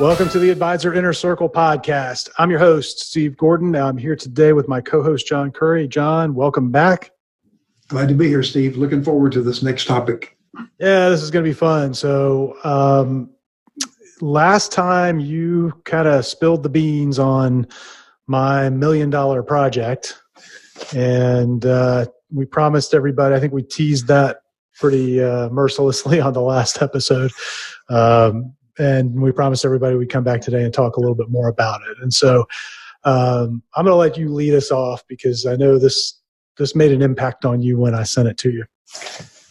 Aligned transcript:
Welcome 0.00 0.30
to 0.30 0.38
the 0.38 0.48
Advisor 0.48 0.94
Inner 0.94 1.12
Circle 1.12 1.50
podcast. 1.50 2.30
I'm 2.38 2.48
your 2.48 2.58
host, 2.58 3.00
Steve 3.00 3.36
Gordon. 3.36 3.76
I'm 3.76 3.98
here 3.98 4.16
today 4.16 4.54
with 4.54 4.66
my 4.66 4.80
co 4.80 5.02
host, 5.02 5.26
John 5.26 5.50
Curry. 5.50 5.86
John, 5.86 6.34
welcome 6.34 6.70
back. 6.70 7.10
Glad 7.88 8.08
to 8.08 8.14
be 8.14 8.26
here, 8.26 8.42
Steve. 8.42 8.78
Looking 8.78 9.04
forward 9.04 9.32
to 9.32 9.42
this 9.42 9.62
next 9.62 9.84
topic. 9.84 10.38
Yeah, 10.78 11.10
this 11.10 11.20
is 11.20 11.30
going 11.30 11.44
to 11.44 11.50
be 11.50 11.54
fun. 11.54 11.92
So, 11.92 12.56
um, 12.64 13.28
last 14.22 14.72
time 14.72 15.20
you 15.20 15.78
kind 15.84 16.08
of 16.08 16.24
spilled 16.24 16.62
the 16.62 16.70
beans 16.70 17.18
on 17.18 17.68
my 18.26 18.70
million 18.70 19.10
dollar 19.10 19.42
project, 19.42 20.18
and 20.96 21.66
uh, 21.66 22.06
we 22.32 22.46
promised 22.46 22.94
everybody, 22.94 23.34
I 23.34 23.38
think 23.38 23.52
we 23.52 23.64
teased 23.64 24.06
that 24.06 24.38
pretty 24.76 25.22
uh, 25.22 25.50
mercilessly 25.50 26.20
on 26.22 26.32
the 26.32 26.40
last 26.40 26.80
episode. 26.80 27.32
Um, 27.90 28.54
and 28.80 29.20
we 29.20 29.30
promised 29.30 29.64
everybody 29.64 29.94
we'd 29.94 30.10
come 30.10 30.24
back 30.24 30.40
today 30.40 30.64
and 30.64 30.72
talk 30.72 30.96
a 30.96 31.00
little 31.00 31.14
bit 31.14 31.28
more 31.28 31.48
about 31.48 31.82
it. 31.90 31.98
And 32.00 32.12
so 32.12 32.46
um, 33.04 33.62
I'm 33.76 33.84
going 33.84 33.92
to 33.92 33.96
let 33.96 34.16
you 34.16 34.32
lead 34.32 34.54
us 34.54 34.70
off 34.70 35.06
because 35.06 35.46
I 35.46 35.56
know 35.56 35.78
this 35.78 36.18
this 36.56 36.74
made 36.74 36.92
an 36.92 37.00
impact 37.00 37.44
on 37.44 37.62
you 37.62 37.78
when 37.78 37.94
I 37.94 38.02
sent 38.02 38.28
it 38.28 38.36
to 38.38 38.50
you. 38.50 38.64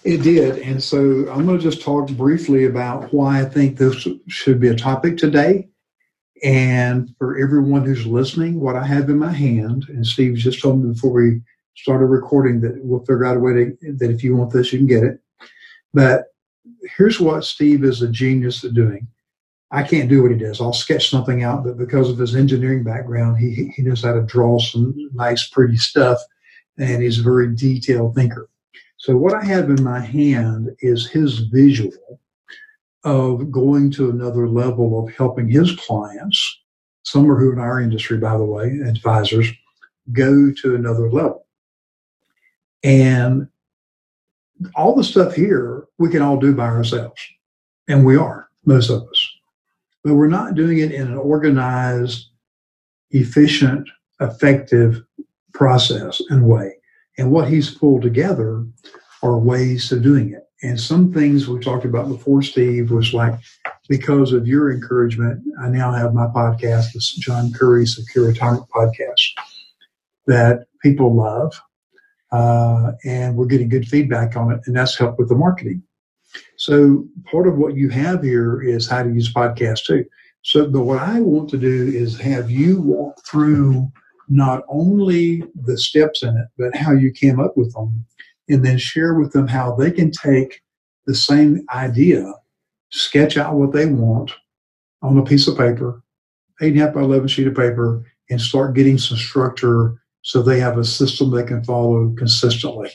It 0.03 0.21
did, 0.21 0.59
and 0.59 0.81
so 0.81 0.99
I'm 1.31 1.45
going 1.45 1.57
to 1.57 1.63
just 1.63 1.81
talk 1.81 2.09
briefly 2.09 2.65
about 2.65 3.11
why 3.13 3.41
I 3.41 3.45
think 3.45 3.77
this 3.77 4.07
should 4.27 4.59
be 4.59 4.67
a 4.69 4.75
topic 4.75 5.17
today. 5.17 5.69
And 6.43 7.13
for 7.17 7.37
everyone 7.37 7.83
who's 7.83 8.05
listening, 8.05 8.59
what 8.59 8.75
I 8.75 8.85
have 8.85 9.09
in 9.09 9.19
my 9.19 9.31
hand, 9.31 9.85
and 9.89 10.05
Steve 10.05 10.35
just 10.35 10.61
told 10.61 10.83
me 10.83 10.93
before 10.93 11.11
we 11.11 11.41
started 11.75 12.05
recording 12.05 12.61
that 12.61 12.83
we'll 12.83 12.99
figure 13.01 13.25
out 13.25 13.37
a 13.37 13.39
way 13.39 13.53
to, 13.53 13.77
that 13.97 14.09
if 14.09 14.23
you 14.23 14.35
want 14.35 14.53
this, 14.53 14.71
you 14.71 14.79
can 14.79 14.87
get 14.87 15.03
it. 15.03 15.19
But 15.93 16.25
here's 16.95 17.19
what 17.19 17.43
Steve 17.43 17.83
is 17.83 18.01
a 18.01 18.07
genius 18.07 18.63
at 18.63 18.73
doing. 18.73 19.07
I 19.71 19.83
can't 19.83 20.09
do 20.09 20.23
what 20.23 20.31
he 20.31 20.37
does. 20.37 20.59
I'll 20.59 20.73
sketch 20.73 21.09
something 21.09 21.43
out, 21.43 21.63
but 21.63 21.77
because 21.77 22.09
of 22.09 22.17
his 22.17 22.35
engineering 22.35 22.83
background, 22.83 23.37
he, 23.37 23.71
he 23.75 23.83
knows 23.83 24.03
how 24.03 24.13
to 24.13 24.23
draw 24.23 24.57
some 24.59 24.95
nice, 25.13 25.47
pretty 25.47 25.77
stuff, 25.77 26.19
and 26.77 27.03
he's 27.03 27.19
a 27.19 27.23
very 27.23 27.53
detailed 27.55 28.15
thinker. 28.15 28.49
So, 28.97 29.15
what 29.15 29.35
I 29.35 29.43
have 29.45 29.69
in 29.69 29.83
my 29.83 29.99
hand 29.99 30.75
is 30.79 31.07
his 31.07 31.39
visual 31.39 32.19
of 33.03 33.51
going 33.51 33.91
to 33.91 34.09
another 34.09 34.49
level 34.49 34.99
of 35.05 35.13
helping 35.15 35.47
his 35.47 35.75
clients, 35.75 36.61
some 37.03 37.29
are 37.31 37.39
who 37.39 37.53
in 37.53 37.59
our 37.59 37.79
industry, 37.79 38.17
by 38.17 38.37
the 38.37 38.43
way, 38.43 38.79
advisors, 38.85 39.47
go 40.11 40.51
to 40.61 40.75
another 40.75 41.11
level. 41.11 41.45
And 42.83 43.47
all 44.75 44.95
the 44.95 45.03
stuff 45.03 45.35
here 45.35 45.85
we 45.99 46.09
can 46.09 46.21
all 46.21 46.37
do 46.37 46.55
by 46.55 46.65
ourselves, 46.65 47.21
and 47.87 48.03
we 48.03 48.17
are, 48.17 48.49
most 48.65 48.89
of 48.89 49.07
us 49.07 49.28
but 50.09 50.15
we're 50.15 50.27
not 50.27 50.55
doing 50.55 50.79
it 50.79 50.91
in 50.91 51.05
an 51.05 51.17
organized, 51.17 52.29
efficient, 53.11 53.87
effective 54.19 55.03
process 55.53 56.19
and 56.29 56.47
way. 56.47 56.75
And 57.19 57.29
what 57.29 57.47
he's 57.47 57.75
pulled 57.75 58.01
together 58.01 58.65
are 59.21 59.37
ways 59.37 59.91
of 59.91 60.01
doing 60.01 60.33
it. 60.33 60.47
And 60.63 60.79
some 60.79 61.13
things 61.13 61.47
we 61.47 61.59
talked 61.59 61.85
about 61.85 62.07
before, 62.07 62.41
Steve, 62.41 62.89
was 62.89 63.13
like, 63.13 63.35
because 63.87 64.33
of 64.33 64.47
your 64.47 64.71
encouragement, 64.71 65.43
I 65.61 65.69
now 65.69 65.91
have 65.91 66.15
my 66.15 66.25
podcast, 66.25 66.93
this 66.93 67.13
John 67.13 67.53
Curry 67.53 67.85
Secure 67.85 68.29
Retirement 68.29 68.65
Podcast, 68.73 69.21
that 70.25 70.65
people 70.81 71.15
love. 71.15 71.61
Uh, 72.31 72.93
and 73.05 73.35
we're 73.35 73.45
getting 73.45 73.69
good 73.69 73.87
feedback 73.87 74.35
on 74.35 74.51
it, 74.51 74.61
and 74.65 74.75
that's 74.75 74.97
helped 74.97 75.19
with 75.19 75.29
the 75.29 75.35
marketing. 75.35 75.83
So 76.57 77.05
part 77.29 77.47
of 77.47 77.57
what 77.57 77.75
you 77.75 77.89
have 77.89 78.23
here 78.23 78.61
is 78.61 78.87
how 78.87 79.03
to 79.03 79.09
use 79.09 79.33
podcasts 79.33 79.85
too. 79.85 80.05
So, 80.41 80.67
but 80.67 80.81
what 80.81 80.99
I 80.99 81.19
want 81.19 81.49
to 81.49 81.57
do 81.57 81.87
is 81.87 82.19
have 82.19 82.49
you 82.49 82.81
walk 82.81 83.19
through 83.25 83.91
not 84.29 84.63
only 84.69 85.43
the 85.55 85.77
steps 85.77 86.23
in 86.23 86.29
it, 86.29 86.47
but 86.57 86.75
how 86.75 86.91
you 86.91 87.11
came 87.11 87.39
up 87.39 87.57
with 87.57 87.73
them, 87.73 88.05
and 88.47 88.63
then 88.65 88.77
share 88.77 89.15
with 89.15 89.33
them 89.33 89.47
how 89.47 89.75
they 89.75 89.91
can 89.91 90.11
take 90.11 90.61
the 91.07 91.15
same 91.15 91.65
idea, 91.73 92.31
sketch 92.91 93.37
out 93.37 93.55
what 93.55 93.73
they 93.73 93.87
want 93.87 94.31
on 95.01 95.17
a 95.17 95.23
piece 95.23 95.47
of 95.47 95.57
paper, 95.57 96.03
eight 96.61 96.73
and 96.73 96.81
a 96.81 96.85
half 96.85 96.93
by 96.93 97.01
11 97.01 97.27
sheet 97.27 97.47
of 97.47 97.55
paper, 97.55 98.05
and 98.29 98.39
start 98.39 98.75
getting 98.75 98.97
some 98.97 99.17
structure 99.17 99.95
so 100.21 100.41
they 100.41 100.59
have 100.59 100.77
a 100.77 100.83
system 100.83 101.31
they 101.31 101.43
can 101.43 101.63
follow 101.63 102.13
consistently. 102.17 102.91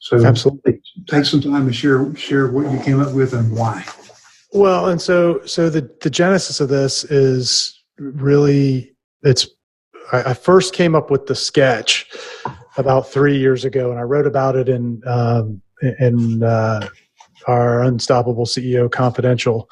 So 0.00 0.24
absolutely, 0.24 0.71
take 1.08 1.24
some 1.24 1.40
time 1.40 1.66
to 1.66 1.72
share 1.72 2.14
share 2.14 2.48
what 2.48 2.70
you 2.70 2.78
came 2.80 3.00
up 3.00 3.12
with 3.12 3.32
and 3.32 3.50
why. 3.56 3.84
Well, 4.52 4.88
and 4.88 5.00
so 5.00 5.44
so 5.44 5.70
the 5.70 5.90
the 6.00 6.10
genesis 6.10 6.60
of 6.60 6.68
this 6.68 7.04
is 7.04 7.82
really 7.98 8.94
it's. 9.22 9.48
I, 10.12 10.30
I 10.30 10.34
first 10.34 10.74
came 10.74 10.94
up 10.94 11.10
with 11.10 11.26
the 11.26 11.34
sketch 11.34 12.10
about 12.76 13.08
three 13.08 13.38
years 13.38 13.64
ago, 13.64 13.90
and 13.90 13.98
I 13.98 14.02
wrote 14.02 14.26
about 14.26 14.56
it 14.56 14.68
in 14.68 15.02
um, 15.06 15.62
in 15.98 16.42
uh, 16.42 16.88
our 17.46 17.82
Unstoppable 17.82 18.46
CEO 18.46 18.90
Confidential 18.90 19.68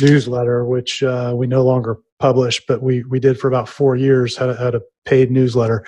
newsletter, 0.00 0.64
which 0.64 1.02
uh, 1.02 1.32
we 1.36 1.46
no 1.46 1.62
longer 1.62 1.98
publish, 2.18 2.60
but 2.66 2.82
we 2.82 3.02
we 3.04 3.18
did 3.18 3.38
for 3.38 3.48
about 3.48 3.68
four 3.68 3.96
years. 3.96 4.36
Had 4.36 4.50
a, 4.50 4.56
had 4.56 4.74
a 4.74 4.82
paid 5.04 5.30
newsletter 5.30 5.84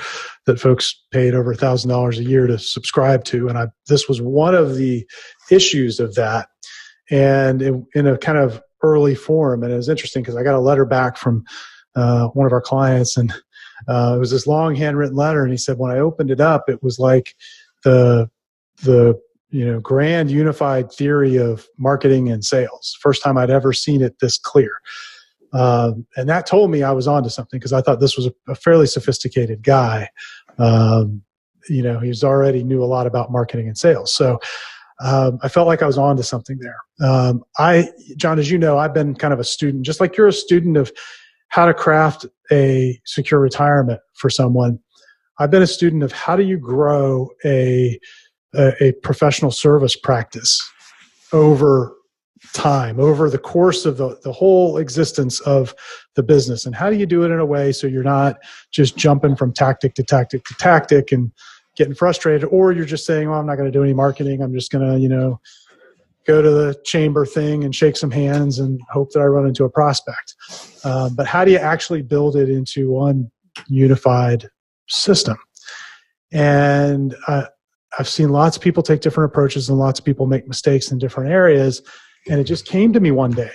that 0.47 0.59
folks 0.59 1.01
paid 1.13 1.35
over 1.35 1.53
a 1.53 1.57
thousand 1.57 1.91
dollars 1.91 2.19
a 2.19 2.25
year 2.25 2.47
to 2.47 2.59
subscribe 2.59 3.25
to, 3.25 3.49
and 3.49 3.59
I 3.59 3.67
this 3.87 4.09
was 4.09 4.21
one 4.21 4.55
of 4.55 4.77
the 4.77 5.07
issues 5.51 6.01
of 6.01 6.15
that, 6.15 6.49
and 7.11 7.63
in, 7.63 7.87
in 7.95 8.07
a 8.07 8.19
kind 8.19 8.39
of 8.39 8.63
early 8.83 9.15
form. 9.15 9.63
And 9.63 9.73
it 9.73 9.77
was 9.77 9.89
interesting 9.89 10.23
because 10.23 10.37
I 10.37 10.43
got 10.43 10.55
a 10.55 10.61
letter 10.61 10.85
back 10.85 11.17
from 11.17 11.45
uh, 11.95 12.29
one 12.29 12.47
of 12.47 12.53
our 12.53 12.63
clients, 12.63 13.17
and 13.17 13.33
uh, 13.89 14.15
it 14.17 14.19
was 14.19 14.31
this 14.31 14.47
long 14.47 14.75
handwritten 14.75 15.17
letter, 15.17 15.43
and 15.43 15.53
he 15.53 15.59
said 15.59 15.79
when 15.79 15.93
I 15.93 15.99
opened 15.99 16.31
it 16.31 16.41
up, 16.41 16.69
it 16.69 16.83
was 16.83 16.99
like 16.99 17.35
the 17.85 18.31
the 18.83 19.21
you 19.53 19.65
know 19.65 19.79
grand 19.81 20.31
unified 20.31 20.91
theory 20.91 21.37
of 21.37 21.69
marketing 21.79 22.29
and 22.31 22.45
sales 22.45 22.97
first 23.01 23.23
time 23.23 23.39
i'd 23.39 23.51
ever 23.51 23.73
seen 23.73 24.03
it 24.03 24.19
this 24.21 24.39
clear 24.39 24.81
um, 25.53 26.07
and 26.17 26.29
that 26.29 26.47
told 26.47 26.71
me 26.71 26.83
I 26.83 26.93
was 26.93 27.07
onto 27.07 27.29
something 27.29 27.59
because 27.59 27.73
I 27.73 27.83
thought 27.83 28.01
this 28.01 28.17
was 28.17 28.27
a, 28.27 28.33
a 28.49 28.55
fairly 28.55 28.87
sophisticated 28.87 29.63
guy. 29.63 30.09
Um, 30.59 31.23
you 31.69 31.83
know, 31.83 32.01
he's 32.01 32.25
already 32.25 32.65
knew 32.65 32.83
a 32.83 32.87
lot 32.87 33.07
about 33.07 33.31
marketing 33.31 33.69
and 33.69 33.77
sales. 33.77 34.13
So 34.13 34.41
um, 35.01 35.39
I 35.43 35.49
felt 35.49 35.67
like 35.67 35.83
I 35.83 35.87
was 35.87 35.99
onto 35.99 36.23
something 36.23 36.59
there. 36.59 36.77
Um, 37.07 37.45
I, 37.59 37.91
John, 38.17 38.39
as 38.39 38.51
you 38.51 38.59
know, 38.59 38.79
I've 38.79 38.95
been 38.95 39.15
kind 39.15 39.33
of 39.33 39.41
a 39.41 39.45
student, 39.45 39.85
just 39.85 40.01
like 40.01 40.17
you're 40.17 40.29
a 40.29 40.33
student 40.33 40.77
of 40.77 40.93
how 41.49 41.67
to 41.67 41.75
craft 41.75 42.25
a 42.51 42.99
secure 43.05 43.41
retirement 43.41 44.01
for 44.15 44.31
someone. 44.31 44.79
I've 45.39 45.51
been 45.51 45.63
a 45.63 45.67
student 45.67 46.03
of 46.03 46.13
how 46.13 46.37
do 46.37 46.45
you 46.45 46.57
grow 46.57 47.29
a, 47.45 47.99
a, 48.55 48.85
a 48.85 48.93
professional 48.93 49.51
service 49.51 49.97
practice 49.97 50.61
over 51.33 51.95
time 52.53 52.99
over 53.01 53.31
the 53.31 53.39
course 53.39 53.87
of 53.87 53.97
the, 53.97 54.19
the 54.23 54.33
whole 54.33 54.79
existence 54.79 55.41
of 55.41 55.75
the 56.17 56.23
business. 56.23 56.67
And 56.67 56.75
how 56.75 56.91
do 56.91 56.97
you 56.97 57.07
do 57.07 57.23
it 57.23 57.31
in 57.31 57.39
a 57.39 57.47
way 57.47 57.73
so 57.73 57.87
you're 57.87 58.03
not 58.03 58.37
just 58.71 58.97
jumping 58.97 59.37
from 59.37 59.53
tactic 59.53 59.95
to 59.95 60.03
tactic 60.03 60.45
to 60.45 60.55
tactic 60.55 61.13
and 61.13 61.33
getting 61.77 61.95
frustrated 61.95 62.45
or 62.51 62.73
you're 62.73 62.85
just 62.85 63.07
saying 63.07 63.31
well 63.31 63.39
i'm 63.39 63.47
not 63.47 63.57
going 63.57 63.71
to 63.71 63.77
do 63.77 63.83
any 63.83 63.95
marketing. 63.95 64.43
I'm 64.43 64.53
just 64.53 64.71
going 64.71 64.87
to 64.87 64.99
you 64.99 65.09
know 65.09 65.41
go 66.27 66.43
to 66.43 66.51
the 66.51 66.79
chamber 66.85 67.25
thing 67.25 67.65
and 67.65 67.75
shake 67.75 67.97
some 67.97 68.11
hands 68.11 68.59
and 68.59 68.81
hope 68.91 69.11
that 69.13 69.21
i 69.21 69.25
run 69.25 69.47
into 69.47 69.65
a 69.65 69.71
prospect. 69.71 70.35
Um, 70.85 71.15
but 71.15 71.27
how 71.27 71.45
do 71.45 71.51
you 71.51 71.59
actually 71.59 72.03
build 72.03 72.37
it 72.37 72.51
into 72.51 72.91
one 72.91 73.31
unified 73.69 74.49
system? 74.89 75.37
And 76.33 77.15
uh, 77.29 77.47
i've 77.99 78.09
seen 78.09 78.31
lots 78.31 78.57
of 78.57 78.63
people 78.63 78.83
take 78.83 79.01
different 79.01 79.31
approaches 79.31 79.69
and 79.69 79.79
lots 79.79 79.99
of 79.99 80.05
people 80.05 80.27
make 80.27 80.47
mistakes 80.49 80.91
in 80.91 80.99
different 80.99 81.31
areas. 81.31 81.83
And 82.29 82.41
it 82.41 82.45
just 82.45 82.67
came 82.67 82.93
to 82.93 83.01
me 83.01 83.11
one 83.11 83.33
day. 83.33 83.51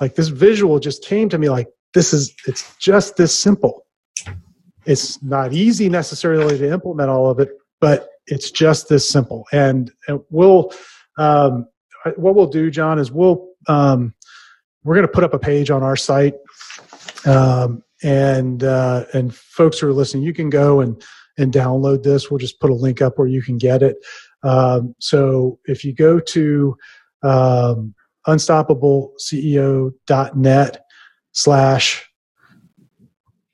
Like 0.00 0.14
this 0.14 0.28
visual 0.28 0.78
just 0.78 1.04
came 1.04 1.28
to 1.28 1.38
me 1.38 1.48
like 1.48 1.68
this 1.94 2.12
is 2.12 2.32
it's 2.46 2.76
just 2.76 3.16
this 3.16 3.36
simple. 3.38 3.84
It's 4.86 5.22
not 5.22 5.52
easy 5.52 5.88
necessarily 5.88 6.56
to 6.58 6.72
implement 6.72 7.10
all 7.10 7.30
of 7.30 7.38
it 7.40 7.50
but 7.82 8.08
it's 8.28 8.50
just 8.50 8.88
this 8.88 9.06
simple. 9.06 9.44
And, 9.52 9.90
and 10.06 10.20
we'll 10.30 10.72
um, 11.18 11.66
what 12.16 12.34
we'll 12.34 12.46
do 12.46 12.70
john 12.70 12.98
is 12.98 13.12
we'll 13.12 13.48
um, 13.68 14.14
we're 14.82 14.94
going 14.94 15.06
to 15.06 15.12
put 15.12 15.24
up 15.24 15.34
a 15.34 15.38
page 15.38 15.70
on 15.70 15.82
our 15.82 15.94
site 15.94 16.34
um, 17.26 17.84
and 18.02 18.64
uh, 18.64 19.04
and 19.12 19.34
folks 19.34 19.78
who 19.78 19.88
are 19.88 19.92
listening 19.92 20.22
you 20.22 20.32
can 20.32 20.48
go 20.48 20.80
and 20.80 21.04
and 21.38 21.52
download 21.52 22.02
this 22.02 22.30
we'll 22.30 22.38
just 22.38 22.60
put 22.60 22.70
a 22.70 22.74
link 22.74 23.02
up 23.02 23.18
where 23.18 23.28
you 23.28 23.42
can 23.42 23.58
get 23.58 23.82
it 23.82 23.98
um, 24.42 24.94
so 24.98 25.58
if 25.66 25.84
you 25.84 25.92
go 25.92 26.18
to 26.18 26.74
um, 27.22 27.94
unstoppableceo.net 28.26 30.84
slash 31.32 32.08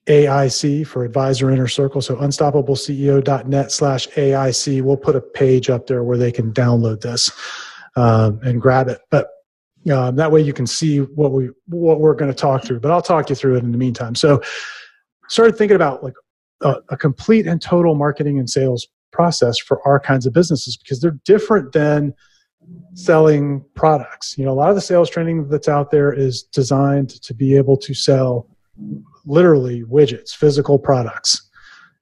AIC 0.09 0.87
for 0.87 1.05
Advisor 1.05 1.51
Inner 1.51 1.69
Circle. 1.69 2.01
So 2.01 2.17
unstoppableceo.net 2.17 3.71
slash 3.71 4.09
AIC. 4.09 4.83
We'll 4.83 4.97
put 4.97 5.15
a 5.17 5.21
page 5.21 5.71
up 5.71 5.87
there 5.87 6.03
where 6.03 6.17
they 6.17 6.33
can 6.33 6.53
download 6.53 7.03
this 7.03 7.31
um, 7.95 8.41
and 8.43 8.61
grab 8.61 8.89
it. 8.89 8.99
But 9.11 9.29
Um, 9.87 10.17
that 10.17 10.33
way 10.33 10.43
you 10.43 10.53
can 10.53 10.67
see 10.67 10.99
what 10.99 11.33
we 11.33 11.49
what 11.67 12.01
we're 12.01 12.15
going 12.15 12.31
to 12.31 12.37
talk 12.37 12.65
through. 12.65 12.81
But 12.81 12.91
I'll 12.91 13.01
talk 13.01 13.31
you 13.31 13.37
through 13.37 13.57
it 13.57 13.65
in 13.65 13.73
the 13.73 13.79
meantime. 13.79 14.15
So, 14.15 14.43
started 15.29 15.57
thinking 15.57 15.77
about 15.77 16.03
like 16.03 16.15
a, 16.63 16.77
a 16.91 16.97
complete 16.97 17.47
and 17.47 17.61
total 17.61 17.95
marketing 17.95 18.39
and 18.39 18.49
sales 18.49 18.87
process 19.13 19.59
for 19.59 19.87
our 19.87 19.99
kinds 19.99 20.27
of 20.27 20.33
businesses 20.33 20.77
because 20.77 21.01
they're 21.01 21.19
different 21.25 21.73
than 21.73 22.15
selling 22.95 23.65
products. 23.75 24.37
You 24.37 24.45
know, 24.45 24.53
a 24.53 24.55
lot 24.55 24.71
of 24.71 24.75
the 24.75 24.81
sales 24.81 25.09
training 25.09 25.49
that's 25.49 25.69
out 25.69 25.91
there 25.91 26.13
is 26.13 26.43
designed 26.43 27.11
to 27.23 27.35
be 27.35 27.57
able 27.57 27.77
to 27.79 27.95
sell 27.95 28.49
literally 29.25 29.83
widgets, 29.85 30.35
physical 30.35 30.79
products. 30.79 31.49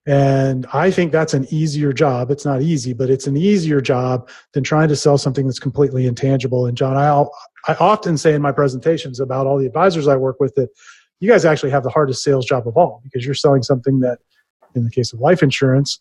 And 0.09 0.67
I 0.73 0.93
think 0.93 1.11
that's 1.11 1.35
an 1.35 1.47
easier 1.51 1.93
job. 1.93 2.31
It's 2.31 2.45
not 2.45 2.63
easy, 2.63 2.93
but 2.93 3.11
it's 3.11 3.27
an 3.27 3.37
easier 3.37 3.81
job 3.81 4.29
than 4.53 4.63
trying 4.63 4.89
to 4.89 4.97
sell 4.97 5.19
something 5.19 5.47
that's 5.47 5.59
completely 5.59 6.07
intangible. 6.07 6.67
And 6.67 6.77
John, 6.77 6.97
I, 6.97 7.09
I 7.73 7.77
often 7.81 8.17
say 8.17 8.35
in 8.35 8.43
my 8.43 8.53
presentations 8.53 9.19
about 9.19 9.47
all 9.47 9.59
the 9.59 9.67
advisors 9.67 10.07
I 10.07 10.17
work 10.17 10.39
with 10.39 10.55
that 10.55 10.69
you 11.19 11.29
guys 11.29 11.45
actually 11.45 11.71
have 11.71 11.83
the 11.83 11.91
hardest 11.91 12.23
sales 12.23 12.47
job 12.47 12.69
of 12.69 12.77
all 12.77 13.01
because 13.03 13.25
you're 13.25 13.35
selling 13.35 13.63
something 13.63 14.01
that, 14.01 14.19
in 14.77 14.85
the 14.85 14.91
case 14.91 15.13
of 15.13 15.21
life 15.21 15.43
insurance, 15.43 15.99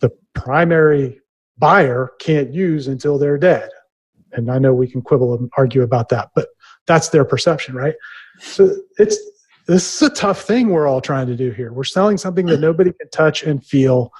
the 0.00 0.10
primary 0.34 1.20
buyer 1.58 2.12
can't 2.18 2.52
use 2.52 2.88
until 2.88 3.18
they're 3.18 3.38
dead. 3.38 3.70
And 4.32 4.50
I 4.50 4.58
know 4.58 4.74
we 4.74 4.88
can 4.88 5.02
quibble 5.02 5.34
and 5.34 5.50
argue 5.56 5.82
about 5.82 6.08
that, 6.08 6.30
but 6.34 6.48
that's 6.86 7.10
their 7.10 7.24
perception, 7.24 7.74
right? 7.74 7.94
So 8.40 8.74
it's 8.98 9.16
this 9.66 9.94
is 9.94 10.02
a 10.02 10.14
tough 10.14 10.42
thing 10.42 10.68
we're 10.68 10.86
all 10.86 11.00
trying 11.00 11.26
to 11.28 11.36
do 11.36 11.50
here. 11.50 11.72
We're 11.72 11.84
selling 11.84 12.18
something 12.18 12.46
that 12.46 12.60
nobody 12.60 12.92
can 12.92 13.08
touch 13.10 13.42
and 13.42 13.64
feel. 13.64 14.12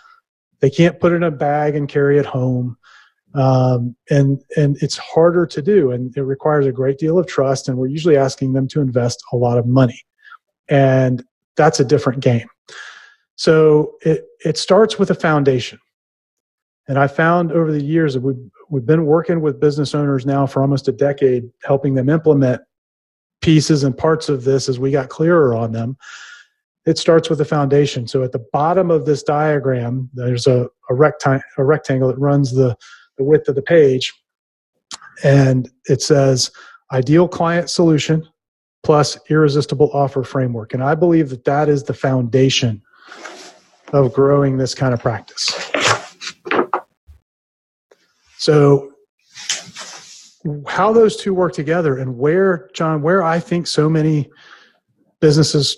They 0.60 0.70
can't 0.70 0.98
put 1.00 1.12
in 1.12 1.22
a 1.22 1.30
bag 1.30 1.74
and 1.74 1.88
carry 1.88 2.18
it 2.18 2.24
home. 2.24 2.78
Um, 3.34 3.96
and 4.10 4.40
and 4.56 4.76
it's 4.80 4.96
harder 4.96 5.44
to 5.44 5.60
do 5.60 5.90
and 5.90 6.16
it 6.16 6.22
requires 6.22 6.66
a 6.66 6.72
great 6.72 6.98
deal 6.98 7.18
of 7.18 7.26
trust 7.26 7.68
and 7.68 7.76
we're 7.76 7.88
usually 7.88 8.16
asking 8.16 8.52
them 8.52 8.68
to 8.68 8.80
invest 8.80 9.24
a 9.32 9.36
lot 9.36 9.58
of 9.58 9.66
money 9.66 10.00
and 10.68 11.24
that's 11.56 11.80
a 11.80 11.84
different 11.84 12.20
game 12.20 12.46
so 13.36 13.94
it 14.02 14.24
it 14.44 14.56
starts 14.56 14.98
with 14.98 15.10
a 15.10 15.14
foundation 15.14 15.78
and 16.88 16.98
i 16.98 17.06
found 17.06 17.52
over 17.52 17.72
the 17.72 17.82
years 17.82 18.14
that 18.14 18.20
we've, 18.20 18.50
we've 18.70 18.86
been 18.86 19.06
working 19.06 19.40
with 19.40 19.60
business 19.60 19.94
owners 19.94 20.24
now 20.24 20.46
for 20.46 20.62
almost 20.62 20.88
a 20.88 20.92
decade 20.92 21.44
helping 21.64 21.94
them 21.94 22.08
implement 22.08 22.60
pieces 23.44 23.84
and 23.84 23.96
parts 23.96 24.30
of 24.30 24.44
this 24.44 24.70
as 24.70 24.78
we 24.78 24.90
got 24.90 25.10
clearer 25.10 25.54
on 25.54 25.70
them. 25.70 25.98
It 26.86 26.96
starts 26.96 27.28
with 27.28 27.42
a 27.42 27.44
foundation. 27.44 28.08
So 28.08 28.22
at 28.22 28.32
the 28.32 28.44
bottom 28.54 28.90
of 28.90 29.04
this 29.04 29.22
diagram, 29.22 30.08
there's 30.14 30.46
a, 30.46 30.66
a, 30.88 30.94
recti- 30.94 31.42
a 31.58 31.64
rectangle 31.64 32.08
that 32.08 32.18
runs 32.18 32.54
the, 32.54 32.74
the 33.18 33.24
width 33.24 33.46
of 33.48 33.54
the 33.54 33.62
page. 33.62 34.10
And 35.22 35.70
it 35.90 36.00
says 36.00 36.50
ideal 36.90 37.28
client 37.28 37.68
solution 37.68 38.26
plus 38.82 39.18
irresistible 39.28 39.90
offer 39.92 40.22
framework. 40.22 40.72
And 40.72 40.82
I 40.82 40.94
believe 40.94 41.28
that 41.28 41.44
that 41.44 41.68
is 41.68 41.82
the 41.82 41.94
foundation 41.94 42.82
of 43.92 44.12
growing 44.12 44.56
this 44.56 44.74
kind 44.74 44.94
of 44.94 45.00
practice. 45.00 45.70
So 48.38 48.90
how 50.66 50.92
those 50.92 51.16
two 51.16 51.32
work 51.32 51.54
together 51.54 51.96
and 51.96 52.18
where 52.18 52.68
john 52.74 53.00
where 53.00 53.22
i 53.22 53.40
think 53.40 53.66
so 53.66 53.88
many 53.88 54.30
businesses 55.20 55.74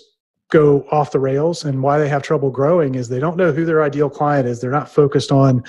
go 0.49 0.85
off 0.91 1.11
the 1.11 1.19
rails 1.19 1.65
and 1.65 1.81
why 1.81 1.97
they 1.97 2.07
have 2.07 2.23
trouble 2.23 2.49
growing 2.49 2.95
is 2.95 3.09
they 3.09 3.19
don't 3.19 3.37
know 3.37 3.51
who 3.51 3.65
their 3.65 3.83
ideal 3.83 4.09
client 4.09 4.47
is. 4.47 4.61
They're 4.61 4.71
not 4.71 4.89
focused 4.89 5.31
on 5.31 5.63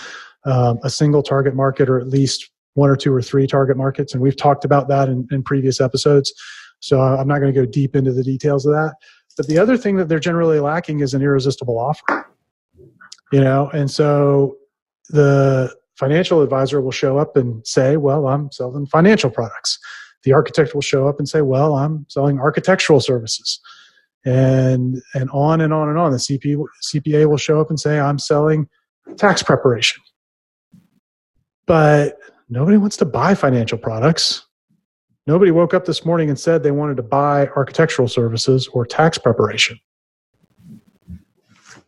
um, 0.45 0.79
a 0.85 0.91
single 0.91 1.23
target 1.23 1.55
market 1.55 1.89
or 1.89 1.99
at 1.99 2.07
least 2.07 2.51
one 2.75 2.89
or 2.89 2.97
two 2.97 3.13
or 3.13 3.21
three 3.21 3.47
target 3.47 3.77
markets. 3.77 4.15
And 4.15 4.23
we've 4.23 4.37
talked 4.37 4.65
about 4.65 4.89
that 4.89 5.09
in, 5.09 5.27
in 5.31 5.43
previous 5.43 5.81
episodes. 5.81 6.33
So 6.81 7.01
i'm 7.01 7.27
not 7.27 7.41
going 7.41 7.53
to 7.53 7.61
go 7.61 7.67
deep 7.67 7.97
into 7.97 8.13
the 8.13 8.23
details 8.23 8.65
of 8.65 8.73
that 8.73 8.95
but 9.39 9.47
the 9.47 9.59
other 9.59 9.79
thing 9.79 9.97
that 9.97 10.09
they're 10.09 10.19
generally 10.19 10.61
lacking 10.61 11.01
is 11.01 11.15
an 11.15 11.23
irresistible 11.23 11.79
offer 11.79 12.27
you 13.33 13.41
know 13.41 13.71
and 13.71 13.91
so 13.91 14.55
the 15.09 15.75
financial 15.99 16.43
advisor 16.43 16.81
will 16.81 16.93
show 16.93 17.19
up 17.19 17.37
and 17.37 17.67
say, 17.67 17.97
Well, 17.97 18.29
I'm 18.29 18.51
selling 18.53 18.87
financial 18.87 19.31
products. 19.31 19.79
The 20.23 20.33
architect 20.33 20.75
will 20.75 20.83
show 20.83 21.09
up 21.09 21.19
and 21.19 21.29
say, 21.29 21.43
Well, 21.43 21.77
I'm 21.77 22.07
selling 22.09 22.39
architectural 22.39 23.01
services. 23.01 23.61
And, 24.25 25.01
and 25.15 25.31
on 25.31 25.61
and 25.61 25.73
on 25.73 25.89
and 25.89 25.99
on. 25.99 26.11
The 26.11 26.19
CP, 26.19 26.63
CPA 26.93 27.29
will 27.29 27.37
show 27.37 27.61
up 27.61 27.71
and 27.71 27.81
say, 27.81 27.99
I'm 27.99 28.19
selling 28.19 28.69
tax 29.17 29.43
preparation. 29.43 30.03
But 31.67 32.19
nobody 32.49 32.77
wants 32.77 32.97
to 32.99 33.05
buy 33.05 33.35
financial 33.35 33.79
products. 33.79 34.45
Nobody 35.29 35.51
woke 35.51 35.75
up 35.75 35.85
this 35.85 36.07
morning 36.07 36.31
and 36.31 36.41
said 36.41 36.63
they 36.63 36.71
wanted 36.71 36.97
to 36.97 37.03
buy 37.03 37.49
architectural 37.49 38.09
services 38.09 38.67
or 38.69 38.87
tax 38.87 39.19
preparation. 39.19 39.79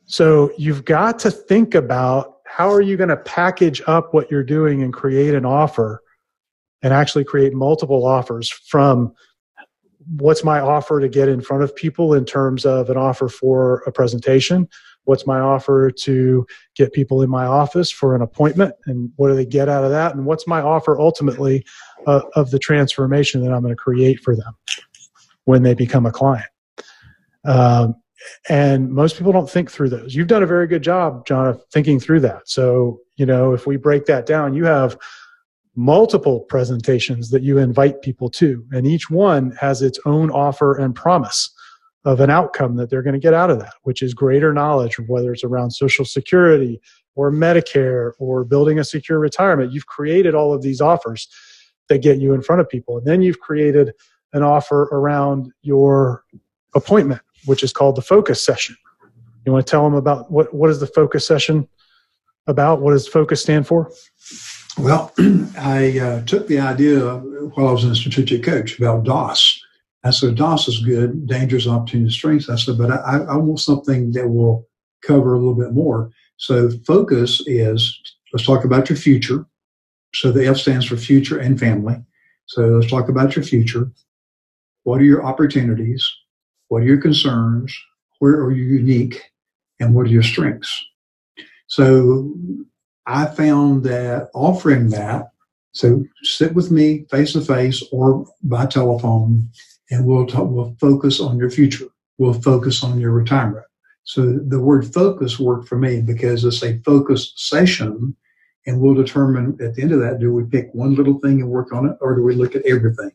So 0.05 0.53
you've 0.59 0.85
got 0.85 1.19
to 1.21 1.31
think 1.31 1.75
about 1.75 2.41
how 2.45 2.71
are 2.71 2.83
you 2.83 2.99
going 2.99 3.09
to 3.09 3.17
package 3.17 3.81
up 3.87 4.13
what 4.13 4.31
you're 4.31 4.45
doing 4.45 4.83
and 4.83 4.93
create 4.93 5.33
an 5.33 5.47
offer 5.47 6.03
and 6.83 6.93
actually 6.93 7.25
create 7.25 7.55
multiple 7.55 8.05
offers 8.05 8.51
from 8.51 9.15
what's 10.19 10.45
my 10.45 10.61
offer 10.61 11.01
to 11.01 11.09
get 11.09 11.31
in 11.31 11.41
front 11.41 11.63
of 11.63 11.75
people 11.75 12.13
in 12.13 12.27
terms 12.27 12.67
of 12.67 12.91
an 12.91 12.99
offer 12.99 13.27
for 13.27 13.79
a 13.87 13.93
presentation 13.93 14.69
what's 15.05 15.27
my 15.27 15.41
offer 15.41 15.91
to 15.91 16.47
get 16.77 16.93
people 16.93 17.23
in 17.23 17.31
my 17.31 17.45
office 17.45 17.91
for 17.91 18.15
an 18.15 18.23
appointment? 18.23 18.75
And 18.87 19.11
what 19.17 19.29
do 19.29 19.35
they 19.35 19.47
get 19.47 19.69
out 19.69 19.85
of 19.85 19.91
that? 19.91 20.15
And 20.15 20.27
what's 20.27 20.47
my 20.47 20.61
offer 20.61 20.99
ultimately 20.99 21.65
uh, 22.07 22.23
of 22.35 22.51
the 22.51 22.59
transformation 22.59 23.43
that 23.45 23.53
i'm 23.53 23.63
going 23.63 23.73
to 23.73 23.77
create 23.77 24.21
for 24.21 24.37
them 24.37 24.55
when 25.45 25.63
they 25.63 25.75
become 25.75 26.07
a 26.07 26.13
client? 26.13 26.49
Um, 27.45 27.97
and 28.51 28.91
most 28.91 29.17
people 29.17 29.33
don't 29.33 29.49
think 29.49 29.71
through 29.71 29.89
those. 29.89 30.15
You've 30.15 30.29
done 30.29 30.43
a 30.43 30.47
very 30.47 30.67
good 30.67 30.83
job 30.83 31.27
john 31.27 31.47
of 31.47 31.63
thinking 31.73 31.99
through 31.99 32.21
that. 32.21 32.49
So 32.49 33.01
you 33.17 33.27
know 33.27 33.53
if 33.53 33.67
we 33.67 33.77
break 33.77 34.07
that 34.07 34.27
down 34.27 34.55
you 34.55 34.65
have 34.65 34.97
multiple 35.77 36.41
presentations 36.41 37.31
that 37.31 37.43
you 37.43 37.59
invite 37.59 38.03
people 38.03 38.29
to 38.29 38.65
and 38.73 38.87
each 38.87 39.09
one 39.09 39.53
has 39.53 39.83
its 39.83 39.99
own 40.05 40.31
offer 40.31 40.77
and 40.77 40.95
promise 40.95 41.51
of 42.05 42.21
an 42.21 42.31
outcome 42.31 42.77
that 42.77 42.89
they're 42.89 43.03
going 43.03 43.15
to 43.15 43.21
get 43.21 43.35
out 43.35 43.51
of 43.51 43.59
that 43.59 43.75
which 43.83 44.03
is 44.03 44.15
greater 44.15 44.53
knowledge 44.53 44.99
whether 45.07 45.33
it's 45.33 45.45
around 45.45 45.71
social 45.71 46.05
security 46.05 46.81
or 47.15 47.31
medicare 47.31 48.13
or 48.19 48.45
building 48.45 48.79
a 48.79 48.85
secure 48.85 49.19
retirement 49.19 49.73
you've 49.73 49.87
created 49.87 50.35
all 50.35 50.55
of 50.55 50.63
these 50.63 50.81
offers 50.81 51.29
that 51.89 51.99
get 51.99 52.19
you 52.19 52.33
in 52.33 52.41
front 52.41 52.61
of 52.61 52.69
people 52.69 52.97
and 52.97 53.07
then 53.07 53.21
you've 53.23 53.41
created 53.41 53.93
an 54.33 54.43
offer 54.43 54.85
around 54.93 55.53
your 55.63 56.25
appointment 56.75 57.21
which 57.45 57.63
is 57.63 57.73
called 57.73 57.97
the 57.97 58.03
focus 58.03 58.45
session. 58.45 58.77
You 59.45 59.53
want 59.53 59.67
to 59.67 59.71
tell 59.71 59.85
them 59.85 59.95
about 59.95 60.31
what, 60.31 60.53
what 60.55 60.71
is 60.71 60.81
the 60.81 60.87
focus 60.87 61.27
session 61.27 61.69
about? 62.47 62.81
What 62.81 62.93
does 62.93 63.09
focus 63.09 63.43
stand 63.43 63.67
for? 63.67 63.91
Well, 64.79 65.13
I 65.59 65.99
uh, 65.99 66.23
took 66.23 66.47
the 66.47 66.61
idea 66.61 67.17
while 67.17 67.69
I 67.69 67.73
was 67.73 67.85
in 67.85 67.91
a 67.91 67.95
strategic 67.95 68.43
coach 68.43 68.79
about 68.79 69.05
DOS. 69.05 69.60
I 70.03 70.11
said, 70.11 70.37
DOS 70.37 70.69
is 70.69 70.79
good, 70.79 71.27
dangerous, 71.27 71.67
opportunity, 71.67 72.11
strengths. 72.11 72.49
I 72.49 72.57
said, 72.57 72.79
but 72.79 72.91
I, 72.91 73.19
I 73.29 73.37
want 73.37 73.61
something 73.61 74.13
that 74.13 74.29
will 74.29 74.67
cover 75.03 75.35
a 75.35 75.39
little 75.39 75.55
bit 75.55 75.73
more. 75.73 76.11
So 76.39 76.71
focus 76.87 77.43
is, 77.47 78.01
let's 78.33 78.47
talk 78.47 78.65
about 78.65 78.89
your 78.89 78.97
future. 78.97 79.47
So 80.15 80.33
the 80.33 80.47
F 80.47 80.57
stands 80.57 80.87
for 80.87 80.97
future 80.97 81.39
and 81.39 81.61
family. 81.61 81.97
So 82.47 82.63
let's 82.63 82.91
talk 82.91 83.09
about 83.09 83.37
your 83.37 83.45
future. 83.45 83.93
What 84.85 85.01
are 85.01 85.05
your 85.05 85.25
opportunities? 85.25 86.11
What 86.69 86.83
are 86.83 86.87
your 86.87 87.01
concerns? 87.01 87.77
Where 88.19 88.41
are 88.41 88.53
you 88.53 88.65
unique? 88.65 89.23
And 89.79 89.95
what 89.95 90.07
are 90.07 90.11
your 90.11 90.23
strengths? 90.23 90.85
So 91.67 92.35
I 93.07 93.27
found 93.27 93.85
that 93.85 94.31
offering 94.35 94.91
that, 94.91 95.31
so 95.73 96.05
sit 96.23 96.55
with 96.55 96.71
me 96.71 97.07
face 97.11 97.35
to 97.35 97.41
face 97.41 97.83
or 97.93 98.25
by 98.43 98.67
telephone, 98.67 99.49
and 99.91 100.07
we'll 100.07 100.27
talk, 100.27 100.49
we'll 100.49 100.77
focus 100.81 101.21
on 101.21 101.39
your 101.39 101.51
future. 101.51 101.87
We'll 102.19 102.35
focus 102.35 102.85
on 102.85 103.01
your 103.01 103.13
retirement. 103.13 103.65
So 104.05 104.33
the 104.33 104.61
word 104.61 104.93
focus 104.93 105.39
worked 105.39 105.69
for 105.69 105.79
me 105.79 106.01
because 106.01 106.45
it's 106.45 106.63
a 106.63 106.79
focused 106.81 107.49
session, 107.49 108.17
and 108.67 108.81
we'll 108.81 108.95
determine 108.95 109.57
at 109.61 109.75
the 109.75 109.83
end 109.83 109.93
of 109.93 110.01
that 110.01 110.21
do 110.21 110.33
we 110.33 110.45
pick 110.45 110.71
one 110.73 110.95
little 110.95 111.19
thing 111.21 111.41
and 111.41 111.51
work 111.51 111.73
on 111.73 111.87
it, 111.87 111.97
or 112.01 112.15
do 112.15 112.23
we 112.23 112.35
look 112.35 112.55
at 112.55 112.67
everything? 112.67 113.11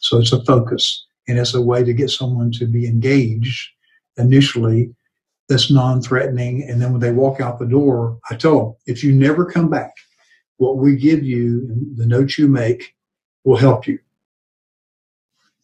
So 0.00 0.18
it's 0.18 0.32
a 0.32 0.44
focus 0.44 1.06
and 1.28 1.38
it's 1.38 1.54
a 1.54 1.62
way 1.62 1.84
to 1.84 1.92
get 1.92 2.10
someone 2.10 2.50
to 2.52 2.66
be 2.66 2.86
engaged 2.86 3.70
initially 4.16 4.94
that's 5.48 5.70
non-threatening 5.70 6.62
and 6.68 6.80
then 6.80 6.92
when 6.92 7.00
they 7.00 7.12
walk 7.12 7.40
out 7.40 7.58
the 7.58 7.66
door 7.66 8.18
i 8.30 8.34
tell 8.34 8.58
them 8.58 8.74
if 8.86 9.02
you 9.02 9.12
never 9.12 9.44
come 9.44 9.68
back 9.68 9.92
what 10.58 10.76
we 10.76 10.96
give 10.96 11.22
you 11.22 11.66
and 11.70 11.96
the 11.96 12.06
notes 12.06 12.38
you 12.38 12.46
make 12.46 12.94
will 13.44 13.56
help 13.56 13.86
you 13.86 13.98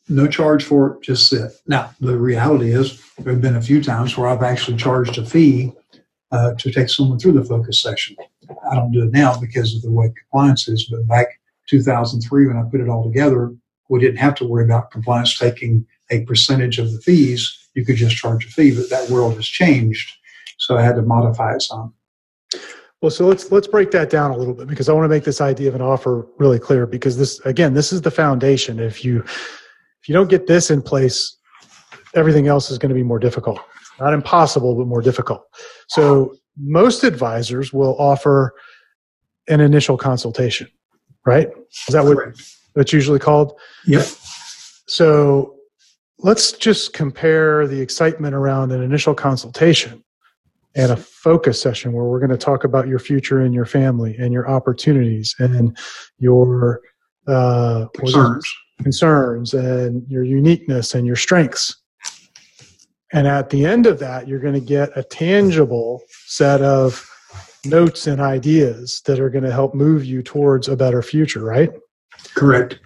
no 0.08 0.26
charge 0.26 0.64
for 0.64 0.92
it 0.92 1.02
just 1.02 1.28
sit 1.28 1.52
now 1.66 1.90
the 2.00 2.16
reality 2.16 2.70
is 2.70 3.02
there 3.18 3.32
have 3.32 3.42
been 3.42 3.56
a 3.56 3.62
few 3.62 3.82
times 3.82 4.16
where 4.16 4.28
i've 4.28 4.42
actually 4.42 4.76
charged 4.76 5.18
a 5.18 5.24
fee 5.24 5.72
uh, 6.32 6.52
to 6.58 6.72
take 6.72 6.88
someone 6.88 7.18
through 7.18 7.32
the 7.32 7.44
focus 7.44 7.80
session 7.80 8.16
i 8.70 8.74
don't 8.74 8.92
do 8.92 9.02
it 9.02 9.12
now 9.12 9.38
because 9.38 9.74
of 9.74 9.82
the 9.82 9.90
way 9.90 10.12
compliance 10.18 10.68
is 10.68 10.84
but 10.90 11.06
back 11.06 11.26
2003 11.68 12.46
when 12.46 12.56
i 12.56 12.62
put 12.70 12.80
it 12.80 12.88
all 12.88 13.04
together 13.04 13.52
we 13.88 14.00
didn't 14.00 14.18
have 14.18 14.34
to 14.36 14.44
worry 14.44 14.64
about 14.64 14.90
compliance 14.90 15.38
taking 15.38 15.86
a 16.10 16.24
percentage 16.24 16.78
of 16.78 16.92
the 16.92 17.00
fees. 17.00 17.68
You 17.74 17.84
could 17.84 17.96
just 17.96 18.16
charge 18.16 18.46
a 18.46 18.48
fee, 18.48 18.74
but 18.74 18.90
that 18.90 19.10
world 19.10 19.34
has 19.34 19.46
changed. 19.46 20.12
So 20.58 20.76
I 20.76 20.82
had 20.82 20.96
to 20.96 21.02
modify 21.02 21.54
it 21.54 21.62
some. 21.62 21.92
Well, 23.02 23.10
so 23.10 23.26
let's 23.26 23.52
let's 23.52 23.66
break 23.66 23.90
that 23.90 24.08
down 24.08 24.30
a 24.30 24.36
little 24.36 24.54
bit 24.54 24.68
because 24.68 24.88
I 24.88 24.92
want 24.92 25.04
to 25.04 25.08
make 25.08 25.24
this 25.24 25.40
idea 25.40 25.68
of 25.68 25.74
an 25.74 25.82
offer 25.82 26.26
really 26.38 26.58
clear 26.58 26.86
because 26.86 27.18
this 27.18 27.38
again, 27.40 27.74
this 27.74 27.92
is 27.92 28.00
the 28.00 28.10
foundation. 28.10 28.80
If 28.80 29.04
you 29.04 29.22
if 30.06 30.10
you 30.10 30.14
don't 30.14 30.30
get 30.30 30.46
this 30.46 30.70
in 30.70 30.82
place, 30.82 31.36
everything 32.14 32.46
else 32.46 32.70
is 32.70 32.78
going 32.78 32.90
to 32.90 32.94
be 32.94 33.02
more 33.02 33.18
difficult. 33.18 33.58
Not 33.98 34.14
impossible, 34.14 34.76
but 34.76 34.86
more 34.86 35.02
difficult. 35.02 35.42
So 35.88 36.36
most 36.56 37.02
advisors 37.02 37.72
will 37.72 37.96
offer 37.98 38.54
an 39.48 39.60
initial 39.60 39.96
consultation, 39.96 40.68
right? 41.24 41.48
Is 41.88 41.94
that 41.94 42.04
what 42.04 42.18
that's 42.76 42.92
usually 42.92 43.18
called? 43.18 43.58
Yep. 43.88 44.06
So 44.86 45.56
let's 46.20 46.52
just 46.52 46.92
compare 46.92 47.66
the 47.66 47.80
excitement 47.80 48.32
around 48.32 48.70
an 48.70 48.84
initial 48.84 49.12
consultation 49.12 50.04
and 50.76 50.92
a 50.92 50.96
focus 50.96 51.60
session 51.60 51.92
where 51.92 52.04
we're 52.04 52.20
going 52.20 52.30
to 52.30 52.38
talk 52.38 52.62
about 52.62 52.86
your 52.86 53.00
future 53.00 53.40
and 53.40 53.52
your 53.52 53.66
family 53.66 54.14
and 54.16 54.32
your 54.32 54.48
opportunities 54.48 55.34
and 55.40 55.76
your 56.20 56.80
uh, 57.26 57.86
concerns. 57.92 58.48
Concerns 58.82 59.54
and 59.54 60.06
your 60.08 60.24
uniqueness 60.24 60.94
and 60.94 61.06
your 61.06 61.16
strengths. 61.16 61.76
And 63.12 63.26
at 63.26 63.50
the 63.50 63.64
end 63.64 63.86
of 63.86 63.98
that, 64.00 64.28
you're 64.28 64.40
going 64.40 64.54
to 64.54 64.60
get 64.60 64.90
a 64.96 65.02
tangible 65.02 66.02
set 66.26 66.60
of 66.60 67.08
notes 67.64 68.06
and 68.06 68.20
ideas 68.20 69.00
that 69.06 69.18
are 69.20 69.30
going 69.30 69.44
to 69.44 69.52
help 69.52 69.74
move 69.74 70.04
you 70.04 70.22
towards 70.22 70.68
a 70.68 70.76
better 70.76 71.02
future, 71.02 71.44
right? 71.44 71.72
Correct. 72.34 72.78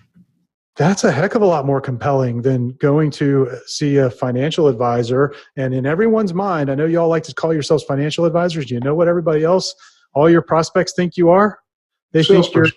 That's 0.77 1.05
a 1.05 1.13
heck 1.13 1.35
of 1.35 1.43
a 1.43 1.47
lot 1.47 1.67
more 1.67 1.81
compelling 1.81 2.41
than 2.43 2.71
going 2.81 3.11
to 3.13 3.51
see 3.67 3.97
a 3.97 4.09
financial 4.09 4.69
advisor. 4.69 5.35
And 5.57 5.75
in 5.75 5.85
everyone's 5.85 6.33
mind, 6.33 6.71
I 6.71 6.75
know 6.75 6.87
you 6.87 6.99
all 6.99 7.09
like 7.09 7.25
to 7.25 7.35
call 7.35 7.53
yourselves 7.53 7.85
financial 7.85 8.25
advisors. 8.25 8.67
Do 8.67 8.75
you 8.75 8.81
know 8.81 8.95
what 8.95 9.09
everybody 9.09 9.45
else, 9.45 9.75
all 10.15 10.31
your 10.31 10.43
prospects 10.43 10.95
think 10.95 11.17
you 11.17 11.29
are? 11.29 11.59
They 12.13 12.23
think 12.23 12.55
you're, 12.55 12.69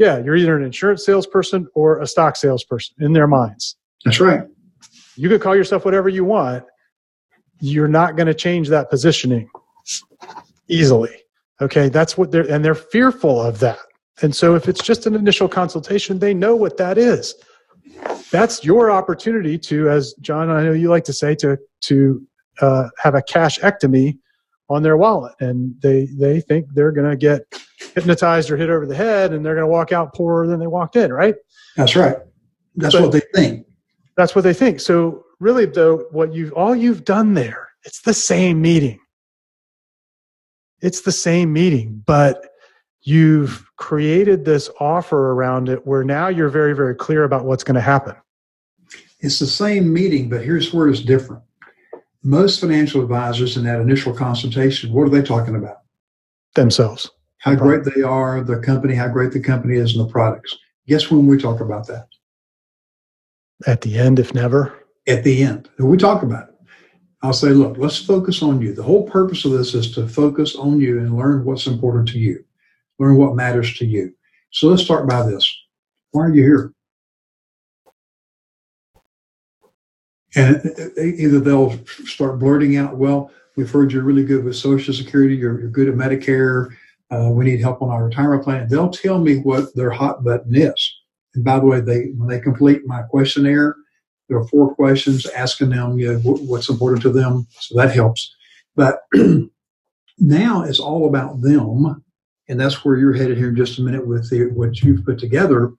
yeah, 0.00 0.18
you're 0.18 0.34
either 0.34 0.56
an 0.56 0.64
insurance 0.64 1.04
salesperson 1.04 1.68
or 1.74 2.00
a 2.00 2.06
stock 2.06 2.34
salesperson 2.34 2.96
in 3.00 3.12
their 3.12 3.26
minds. 3.26 3.76
That's 4.02 4.18
right. 4.18 4.44
You 5.14 5.28
could 5.28 5.42
call 5.42 5.54
yourself 5.54 5.84
whatever 5.84 6.08
you 6.08 6.24
want. 6.24 6.64
You're 7.60 7.86
not 7.86 8.16
going 8.16 8.26
to 8.26 8.32
change 8.32 8.70
that 8.70 8.88
positioning 8.88 9.50
easily. 10.68 11.14
Okay, 11.60 11.90
that's 11.90 12.16
what 12.16 12.30
they're, 12.30 12.50
and 12.50 12.64
they're 12.64 12.74
fearful 12.74 13.42
of 13.42 13.60
that. 13.60 13.78
And 14.22 14.34
so 14.34 14.54
if 14.54 14.68
it's 14.68 14.82
just 14.82 15.04
an 15.04 15.14
initial 15.14 15.48
consultation, 15.48 16.18
they 16.18 16.32
know 16.32 16.56
what 16.56 16.78
that 16.78 16.96
is. 16.96 17.34
That's 18.30 18.64
your 18.64 18.90
opportunity 18.90 19.58
to, 19.58 19.90
as 19.90 20.14
John, 20.22 20.48
I 20.48 20.62
know 20.62 20.72
you 20.72 20.88
like 20.88 21.04
to 21.04 21.12
say, 21.12 21.34
to 21.36 21.58
to 21.82 22.26
uh, 22.62 22.88
have 23.02 23.14
a 23.14 23.20
cash 23.20 23.58
ectomy 23.58 24.18
on 24.70 24.82
their 24.82 24.96
wallet, 24.96 25.34
and 25.40 25.74
they 25.82 26.06
they 26.18 26.40
think 26.40 26.68
they're 26.72 26.92
going 26.92 27.10
to 27.10 27.16
get 27.16 27.42
hypnotized 28.00 28.50
or 28.50 28.56
hit 28.56 28.70
over 28.70 28.86
the 28.86 28.94
head, 28.94 29.32
and 29.32 29.44
they're 29.44 29.54
going 29.54 29.66
to 29.66 29.72
walk 29.72 29.92
out 29.92 30.14
poorer 30.14 30.46
than 30.46 30.60
they 30.60 30.66
walked 30.66 30.96
in. 30.96 31.12
Right? 31.12 31.34
That's 31.76 31.96
right. 31.96 32.16
That's 32.76 32.94
but 32.94 33.02
what 33.02 33.12
they 33.12 33.22
think. 33.34 33.66
That's 34.16 34.34
what 34.34 34.42
they 34.42 34.54
think. 34.54 34.80
So 34.80 35.24
really, 35.38 35.66
though, 35.66 36.06
what 36.10 36.32
you 36.32 36.50
all 36.50 36.74
you've 36.74 37.04
done 37.04 37.34
there, 37.34 37.68
it's 37.84 38.02
the 38.02 38.14
same 38.14 38.60
meeting. 38.60 39.00
It's 40.80 41.02
the 41.02 41.12
same 41.12 41.52
meeting, 41.52 42.02
but 42.06 42.46
you've 43.02 43.70
created 43.76 44.44
this 44.44 44.70
offer 44.78 45.32
around 45.32 45.68
it 45.68 45.86
where 45.86 46.04
now 46.04 46.28
you're 46.28 46.48
very, 46.48 46.74
very 46.74 46.94
clear 46.94 47.24
about 47.24 47.44
what's 47.44 47.64
going 47.64 47.74
to 47.74 47.80
happen. 47.80 48.14
It's 49.20 49.38
the 49.38 49.46
same 49.46 49.92
meeting, 49.92 50.28
but 50.28 50.42
here's 50.42 50.72
where 50.72 50.88
it's 50.88 51.00
different. 51.00 51.42
Most 52.22 52.60
financial 52.60 53.02
advisors 53.02 53.56
in 53.56 53.64
that 53.64 53.80
initial 53.80 54.14
consultation, 54.14 54.92
what 54.92 55.04
are 55.04 55.10
they 55.10 55.22
talking 55.22 55.54
about? 55.54 55.78
Themselves. 56.54 57.10
How 57.40 57.54
great 57.54 57.84
they 57.84 58.02
are, 58.02 58.42
the 58.42 58.58
company, 58.58 58.94
how 58.94 59.08
great 59.08 59.32
the 59.32 59.40
company 59.40 59.76
is, 59.76 59.96
and 59.96 60.06
the 60.06 60.12
products. 60.12 60.56
Guess 60.86 61.10
when 61.10 61.26
we 61.26 61.38
talk 61.38 61.60
about 61.60 61.86
that? 61.86 62.06
At 63.66 63.80
the 63.80 63.98
end, 63.98 64.18
if 64.18 64.34
never. 64.34 64.84
At 65.08 65.24
the 65.24 65.42
end. 65.42 65.68
We 65.78 65.96
talk 65.96 66.22
about 66.22 66.48
it. 66.48 66.54
I'll 67.22 67.32
say, 67.32 67.48
look, 67.48 67.76
let's 67.78 67.98
focus 67.98 68.42
on 68.42 68.60
you. 68.60 68.74
The 68.74 68.82
whole 68.82 69.08
purpose 69.08 69.44
of 69.44 69.52
this 69.52 69.74
is 69.74 69.92
to 69.94 70.06
focus 70.08 70.54
on 70.56 70.80
you 70.80 70.98
and 70.98 71.16
learn 71.16 71.44
what's 71.44 71.66
important 71.66 72.08
to 72.10 72.18
you, 72.18 72.44
learn 72.98 73.16
what 73.16 73.34
matters 73.34 73.76
to 73.78 73.86
you. 73.86 74.14
So 74.50 74.68
let's 74.68 74.82
start 74.82 75.08
by 75.08 75.22
this. 75.24 75.54
Why 76.12 76.24
are 76.24 76.34
you 76.34 76.42
here? 76.42 76.72
And 80.34 80.56
uh, 80.56 80.82
uh, 80.98 81.02
either 81.02 81.40
they'll 81.40 81.78
start 81.86 82.38
blurting 82.38 82.76
out, 82.76 82.96
well, 82.96 83.30
we've 83.56 83.70
heard 83.70 83.92
you're 83.92 84.02
really 84.02 84.24
good 84.24 84.44
with 84.44 84.56
Social 84.56 84.94
Security, 84.94 85.36
you're, 85.36 85.58
you're 85.60 85.70
good 85.70 85.88
at 85.88 85.94
Medicare, 85.94 86.70
uh, 87.10 87.30
we 87.30 87.44
need 87.44 87.60
help 87.60 87.82
on 87.82 87.90
our 87.90 88.04
retirement 88.04 88.44
plan. 88.44 88.68
They'll 88.68 88.90
tell 88.90 89.18
me 89.18 89.38
what 89.38 89.74
their 89.74 89.90
hot 89.90 90.22
button 90.22 90.54
is. 90.54 90.96
And 91.34 91.44
by 91.44 91.58
the 91.58 91.66
way, 91.66 91.80
they 91.80 92.12
when 92.16 92.28
they 92.28 92.40
complete 92.40 92.86
my 92.86 93.02
questionnaire, 93.02 93.76
there 94.28 94.38
are 94.38 94.48
four 94.48 94.74
questions 94.74 95.26
asking 95.26 95.70
them 95.70 95.98
you 95.98 96.12
know, 96.12 96.18
what's 96.18 96.68
important 96.68 97.02
to 97.02 97.10
them, 97.10 97.46
so 97.58 97.76
that 97.76 97.92
helps. 97.92 98.34
But 98.76 99.00
now 100.18 100.62
it's 100.62 100.80
all 100.80 101.06
about 101.06 101.40
them, 101.40 102.04
and 102.48 102.60
that's 102.60 102.84
where 102.84 102.96
you're 102.96 103.12
headed 103.12 103.38
here 103.38 103.48
in 103.48 103.56
just 103.56 103.78
a 103.78 103.82
minute 103.82 104.06
with 104.06 104.30
the, 104.30 104.50
what 104.52 104.80
you've 104.80 105.04
put 105.04 105.18
together. 105.18 105.72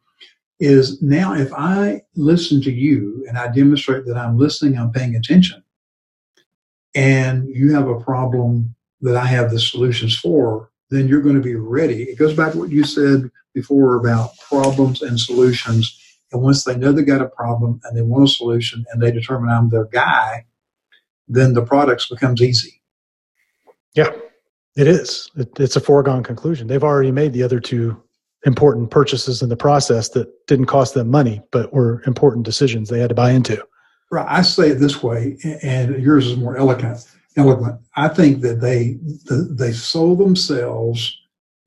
Is 0.59 1.01
now 1.01 1.33
if 1.33 1.51
I 1.53 2.01
listen 2.15 2.61
to 2.61 2.71
you 2.71 3.25
and 3.27 3.37
I 3.37 3.47
demonstrate 3.47 4.05
that 4.05 4.17
I'm 4.17 4.37
listening, 4.37 4.77
I'm 4.77 4.91
paying 4.91 5.15
attention, 5.15 5.63
and 6.93 7.47
you 7.49 7.73
have 7.73 7.87
a 7.87 7.99
problem 7.99 8.75
that 9.01 9.15
I 9.15 9.25
have 9.25 9.49
the 9.49 9.59
solutions 9.59 10.15
for, 10.15 10.70
then 10.91 11.07
you're 11.07 11.21
going 11.21 11.35
to 11.35 11.41
be 11.41 11.55
ready. 11.55 12.03
It 12.03 12.19
goes 12.19 12.35
back 12.35 12.51
to 12.51 12.59
what 12.59 12.69
you 12.69 12.83
said 12.83 13.31
before 13.53 13.95
about 13.95 14.37
problems 14.37 15.01
and 15.01 15.19
solutions 15.19 15.97
and 16.31 16.41
once 16.41 16.63
they 16.63 16.75
know 16.75 16.91
they 16.91 17.03
got 17.03 17.21
a 17.21 17.27
problem 17.27 17.81
and 17.83 17.97
they 17.97 18.01
want 18.01 18.23
a 18.23 18.27
solution 18.27 18.85
and 18.91 19.01
they 19.01 19.11
determine 19.11 19.49
I'm 19.49 19.69
their 19.69 19.85
guy, 19.85 20.45
then 21.27 21.53
the 21.53 21.61
products 21.61 22.09
becomes 22.09 22.41
easy. 22.41 22.81
Yeah, 23.95 24.11
it 24.77 24.87
is. 24.87 25.29
It, 25.35 25.49
it's 25.59 25.75
a 25.75 25.81
foregone 25.81 26.23
conclusion. 26.23 26.67
They've 26.67 26.83
already 26.83 27.11
made 27.11 27.33
the 27.33 27.43
other 27.43 27.59
two 27.59 28.01
important 28.45 28.89
purchases 28.89 29.41
in 29.41 29.49
the 29.49 29.57
process 29.57 30.09
that 30.09 30.29
didn't 30.47 30.65
cost 30.65 30.93
them 30.93 31.09
money, 31.09 31.41
but 31.51 31.73
were 31.73 32.01
important 32.07 32.45
decisions 32.45 32.89
they 32.89 32.99
had 32.99 33.09
to 33.09 33.15
buy 33.15 33.31
into. 33.31 33.63
Right. 34.09 34.25
I 34.27 34.41
say 34.41 34.69
it 34.69 34.75
this 34.75 35.03
way, 35.03 35.37
and 35.61 36.01
yours 36.01 36.27
is 36.27 36.37
more 36.37 36.57
eloquent. 36.57 37.05
Eloquent. 37.37 37.79
I 37.95 38.09
think 38.09 38.41
that 38.41 38.59
they 38.59 38.97
they 39.29 39.71
sold 39.71 40.19
themselves 40.19 41.17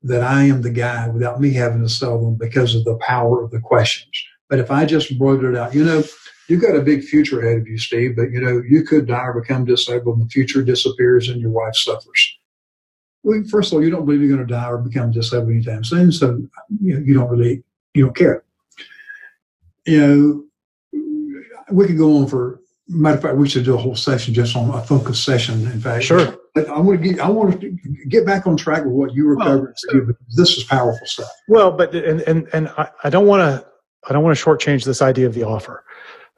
that 0.03 0.21
I 0.21 0.43
am 0.43 0.61
the 0.61 0.69
guy 0.69 1.07
without 1.09 1.41
me 1.41 1.51
having 1.53 1.81
to 1.81 1.89
sell 1.89 2.21
them 2.21 2.35
because 2.35 2.75
of 2.75 2.83
the 2.83 2.97
power 2.97 3.43
of 3.43 3.49
the 3.49 3.59
questions. 3.59 4.11
But 4.49 4.59
if 4.59 4.69
I 4.69 4.85
just 4.85 5.17
blurted 5.17 5.55
it 5.55 5.57
out, 5.57 5.73
you 5.73 5.83
know, 5.83 6.03
you've 6.47 6.61
got 6.61 6.75
a 6.75 6.81
big 6.81 7.03
future 7.03 7.41
ahead 7.41 7.57
of 7.57 7.67
you, 7.67 7.79
Steve, 7.79 8.15
but 8.15 8.29
you 8.29 8.39
know, 8.39 8.61
you 8.67 8.83
could 8.83 9.07
die 9.07 9.25
or 9.25 9.41
become 9.41 9.65
disabled 9.65 10.17
and 10.17 10.25
the 10.25 10.29
future 10.29 10.61
disappears 10.61 11.29
and 11.29 11.41
your 11.41 11.49
wife 11.49 11.75
suffers. 11.75 12.37
Well, 13.23 13.43
first 13.49 13.71
of 13.71 13.77
all, 13.77 13.83
you 13.83 13.89
don't 13.89 14.05
believe 14.05 14.21
you're 14.21 14.35
going 14.35 14.47
to 14.47 14.53
die 14.53 14.69
or 14.69 14.77
become 14.77 15.11
disabled 15.11 15.49
anytime 15.49 15.83
soon, 15.83 16.11
so 16.11 16.39
you, 16.79 16.93
know, 16.93 16.99
you 17.03 17.13
don't 17.15 17.29
really, 17.29 17.63
you 17.95 18.05
don't 18.05 18.15
care. 18.15 18.43
You 19.87 20.45
know, 20.93 21.01
we 21.71 21.87
could 21.87 21.97
go 21.97 22.17
on 22.17 22.27
for, 22.27 22.61
matter 22.87 23.17
of 23.17 23.23
fact, 23.23 23.37
we 23.37 23.49
should 23.49 23.65
do 23.65 23.73
a 23.73 23.77
whole 23.77 23.95
session 23.95 24.33
just 24.33 24.55
on 24.55 24.69
a 24.69 24.81
focus 24.81 25.23
session. 25.23 25.65
In 25.71 25.79
fact, 25.79 26.03
sure. 26.03 26.37
I 26.55 26.79
want 26.79 27.01
to 27.01 27.09
get, 27.09 27.19
I 27.19 27.29
want 27.29 27.59
to 27.59 27.77
get 28.07 28.25
back 28.25 28.47
on 28.47 28.55
track 28.55 28.85
with 28.85 28.93
what 28.93 29.13
you 29.13 29.25
were 29.25 29.37
covering, 29.37 29.73
this 30.35 30.57
is 30.57 30.63
powerful 30.63 31.05
stuff. 31.05 31.29
Well, 31.47 31.71
but 31.71 31.93
and 31.93 32.21
and 32.21 32.47
and 32.53 32.69
I, 32.69 32.89
I 33.03 33.09
don't 33.09 33.27
want 33.27 33.41
to 33.41 33.67
I 34.07 34.13
don't 34.13 34.23
want 34.23 34.37
to 34.37 34.43
shortchange 34.43 34.85
this 34.85 35.01
idea 35.01 35.25
of 35.27 35.33
the 35.33 35.43
offer. 35.43 35.83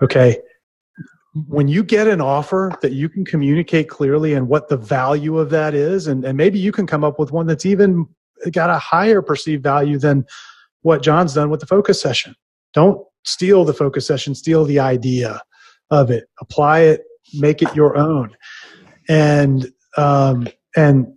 Okay. 0.01 0.39
When 1.47 1.67
you 1.67 1.83
get 1.83 2.07
an 2.07 2.19
offer 2.19 2.71
that 2.81 2.93
you 2.93 3.09
can 3.09 3.23
communicate 3.23 3.89
clearly 3.89 4.33
and 4.33 4.47
what 4.47 4.69
the 4.69 4.77
value 4.77 5.37
of 5.37 5.51
that 5.51 5.75
is, 5.75 6.07
and, 6.07 6.25
and 6.25 6.35
maybe 6.35 6.57
you 6.57 6.71
can 6.71 6.87
come 6.87 7.03
up 7.03 7.19
with 7.19 7.31
one 7.31 7.45
that's 7.45 7.65
even 7.65 8.07
got 8.51 8.71
a 8.71 8.79
higher 8.79 9.21
perceived 9.21 9.61
value 9.61 9.99
than 9.99 10.25
what 10.81 11.03
John's 11.03 11.35
done 11.35 11.51
with 11.51 11.59
the 11.59 11.67
focus 11.67 12.01
session. 12.01 12.33
Don't 12.73 13.05
steal 13.23 13.65
the 13.65 13.73
focus 13.73 14.07
session, 14.07 14.33
steal 14.33 14.65
the 14.65 14.79
idea 14.79 15.39
of 15.91 16.11
it, 16.11 16.25
apply 16.41 16.79
it, 16.79 17.03
make 17.33 17.61
it 17.61 17.73
your 17.75 17.97
own. 17.97 18.35
And 19.09 19.71
um, 19.97 20.47
and 20.75 21.07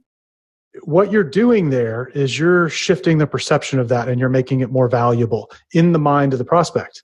what 0.85 1.11
you're 1.11 1.25
doing 1.25 1.71
there 1.71 2.11
is 2.15 2.39
you're 2.39 2.69
shifting 2.69 3.19
the 3.19 3.27
perception 3.27 3.79
of 3.79 3.89
that 3.89 4.09
and 4.09 4.21
you're 4.21 4.29
making 4.29 4.61
it 4.61 4.71
more 4.71 4.89
valuable 4.89 5.51
in 5.75 5.93
the 5.93 5.99
mind 5.99 6.33
of 6.33 6.39
the 6.39 6.45
prospect, 6.45 7.03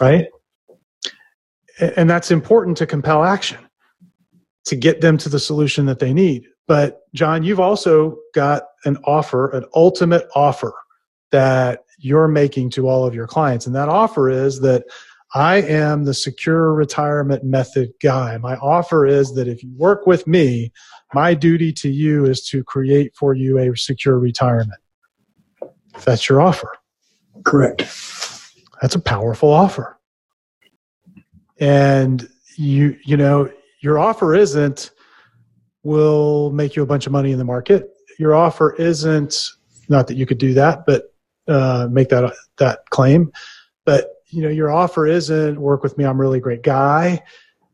right? 0.00 0.26
And 1.96 2.08
that's 2.10 2.30
important 2.30 2.76
to 2.78 2.86
compel 2.86 3.24
action 3.24 3.58
to 4.66 4.76
get 4.76 5.00
them 5.00 5.18
to 5.18 5.28
the 5.28 5.38
solution 5.38 5.86
that 5.86 5.98
they 5.98 6.12
need. 6.12 6.46
But, 6.66 7.00
John, 7.14 7.42
you've 7.42 7.60
also 7.60 8.16
got 8.34 8.64
an 8.84 8.96
offer, 9.04 9.50
an 9.50 9.64
ultimate 9.74 10.26
offer 10.34 10.72
that 11.30 11.80
you're 11.98 12.28
making 12.28 12.70
to 12.70 12.88
all 12.88 13.06
of 13.06 13.14
your 13.14 13.26
clients. 13.26 13.66
And 13.66 13.74
that 13.74 13.88
offer 13.88 14.30
is 14.30 14.60
that 14.60 14.84
I 15.34 15.56
am 15.56 16.04
the 16.04 16.14
secure 16.14 16.72
retirement 16.72 17.42
method 17.42 17.92
guy. 18.00 18.38
My 18.38 18.54
offer 18.56 19.04
is 19.04 19.34
that 19.34 19.48
if 19.48 19.64
you 19.64 19.72
work 19.76 20.06
with 20.06 20.26
me, 20.28 20.72
my 21.12 21.34
duty 21.34 21.72
to 21.72 21.90
you 21.90 22.24
is 22.24 22.46
to 22.48 22.62
create 22.62 23.14
for 23.16 23.34
you 23.34 23.58
a 23.58 23.76
secure 23.76 24.18
retirement. 24.18 24.80
That's 26.04 26.28
your 26.28 26.40
offer. 26.40 26.68
Correct. 27.44 27.80
That's 28.80 28.94
a 28.94 29.00
powerful 29.00 29.50
offer. 29.50 29.98
And 31.58 32.28
you 32.56 32.96
you 33.04 33.16
know, 33.16 33.50
your 33.80 33.98
offer 33.98 34.34
isn't 34.34 34.92
will 35.82 36.50
make 36.52 36.76
you 36.76 36.82
a 36.82 36.86
bunch 36.86 37.06
of 37.06 37.12
money 37.12 37.32
in 37.32 37.38
the 37.38 37.44
market. 37.44 37.90
Your 38.18 38.34
offer 38.34 38.74
isn't 38.74 39.50
not 39.88 40.06
that 40.06 40.16
you 40.16 40.26
could 40.26 40.38
do 40.38 40.54
that, 40.54 40.86
but 40.86 41.12
uh, 41.48 41.88
make 41.90 42.08
that 42.08 42.32
that 42.58 42.88
claim. 42.90 43.32
But 43.84 44.13
you 44.34 44.42
know, 44.42 44.48
your 44.48 44.70
offer 44.70 45.06
isn't 45.06 45.60
work 45.60 45.82
with 45.82 45.96
me. 45.96 46.04
I'm 46.04 46.16
a 46.16 46.20
really 46.20 46.40
great 46.40 46.62
guy. 46.62 47.22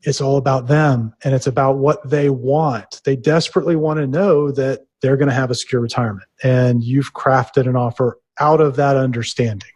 It's 0.03 0.21
all 0.21 0.37
about 0.37 0.67
them, 0.67 1.13
and 1.23 1.33
it's 1.33 1.47
about 1.47 1.77
what 1.77 2.07
they 2.07 2.29
want. 2.29 3.01
They 3.03 3.15
desperately 3.15 3.75
want 3.75 3.99
to 3.99 4.07
know 4.07 4.51
that 4.51 4.81
they're 5.01 5.17
going 5.17 5.29
to 5.29 5.35
have 5.35 5.51
a 5.51 5.55
secure 5.55 5.81
retirement, 5.81 6.27
and 6.43 6.83
you've 6.83 7.13
crafted 7.13 7.67
an 7.67 7.75
offer 7.75 8.19
out 8.39 8.61
of 8.61 8.75
that 8.75 8.95
understanding. 8.95 9.69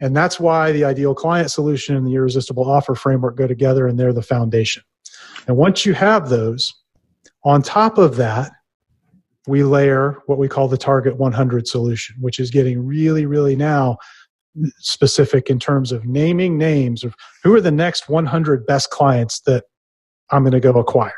And 0.00 0.14
that's 0.14 0.38
why 0.38 0.72
the 0.72 0.84
ideal 0.84 1.14
client 1.14 1.50
solution 1.50 1.96
and 1.96 2.06
the 2.06 2.14
irresistible 2.14 2.68
offer 2.70 2.94
framework 2.94 3.36
go 3.36 3.46
together, 3.46 3.86
and 3.86 3.98
they're 3.98 4.12
the 4.12 4.22
foundation. 4.22 4.82
And 5.46 5.56
once 5.56 5.86
you 5.86 5.94
have 5.94 6.28
those, 6.28 6.74
on 7.44 7.62
top 7.62 7.98
of 7.98 8.16
that, 8.16 8.52
we 9.46 9.62
layer 9.62 10.22
what 10.26 10.38
we 10.38 10.48
call 10.48 10.68
the 10.68 10.78
target 10.78 11.16
100 11.16 11.66
solution, 11.68 12.16
which 12.20 12.38
is 12.38 12.50
getting 12.50 12.84
really, 12.84 13.26
really 13.26 13.56
now 13.56 13.98
specific 14.78 15.50
in 15.50 15.58
terms 15.58 15.92
of 15.92 16.04
naming 16.04 16.56
names 16.56 17.04
of 17.04 17.14
who 17.42 17.54
are 17.54 17.60
the 17.60 17.70
next 17.70 18.08
100 18.08 18.66
best 18.66 18.90
clients 18.90 19.40
that 19.40 19.64
I'm 20.30 20.42
going 20.42 20.52
to 20.52 20.60
go 20.60 20.78
acquire. 20.78 21.12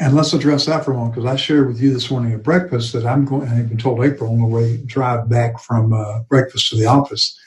And 0.00 0.14
let's 0.14 0.32
address 0.32 0.66
that 0.66 0.84
for 0.84 0.92
a 0.92 0.94
moment 0.94 1.14
because 1.14 1.30
I 1.30 1.36
shared 1.36 1.68
with 1.68 1.80
you 1.80 1.92
this 1.92 2.10
morning 2.10 2.32
at 2.32 2.42
breakfast 2.42 2.92
that 2.92 3.04
I'm 3.04 3.24
going, 3.24 3.48
I've 3.48 3.68
been 3.68 3.78
told 3.78 4.02
April 4.04 4.32
on 4.32 4.40
the 4.40 4.46
way 4.46 4.78
drive 4.78 5.28
back 5.28 5.60
from 5.60 5.92
uh, 5.92 6.20
breakfast 6.20 6.70
to 6.70 6.76
the 6.76 6.86
office 6.86 7.38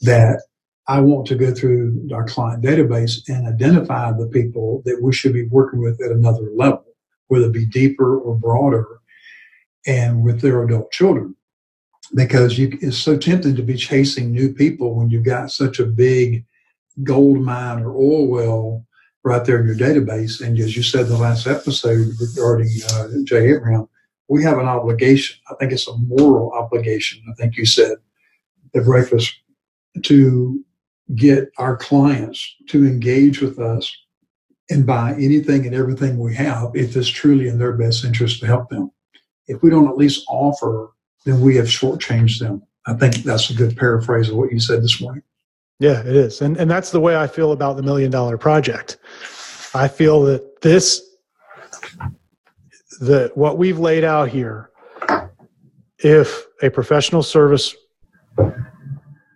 that 0.00 0.42
I 0.88 1.00
want 1.00 1.26
to 1.28 1.34
go 1.34 1.52
through 1.52 2.08
our 2.12 2.24
client 2.24 2.64
database 2.64 3.28
and 3.28 3.46
identify 3.46 4.12
the 4.12 4.26
people 4.26 4.82
that 4.86 5.02
we 5.02 5.12
should 5.12 5.32
be 5.32 5.46
working 5.48 5.80
with 5.80 6.00
at 6.02 6.10
another 6.10 6.48
level, 6.54 6.84
whether 7.28 7.46
it 7.46 7.52
be 7.52 7.66
deeper 7.66 8.18
or 8.18 8.34
broader 8.34 8.86
and 9.86 10.22
with 10.22 10.40
their 10.40 10.62
adult 10.62 10.90
children 10.90 11.36
because 12.14 12.58
you, 12.58 12.76
it's 12.80 12.98
so 12.98 13.16
tempting 13.16 13.56
to 13.56 13.62
be 13.62 13.76
chasing 13.76 14.30
new 14.30 14.52
people 14.52 14.94
when 14.94 15.10
you've 15.10 15.24
got 15.24 15.50
such 15.50 15.80
a 15.80 15.86
big 15.86 16.44
gold 17.02 17.40
mine 17.40 17.82
or 17.82 17.96
oil 17.96 18.28
well 18.28 18.86
right 19.24 19.44
there 19.44 19.60
in 19.60 19.66
your 19.66 19.76
database. 19.76 20.40
And 20.40 20.58
as 20.58 20.76
you 20.76 20.82
said 20.82 21.02
in 21.02 21.08
the 21.08 21.18
last 21.18 21.46
episode 21.46 22.08
regarding 22.20 22.70
uh, 22.92 23.08
Jay 23.24 23.52
Abraham, 23.52 23.88
we 24.28 24.42
have 24.42 24.58
an 24.58 24.66
obligation. 24.66 25.36
I 25.50 25.54
think 25.54 25.72
it's 25.72 25.88
a 25.88 25.96
moral 25.96 26.52
obligation. 26.52 27.22
I 27.28 27.34
think 27.34 27.56
you 27.56 27.66
said 27.66 27.96
at 28.74 28.84
breakfast 28.84 29.34
to 30.02 30.64
get 31.14 31.50
our 31.58 31.76
clients 31.76 32.56
to 32.68 32.86
engage 32.86 33.40
with 33.40 33.58
us 33.58 33.94
and 34.70 34.86
buy 34.86 35.12
anything 35.14 35.66
and 35.66 35.74
everything 35.74 36.18
we 36.18 36.34
have 36.34 36.70
if 36.74 36.96
it's 36.96 37.08
truly 37.08 37.48
in 37.48 37.58
their 37.58 37.72
best 37.72 38.04
interest 38.04 38.40
to 38.40 38.46
help 38.46 38.70
them 38.70 38.90
if 39.46 39.62
we 39.62 39.70
don't 39.70 39.88
at 39.88 39.96
least 39.96 40.24
offer, 40.28 40.90
then 41.24 41.40
we 41.40 41.56
have 41.56 41.66
shortchanged 41.66 42.38
them. 42.40 42.62
I 42.86 42.94
think 42.94 43.16
that's 43.16 43.50
a 43.50 43.54
good 43.54 43.76
paraphrase 43.76 44.28
of 44.28 44.36
what 44.36 44.52
you 44.52 44.60
said 44.60 44.82
this 44.82 45.00
morning. 45.00 45.22
Yeah, 45.80 46.00
it 46.00 46.14
is. 46.14 46.40
And, 46.40 46.56
and 46.56 46.70
that's 46.70 46.90
the 46.90 47.00
way 47.00 47.16
I 47.16 47.26
feel 47.26 47.52
about 47.52 47.76
the 47.76 47.82
million 47.82 48.10
dollar 48.10 48.38
project. 48.38 48.98
I 49.74 49.88
feel 49.88 50.22
that 50.24 50.60
this, 50.60 51.02
that 53.00 53.36
what 53.36 53.58
we've 53.58 53.78
laid 53.78 54.04
out 54.04 54.28
here, 54.28 54.70
if 55.98 56.46
a 56.62 56.70
professional 56.70 57.22
service 57.22 57.74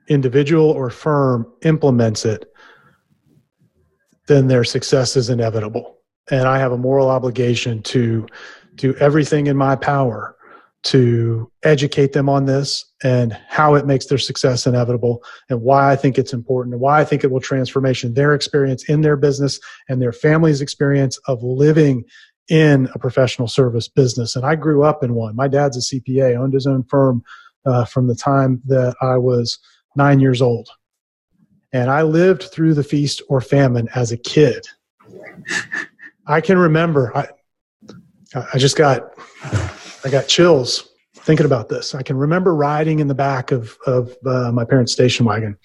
individual 0.09 0.71
or 0.71 0.91
firm 0.91 1.51
implements 1.63 2.25
it, 2.25 2.53
then 4.27 4.47
their 4.47 4.65
success 4.65 5.17
is 5.17 5.31
inevitable. 5.31 5.97
And 6.31 6.47
I 6.47 6.59
have 6.59 6.73
a 6.73 6.79
moral 6.79 7.09
obligation 7.09 7.83
to 7.85 8.27
do 8.75 8.95
everything 8.97 9.47
in 9.47 9.57
my 9.57 9.75
power 9.75 10.38
to 10.85 11.51
educate 11.65 12.13
them 12.13 12.29
on 12.29 12.47
this 12.47 12.85
and 13.03 13.33
how 13.49 13.75
it 13.75 13.87
makes 13.87 14.07
their 14.07 14.19
success 14.19 14.67
inevitable 14.67 15.23
and 15.49 15.61
why 15.61 15.91
I 15.91 15.97
think 15.97 16.19
it's 16.19 16.33
important 16.33 16.75
and 16.75 16.81
why 16.81 17.01
I 17.01 17.05
think 17.05 17.25
it 17.25 17.31
will 17.31 17.41
transformation 17.41 18.15
their 18.15 18.35
experience 18.35 18.89
in 18.89 19.01
their 19.01 19.17
business 19.17 19.59
and 19.89 20.01
their 20.01 20.13
family's 20.13 20.61
experience 20.61 21.19
of 21.27 21.43
living 21.43 22.05
in 22.49 22.89
a 22.95 22.99
professional 22.99 23.49
service 23.49 23.89
business. 23.89 24.37
And 24.37 24.47
I 24.47 24.55
grew 24.55 24.85
up 24.85 25.03
in 25.03 25.15
one. 25.15 25.37
My 25.37 25.49
dad's 25.49 25.77
a 25.77 25.81
CPA, 26.01 26.37
owned 26.37 26.55
his 26.55 26.67
own 26.67 26.85
firm 26.85 27.23
uh, 27.67 27.85
from 27.85 28.07
the 28.07 28.15
time 28.15 28.63
that 28.67 28.95
I 29.03 29.19
was 29.19 29.59
nine 29.97 30.21
years 30.21 30.41
old. 30.41 30.69
And 31.73 31.91
I 31.91 32.03
lived 32.03 32.45
through 32.45 32.75
the 32.75 32.85
feast 32.85 33.21
or 33.29 33.41
famine 33.41 33.89
as 33.95 34.13
a 34.13 34.17
kid. 34.17 34.67
I 36.27 36.41
can 36.41 36.57
remember, 36.57 37.15
I, 37.17 37.29
I 38.55 38.59
just 38.59 38.77
got 38.77 39.13
I 40.09 40.11
got 40.11 40.27
chills 40.27 40.89
thinking 41.17 41.45
about 41.45 41.69
this. 41.69 41.95
I 41.95 42.03
can 42.03 42.17
remember 42.17 42.55
riding 42.55 43.01
in 43.01 43.09
the 43.09 43.15
back 43.15 43.53
of 43.53 43.77
of 43.87 44.17
uh, 44.25 44.51
my 44.53 44.65
parents' 44.65 44.91
station 44.91 45.27
wagon, 45.27 45.59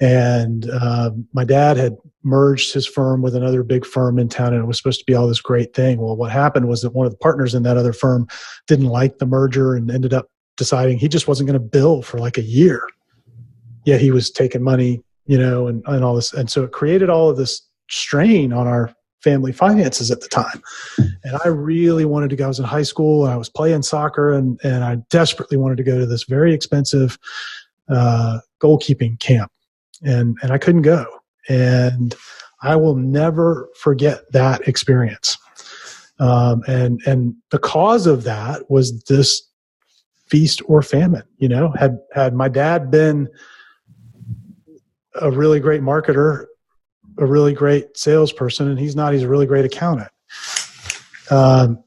and 0.00 0.70
uh, 0.70 1.10
my 1.32 1.42
dad 1.42 1.76
had 1.76 1.96
merged 2.22 2.72
his 2.72 2.86
firm 2.86 3.20
with 3.20 3.34
another 3.34 3.64
big 3.64 3.84
firm 3.84 4.20
in 4.20 4.28
town, 4.28 4.54
and 4.54 4.62
it 4.62 4.66
was 4.66 4.76
supposed 4.76 5.00
to 5.00 5.04
be 5.06 5.14
all 5.16 5.26
this 5.26 5.40
great 5.40 5.74
thing. 5.74 5.98
Well, 6.00 6.14
what 6.14 6.30
happened 6.30 6.68
was 6.68 6.82
that 6.82 6.94
one 6.94 7.04
of 7.04 7.10
the 7.10 7.18
partners 7.18 7.52
in 7.52 7.64
that 7.64 7.76
other 7.76 7.92
firm 7.92 8.28
didn't 8.68 8.86
like 8.86 9.18
the 9.18 9.26
merger 9.26 9.74
and 9.74 9.90
ended 9.90 10.14
up 10.14 10.30
deciding 10.56 10.98
he 10.98 11.08
just 11.08 11.26
wasn't 11.26 11.48
going 11.48 11.60
to 11.60 11.68
bill 11.68 12.00
for 12.00 12.18
like 12.18 12.38
a 12.38 12.42
year. 12.42 12.88
Yet 13.84 14.00
he 14.00 14.12
was 14.12 14.30
taking 14.30 14.62
money, 14.62 15.02
you 15.26 15.36
know, 15.36 15.66
and, 15.66 15.82
and 15.86 16.04
all 16.04 16.14
this, 16.14 16.32
and 16.32 16.48
so 16.48 16.62
it 16.62 16.70
created 16.70 17.10
all 17.10 17.28
of 17.28 17.36
this 17.36 17.68
strain 17.90 18.52
on 18.52 18.68
our 18.68 18.94
family 19.24 19.52
finances 19.52 20.10
at 20.10 20.20
the 20.20 20.28
time. 20.28 20.62
And 20.98 21.38
I 21.44 21.48
really 21.48 22.04
wanted 22.04 22.28
to 22.30 22.36
go. 22.36 22.44
I 22.44 22.48
was 22.48 22.58
in 22.58 22.66
high 22.66 22.82
school 22.82 23.24
and 23.24 23.32
I 23.32 23.36
was 23.36 23.48
playing 23.48 23.82
soccer 23.82 24.32
and, 24.32 24.60
and 24.62 24.84
I 24.84 24.96
desperately 25.08 25.56
wanted 25.56 25.78
to 25.78 25.82
go 25.82 25.98
to 25.98 26.06
this 26.06 26.24
very 26.24 26.52
expensive 26.52 27.18
uh, 27.88 28.40
goalkeeping 28.62 29.18
camp. 29.18 29.50
And, 30.02 30.36
and 30.42 30.52
I 30.52 30.58
couldn't 30.58 30.82
go. 30.82 31.06
And 31.48 32.14
I 32.62 32.76
will 32.76 32.96
never 32.96 33.70
forget 33.80 34.30
that 34.32 34.68
experience. 34.68 35.38
Um, 36.18 36.62
and, 36.68 37.00
and 37.06 37.34
the 37.50 37.58
cause 37.58 38.06
of 38.06 38.24
that 38.24 38.70
was 38.70 39.02
this 39.04 39.42
feast 40.26 40.60
or 40.66 40.82
famine, 40.82 41.24
you 41.38 41.48
know, 41.48 41.72
had, 41.78 41.98
had 42.12 42.34
my 42.34 42.48
dad 42.48 42.90
been 42.90 43.28
a 45.20 45.30
really 45.30 45.60
great 45.60 45.80
marketer 45.80 46.46
a 47.18 47.26
really 47.26 47.52
great 47.52 47.96
salesperson 47.96 48.68
and 48.68 48.78
he's 48.78 48.96
not 48.96 49.12
he's 49.12 49.22
a 49.22 49.28
really 49.28 49.46
great 49.46 49.64
accountant. 49.64 50.10
Um, 51.30 51.84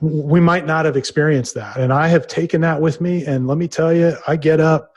we 0.00 0.40
might 0.40 0.64
not 0.66 0.86
have 0.86 0.96
experienced 0.96 1.54
that 1.54 1.76
and 1.76 1.92
i 1.92 2.08
have 2.08 2.26
taken 2.26 2.60
that 2.60 2.80
with 2.80 3.00
me 3.00 3.24
and 3.26 3.46
let 3.46 3.58
me 3.58 3.68
tell 3.68 3.92
you 3.92 4.14
i 4.26 4.34
get 4.34 4.60
up 4.60 4.96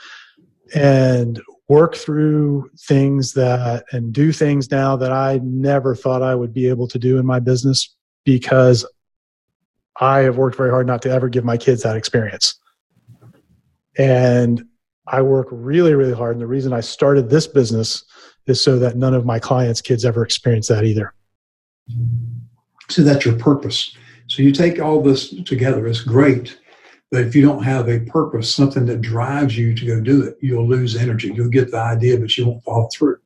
and 0.76 1.42
work 1.68 1.96
through 1.96 2.70
things 2.88 3.34
that 3.34 3.84
and 3.92 4.14
do 4.14 4.32
things 4.32 4.72
now 4.72 4.96
that 4.96 5.12
i 5.12 5.40
never 5.44 5.94
thought 5.94 6.22
i 6.22 6.34
would 6.34 6.54
be 6.54 6.68
able 6.68 6.88
to 6.88 6.98
do 6.98 7.18
in 7.18 7.26
my 7.26 7.40
business 7.40 7.96
because 8.24 8.86
i 10.00 10.20
have 10.20 10.38
worked 10.38 10.56
very 10.56 10.70
hard 10.70 10.88
not 10.88 11.02
to 11.02 11.10
ever 11.10 11.28
give 11.28 11.44
my 11.44 11.58
kids 11.58 11.84
that 11.84 11.98
experience. 11.98 12.56
And 13.98 14.64
i 15.06 15.22
work 15.22 15.48
really 15.52 15.96
really 15.96 16.14
hard 16.14 16.36
and 16.36 16.42
the 16.42 16.48
reason 16.48 16.72
i 16.72 16.80
started 16.80 17.30
this 17.30 17.46
business 17.46 18.06
is 18.48 18.64
so 18.64 18.78
that 18.80 18.98
none 18.98 19.14
of 19.14 19.26
my 19.26 19.40
clients' 19.40 19.82
kids 19.82 20.06
ever 20.06 20.24
experience 20.24 20.68
that 20.68 20.84
either. 20.84 21.14
So 22.90 23.04
that's 23.04 23.26
your 23.26 23.38
purpose. 23.38 23.96
So 24.28 24.42
you 24.42 24.52
take 24.52 24.80
all 24.80 25.02
this 25.02 25.30
together, 25.44 25.88
it's 25.88 26.02
great. 26.02 26.58
But 27.12 27.22
if 27.22 27.36
you 27.36 27.44
don't 27.44 27.64
have 27.64 27.90
a 27.90 28.00
purpose, 28.00 28.54
something 28.54 28.86
that 28.88 29.02
drives 29.02 29.58
you 29.58 29.76
to 29.76 29.86
go 29.86 30.02
do 30.02 30.24
it, 30.24 30.36
you'll 30.42 30.68
lose 30.68 30.96
energy. 30.96 31.32
You'll 31.34 31.50
get 31.50 31.72
the 31.72 31.78
idea, 31.78 32.18
but 32.18 32.36
you 32.36 32.48
won't 32.48 32.64
follow 32.64 32.90
through. 32.92 33.18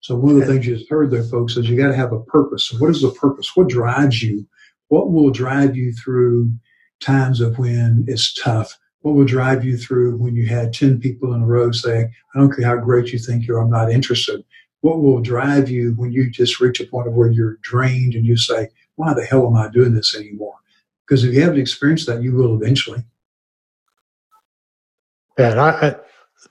So 0.00 0.16
one 0.16 0.34
of 0.34 0.40
the 0.40 0.46
things 0.46 0.66
you 0.66 0.76
just 0.76 0.90
heard 0.90 1.10
there, 1.10 1.24
folks, 1.24 1.56
is 1.56 1.68
you 1.68 1.76
got 1.76 1.88
to 1.88 1.96
have 1.96 2.12
a 2.12 2.20
purpose. 2.20 2.66
So 2.66 2.76
what 2.78 2.90
is 2.90 3.02
the 3.02 3.10
purpose? 3.10 3.50
What 3.54 3.68
drives 3.68 4.22
you? 4.22 4.46
What 4.88 5.10
will 5.10 5.30
drive 5.30 5.76
you 5.76 5.92
through 5.92 6.52
times 7.00 7.40
of 7.40 7.58
when 7.58 8.04
it's 8.06 8.34
tough? 8.34 8.78
What 9.00 9.14
will 9.14 9.24
drive 9.24 9.64
you 9.64 9.76
through 9.76 10.16
when 10.18 10.36
you 10.36 10.46
had 10.46 10.72
10 10.72 11.00
people 11.00 11.34
in 11.34 11.42
a 11.42 11.46
row 11.46 11.72
saying, 11.72 12.12
I 12.34 12.38
don't 12.38 12.54
care 12.54 12.66
how 12.66 12.76
great 12.76 13.12
you 13.12 13.18
think 13.18 13.46
you 13.46 13.56
are, 13.56 13.62
I'm 13.62 13.70
not 13.70 13.90
interested 13.90 14.44
what 14.82 15.00
will 15.00 15.20
drive 15.20 15.70
you 15.70 15.92
when 15.92 16.12
you 16.12 16.28
just 16.28 16.60
reach 16.60 16.80
a 16.80 16.86
point 16.86 17.08
of 17.08 17.14
where 17.14 17.30
you're 17.30 17.58
drained 17.62 18.14
and 18.14 18.26
you 18.26 18.36
say, 18.36 18.68
why 18.96 19.14
the 19.14 19.24
hell 19.24 19.46
am 19.46 19.56
I 19.56 19.68
doing 19.68 19.94
this 19.94 20.14
anymore? 20.14 20.56
Because 21.06 21.24
if 21.24 21.32
you 21.32 21.40
haven't 21.40 21.60
experienced 21.60 22.06
that, 22.08 22.22
you 22.22 22.34
will 22.34 22.54
eventually. 22.54 23.04
And 25.38 25.58
I, 25.58 25.70
I 25.70 25.96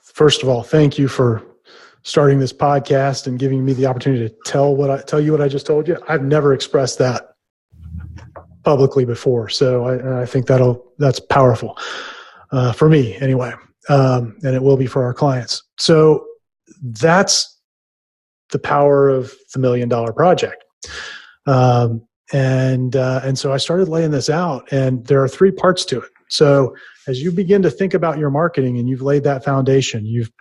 first 0.01 0.43
of 0.43 0.49
all, 0.49 0.63
thank 0.63 0.97
you 0.97 1.07
for 1.07 1.43
starting 2.03 2.39
this 2.39 2.53
podcast 2.53 3.27
and 3.27 3.37
giving 3.37 3.63
me 3.63 3.73
the 3.73 3.85
opportunity 3.85 4.27
to 4.27 4.35
tell 4.45 4.75
what 4.75 4.89
I 4.89 5.01
tell 5.01 5.21
you 5.21 5.31
what 5.31 5.41
I 5.41 5.47
just 5.47 5.65
told 5.65 5.87
you. 5.87 5.97
I've 6.07 6.23
never 6.23 6.53
expressed 6.53 6.97
that 6.99 7.35
publicly 8.63 9.05
before, 9.05 9.49
so 9.49 9.85
I, 9.85 10.21
I 10.21 10.25
think 10.25 10.47
that'll 10.47 10.93
that's 10.97 11.19
powerful 11.19 11.77
uh, 12.51 12.71
for 12.71 12.89
me 12.89 13.15
anyway, 13.17 13.53
um, 13.89 14.37
and 14.43 14.55
it 14.55 14.63
will 14.63 14.77
be 14.77 14.87
for 14.87 15.03
our 15.03 15.13
clients. 15.13 15.63
So 15.77 16.25
that's 16.81 17.60
the 18.51 18.59
power 18.59 19.09
of 19.09 19.33
the 19.53 19.59
million 19.59 19.89
dollar 19.89 20.13
project. 20.13 20.63
Um, 21.45 22.05
and 22.33 22.95
uh, 22.95 23.21
and 23.23 23.37
so 23.37 23.51
I 23.51 23.57
started 23.57 23.89
laying 23.89 24.11
this 24.11 24.29
out, 24.29 24.71
and 24.71 25.05
there 25.07 25.21
are 25.21 25.27
three 25.27 25.51
parts 25.51 25.83
to 25.85 25.99
it. 25.99 26.09
So 26.29 26.75
as 27.07 27.21
you 27.21 27.31
begin 27.31 27.61
to 27.63 27.69
think 27.69 27.93
about 27.93 28.17
your 28.17 28.29
marketing 28.29 28.77
and 28.77 28.87
you've 28.87 29.01
laid 29.01 29.23
that 29.23 29.43
foundation, 29.43 30.05
you've 30.05 30.31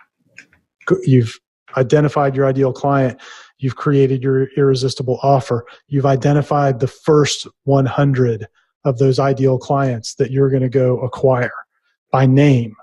you've 1.03 1.37
identified 1.77 2.35
your 2.35 2.45
ideal 2.45 2.73
client, 2.73 3.19
you've 3.59 3.75
created 3.75 4.23
your 4.23 4.47
irresistible 4.57 5.19
offer, 5.21 5.65
you've 5.87 6.05
identified 6.05 6.79
the 6.79 6.87
first 6.87 7.47
100 7.63 8.47
of 8.83 8.97
those 8.97 9.19
ideal 9.19 9.57
clients 9.57 10.15
that 10.15 10.31
you're 10.31 10.49
going 10.49 10.63
to 10.63 10.69
go 10.69 10.99
acquire 11.01 11.53
by 12.11 12.25
name. 12.25 12.75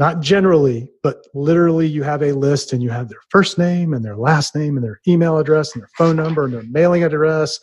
Not 0.00 0.20
generally, 0.20 0.88
but 1.02 1.18
literally, 1.34 1.86
you 1.86 2.02
have 2.02 2.22
a 2.22 2.32
list 2.32 2.72
and 2.72 2.82
you 2.82 2.90
have 2.90 3.08
their 3.08 3.20
first 3.28 3.58
name 3.58 3.94
and 3.94 4.04
their 4.04 4.16
last 4.16 4.56
name 4.56 4.76
and 4.76 4.84
their 4.84 5.00
email 5.06 5.38
address 5.38 5.72
and 5.72 5.82
their 5.82 5.90
phone 5.96 6.16
number 6.16 6.44
and 6.44 6.52
their 6.52 6.64
mailing 6.64 7.04
address, 7.04 7.60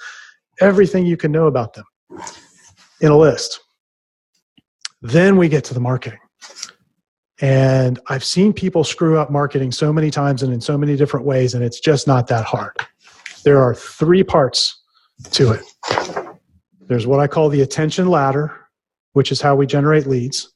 everything 0.62 1.06
you 1.06 1.17
can 1.17 1.32
know 1.32 1.47
about 1.47 1.73
them 1.73 1.86
in 3.02 3.12
a 3.12 3.17
list. 3.17 3.60
Then 5.02 5.36
we 5.36 5.50
get 5.50 5.65
to 5.65 5.73
the 5.73 5.80
marketing. 5.82 6.19
And 7.41 8.00
I've 8.08 8.23
seen 8.23 8.54
people 8.54 8.84
screw 8.84 9.17
up 9.17 9.30
marketing 9.30 9.71
so 9.71 9.91
many 9.91 10.10
times 10.10 10.41
and 10.41 10.54
in 10.54 10.62
so 10.62 10.78
many 10.78 10.95
different 10.95 11.26
ways, 11.26 11.54
and 11.54 11.63
it's 11.63 11.80
just 11.80 12.08
not 12.08 12.28
that 12.28 12.45
hard. 12.45 12.78
There 13.43 13.60
are 13.60 13.76
three 13.76 14.23
parts 14.23 14.80
to 15.32 15.52
it 15.52 15.63
there's 16.88 17.06
what 17.06 17.19
I 17.19 17.28
call 17.28 17.50
the 17.50 17.62
attention 17.62 18.08
ladder, 18.08 18.56
which 19.13 19.32
is 19.32 19.41
how 19.41 19.56
we 19.56 19.67
generate 19.67 20.08
leads. 20.08 20.54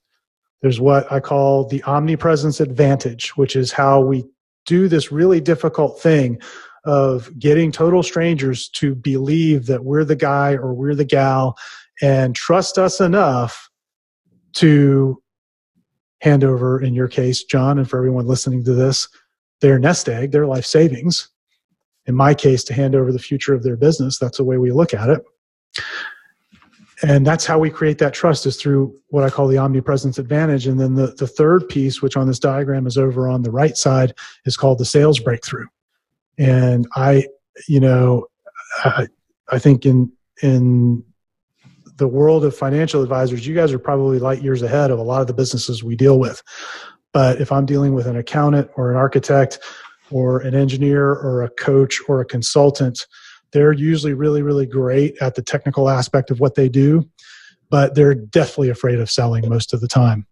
There's 0.62 0.80
what 0.80 1.12
I 1.12 1.20
call 1.20 1.68
the 1.68 1.84
omnipresence 1.84 2.60
advantage, 2.60 3.36
which 3.38 3.56
is 3.56 3.72
how 3.72 4.02
we 4.02 4.26
do 4.66 4.88
this 4.88 5.12
really 5.12 5.42
difficult 5.42 6.00
thing 6.00 6.40
of 6.86 7.38
getting 7.40 7.72
total 7.72 8.04
strangers 8.04 8.70
to 8.70 8.96
believe 8.96 9.66
that 9.68 9.84
we're 9.84 10.06
the 10.06 10.16
guy 10.16 10.54
or 10.54 10.74
we're 10.74 10.96
the 10.96 11.06
gal 11.06 11.58
and 12.02 12.36
trust 12.36 12.78
us 12.78 13.00
enough 13.00 13.70
to 14.54 15.22
hand 16.22 16.44
over, 16.44 16.82
in 16.82 16.94
your 16.94 17.08
case, 17.08 17.44
John, 17.44 17.78
and 17.78 17.90
for 17.90 17.98
everyone 17.98 18.28
listening 18.28 18.64
to 18.66 18.74
this, 18.74 19.08
their 19.60 19.80
nest 19.80 20.10
egg, 20.10 20.32
their 20.32 20.46
life 20.46 20.66
savings. 20.66 21.30
In 22.08 22.16
my 22.16 22.34
case, 22.34 22.64
to 22.66 22.74
hand 22.74 22.96
over 22.96 23.12
the 23.12 23.20
future 23.20 23.54
of 23.54 23.64
their 23.64 23.78
business. 23.78 24.18
That's 24.18 24.38
the 24.38 24.44
way 24.44 24.58
we 24.58 24.72
look 24.72 24.94
at 24.94 25.10
it. 25.10 25.22
And 27.04 27.26
that's 27.26 27.46
how 27.46 27.58
we 27.58 27.70
create 27.70 27.98
that 27.98 28.14
trust 28.14 28.46
is 28.46 28.58
through 28.58 28.96
what 29.08 29.24
I 29.24 29.30
call 29.30 29.48
the 29.48 29.58
omnipresence 29.58 30.20
advantage. 30.20 30.68
And 30.68 30.80
then 30.80 30.96
the, 30.96 31.08
the 31.08 31.28
third 31.28 31.68
piece, 31.68 32.02
which 32.02 32.16
on 32.16 32.28
this 32.28 32.40
diagram 32.40 32.86
is 32.86 32.98
over 32.98 33.28
on 33.28 33.42
the 33.42 33.52
right 33.52 33.76
side, 33.76 34.14
is 34.46 34.56
called 34.56 34.78
the 34.78 34.86
sales 34.86 35.20
breakthrough. 35.20 35.66
And 36.38 36.88
I, 36.96 37.26
you 37.68 37.80
know, 37.80 38.28
I, 38.84 39.08
I 39.50 39.60
think 39.60 39.86
in 39.86 40.12
in 40.42 41.04
the 41.98 42.08
world 42.08 42.44
of 42.44 42.56
financial 42.56 43.04
advisors, 43.04 43.46
you 43.46 43.54
guys 43.54 43.72
are 43.72 43.80
probably 43.80 44.18
light 44.18 44.42
years 44.42 44.62
ahead 44.62 44.90
of 44.90 44.98
a 44.98 45.04
lot 45.04 45.22
of 45.22 45.28
the 45.28 45.34
businesses 45.34 45.84
we 45.84 45.96
deal 45.96 46.20
with. 46.20 46.42
But 47.14 47.42
if 47.42 47.52
I'm 47.52 47.66
dealing 47.66 47.94
with 47.94 48.08
an 48.08 48.16
accountant 48.16 48.72
or 48.76 48.90
an 48.90 48.98
architect 48.98 49.60
or 50.10 50.40
an 50.40 50.56
engineer 50.56 51.10
or 51.10 51.44
a 51.44 51.50
coach 51.50 52.00
or 52.08 52.22
a 52.22 52.26
consultant, 52.26 53.06
they're 53.54 53.74
usually 53.74 54.14
really, 54.14 54.42
really 54.42 54.66
great 54.66 55.18
at 55.22 55.36
the 55.36 55.42
technical 55.42 55.90
aspect 55.90 56.32
of 56.32 56.40
what 56.40 56.56
they 56.56 56.70
do, 56.70 57.08
but 57.70 57.96
they're 57.96 58.16
deathly 58.16 58.70
afraid 58.70 59.00
of 59.00 59.10
selling 59.10 59.48
most 59.50 59.74
of 59.74 59.82
the 59.82 59.88
time. 59.88 60.26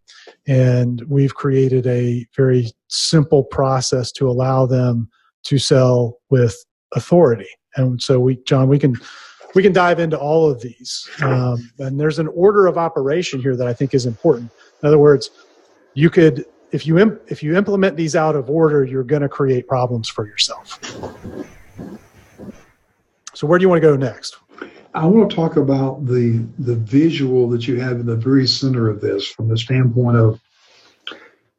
And 0.47 1.01
we've 1.07 1.35
created 1.35 1.87
a 1.87 2.25
very 2.35 2.71
simple 2.87 3.43
process 3.43 4.11
to 4.13 4.29
allow 4.29 4.65
them 4.65 5.09
to 5.43 5.57
sell 5.57 6.17
with 6.29 6.65
authority. 6.93 7.49
And 7.75 8.01
so 8.01 8.19
we, 8.19 8.37
John, 8.45 8.67
we 8.67 8.79
can 8.79 8.95
we 9.55 9.63
can 9.63 9.73
dive 9.73 9.99
into 9.99 10.17
all 10.17 10.49
of 10.49 10.61
these. 10.61 11.09
Um, 11.23 11.71
and 11.79 11.99
there's 11.99 12.19
an 12.19 12.27
order 12.27 12.67
of 12.67 12.77
operation 12.77 13.41
here 13.41 13.55
that 13.55 13.67
I 13.67 13.73
think 13.73 13.95
is 13.95 14.05
important. 14.05 14.51
In 14.83 14.87
other 14.87 14.99
words, 14.99 15.31
you 15.95 16.09
could 16.09 16.45
if 16.71 16.85
you 16.85 16.99
imp, 16.99 17.19
if 17.27 17.41
you 17.41 17.55
implement 17.55 17.97
these 17.97 18.15
out 18.15 18.35
of 18.35 18.49
order, 18.49 18.83
you're 18.83 19.03
going 19.03 19.23
to 19.23 19.29
create 19.29 19.67
problems 19.67 20.07
for 20.07 20.27
yourself. 20.27 20.79
So 23.39 23.47
where 23.47 23.57
do 23.57 23.63
you 23.63 23.69
want 23.69 23.81
to 23.81 23.87
go 23.87 23.95
next? 23.95 24.35
I 24.93 25.05
want 25.05 25.29
to 25.29 25.33
talk 25.33 25.55
about 25.55 26.05
the 26.05 26.45
the 26.57 26.75
visual 26.75 27.47
that 27.51 27.69
you 27.69 27.79
have 27.79 28.01
in 28.01 28.05
the 28.05 28.17
very 28.17 28.45
center 28.45 28.89
of 28.89 28.99
this, 28.99 29.25
from 29.27 29.47
the 29.47 29.57
standpoint 29.57 30.17
of 30.17 30.41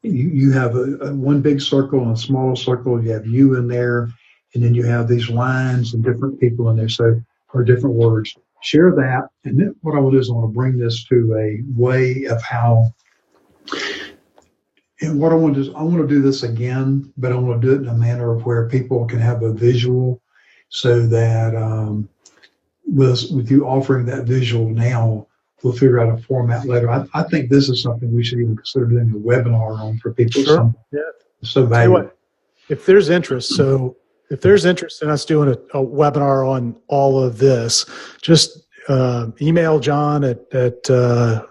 you, 0.02 0.28
you 0.28 0.52
have 0.52 0.76
a, 0.76 0.98
a 0.98 1.14
one 1.14 1.40
big 1.40 1.62
circle 1.62 2.02
and 2.02 2.12
a 2.12 2.20
smaller 2.20 2.54
circle. 2.54 3.02
You 3.02 3.12
have 3.12 3.26
you 3.26 3.56
in 3.56 3.66
there, 3.66 4.10
and 4.52 4.62
then 4.62 4.74
you 4.74 4.82
have 4.82 5.08
these 5.08 5.30
lines 5.30 5.94
and 5.94 6.04
different 6.04 6.38
people 6.38 6.68
in 6.68 6.76
there. 6.76 6.90
So 6.90 7.18
or 7.54 7.64
different 7.64 7.96
words. 7.96 8.36
Share 8.60 8.90
that. 8.96 9.28
And 9.46 9.58
then 9.58 9.74
what 9.80 9.96
I 9.96 10.00
will 10.00 10.10
do 10.10 10.18
is 10.18 10.28
I 10.28 10.34
want 10.34 10.52
to 10.52 10.54
bring 10.54 10.76
this 10.76 11.02
to 11.04 11.34
a 11.34 11.62
way 11.80 12.26
of 12.26 12.42
how 12.42 12.92
and 15.00 15.18
what 15.18 15.32
I 15.32 15.36
want 15.36 15.54
to 15.54 15.62
do 15.62 15.70
is 15.70 15.74
I 15.74 15.82
want 15.82 16.06
to 16.06 16.14
do 16.14 16.20
this 16.20 16.42
again, 16.42 17.10
but 17.16 17.32
I 17.32 17.36
want 17.36 17.62
to 17.62 17.66
do 17.66 17.72
it 17.72 17.80
in 17.80 17.88
a 17.88 17.94
manner 17.94 18.34
of 18.34 18.44
where 18.44 18.68
people 18.68 19.06
can 19.06 19.18
have 19.18 19.42
a 19.42 19.54
visual 19.54 20.20
so 20.70 21.06
that 21.06 21.54
um, 21.54 22.08
with, 22.86 23.30
with 23.30 23.50
you 23.50 23.66
offering 23.66 24.06
that 24.06 24.24
visual 24.24 24.68
now, 24.68 25.26
we'll 25.62 25.72
figure 25.72 26.00
out 26.00 26.18
a 26.18 26.22
format 26.22 26.66
later. 26.66 26.90
I, 26.90 27.04
I 27.12 27.24
think 27.24 27.50
this 27.50 27.68
is 27.68 27.82
something 27.82 28.12
we 28.14 28.24
should 28.24 28.38
even 28.38 28.56
consider 28.56 28.86
doing 28.86 29.10
a 29.10 29.18
webinar 29.18 29.78
on 29.78 29.98
for 29.98 30.12
people. 30.14 30.42
Sure. 30.42 30.56
Some, 30.56 30.76
yeah. 30.92 31.00
So 31.42 31.66
valuable. 31.66 32.10
If 32.68 32.86
there's 32.86 33.10
interest, 33.10 33.54
so 33.56 33.96
if 34.30 34.40
there's 34.40 34.64
interest 34.64 35.02
in 35.02 35.10
us 35.10 35.24
doing 35.24 35.48
a, 35.48 35.78
a 35.78 35.84
webinar 35.84 36.48
on 36.48 36.76
all 36.86 37.22
of 37.22 37.38
this, 37.38 37.84
just 38.22 38.66
uh, 38.88 39.28
email 39.42 39.80
John 39.80 40.24
at, 40.24 40.40
at 40.54 40.88
uh, 40.88 41.44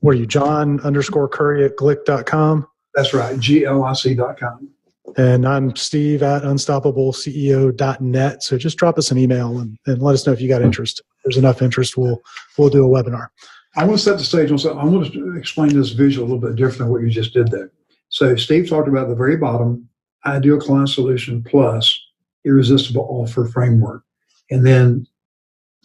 what 0.00 0.16
are 0.16 0.18
you, 0.18 0.26
John 0.26 0.80
underscore 0.80 1.28
Curry 1.28 1.64
at 1.64 1.76
glic.com? 1.76 2.66
That's 2.94 3.14
right, 3.14 3.38
G-L-I-C.com. 3.38 4.68
And 5.16 5.46
I'm 5.46 5.74
Steve 5.76 6.22
at 6.22 6.42
unstoppableceo.net. 6.42 8.42
So 8.42 8.56
just 8.56 8.78
drop 8.78 8.98
us 8.98 9.10
an 9.10 9.18
email 9.18 9.58
and, 9.58 9.76
and 9.86 10.00
let 10.00 10.14
us 10.14 10.26
know 10.26 10.32
if 10.32 10.40
you 10.40 10.48
got 10.48 10.62
interest. 10.62 11.00
If 11.00 11.22
there's 11.24 11.36
enough 11.36 11.60
interest, 11.60 11.96
we'll 11.96 12.22
we'll 12.56 12.70
do 12.70 12.84
a 12.84 12.88
webinar. 12.88 13.28
I 13.76 13.84
want 13.84 13.98
to 13.98 14.04
set 14.04 14.18
the 14.18 14.24
stage 14.24 14.50
on 14.50 14.58
something. 14.58 14.78
I 14.78 14.84
want 14.84 15.12
to 15.12 15.36
explain 15.36 15.70
this 15.70 15.90
visual 15.90 16.26
a 16.26 16.28
little 16.28 16.48
bit 16.48 16.56
different 16.56 16.78
than 16.78 16.88
what 16.90 17.02
you 17.02 17.10
just 17.10 17.32
did 17.32 17.48
there. 17.48 17.70
So 18.10 18.36
Steve 18.36 18.68
talked 18.68 18.88
about 18.88 19.08
the 19.08 19.14
very 19.14 19.36
bottom, 19.36 19.88
ideal 20.26 20.60
client 20.60 20.90
solution 20.90 21.42
plus 21.42 21.98
irresistible 22.44 23.06
offer 23.10 23.46
framework. 23.46 24.02
And 24.50 24.66
then 24.66 25.06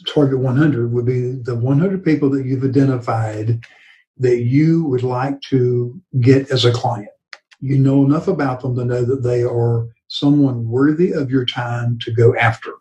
target 0.06 0.40
100 0.40 0.92
would 0.92 1.06
be 1.06 1.32
the 1.32 1.56
100 1.56 2.04
people 2.04 2.30
that 2.32 2.46
you've 2.46 2.64
identified 2.64 3.64
that 4.18 4.42
you 4.42 4.84
would 4.86 5.04
like 5.04 5.40
to 5.42 6.00
get 6.20 6.52
as 6.52 6.66
a 6.66 6.72
client. 6.72 7.10
You 7.60 7.78
know 7.78 8.06
enough 8.06 8.28
about 8.28 8.62
them 8.62 8.76
to 8.76 8.86
know 8.86 9.04
that 9.04 9.24
they 9.24 9.44
are 9.44 9.88
someone 10.08 10.68
worthy 10.68 11.12
of 11.12 11.32
your 11.32 11.46
time 11.46 11.98
to 12.02 12.12
go 12.12 12.36
after. 12.36 12.74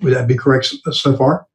Would 0.00 0.14
that 0.14 0.28
be 0.28 0.36
correct 0.36 0.74
so 0.92 1.16
far? 1.16 1.46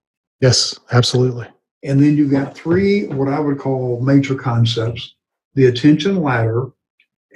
Yes, 0.42 0.78
absolutely. 0.92 1.48
And 1.84 2.02
then 2.02 2.18
you've 2.18 2.32
got 2.32 2.56
three, 2.56 3.08
what 3.08 3.28
I 3.28 3.40
would 3.40 3.60
call 3.60 4.02
major 4.02 4.36
concepts 4.36 5.16
the 5.54 5.66
attention 5.66 6.22
ladder, 6.22 6.68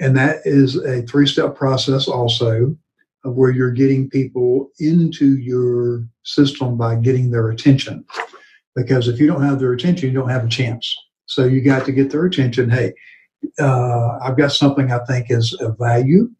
and 0.00 0.16
that 0.16 0.40
is 0.44 0.76
a 0.76 1.02
three 1.02 1.26
step 1.26 1.54
process 1.54 2.08
also 2.08 2.76
of 3.24 3.34
where 3.34 3.50
you're 3.50 3.72
getting 3.72 4.08
people 4.08 4.70
into 4.78 5.36
your 5.36 6.06
system 6.22 6.76
by 6.76 6.94
getting 6.96 7.30
their 7.30 7.50
attention. 7.50 8.04
Because 8.74 9.08
if 9.08 9.18
you 9.18 9.26
don't 9.26 9.42
have 9.42 9.58
their 9.58 9.72
attention, 9.72 10.08
you 10.08 10.14
don't 10.14 10.30
have 10.30 10.44
a 10.44 10.48
chance. 10.48 10.94
So 11.26 11.44
you 11.44 11.60
got 11.60 11.84
to 11.86 11.92
get 11.92 12.10
their 12.10 12.26
attention. 12.26 12.70
Hey, 12.70 12.92
uh, 13.58 14.18
I've 14.22 14.36
got 14.36 14.52
something 14.52 14.92
I 14.92 14.98
think 15.04 15.30
is 15.30 15.54
of 15.54 15.78
value. 15.78 16.30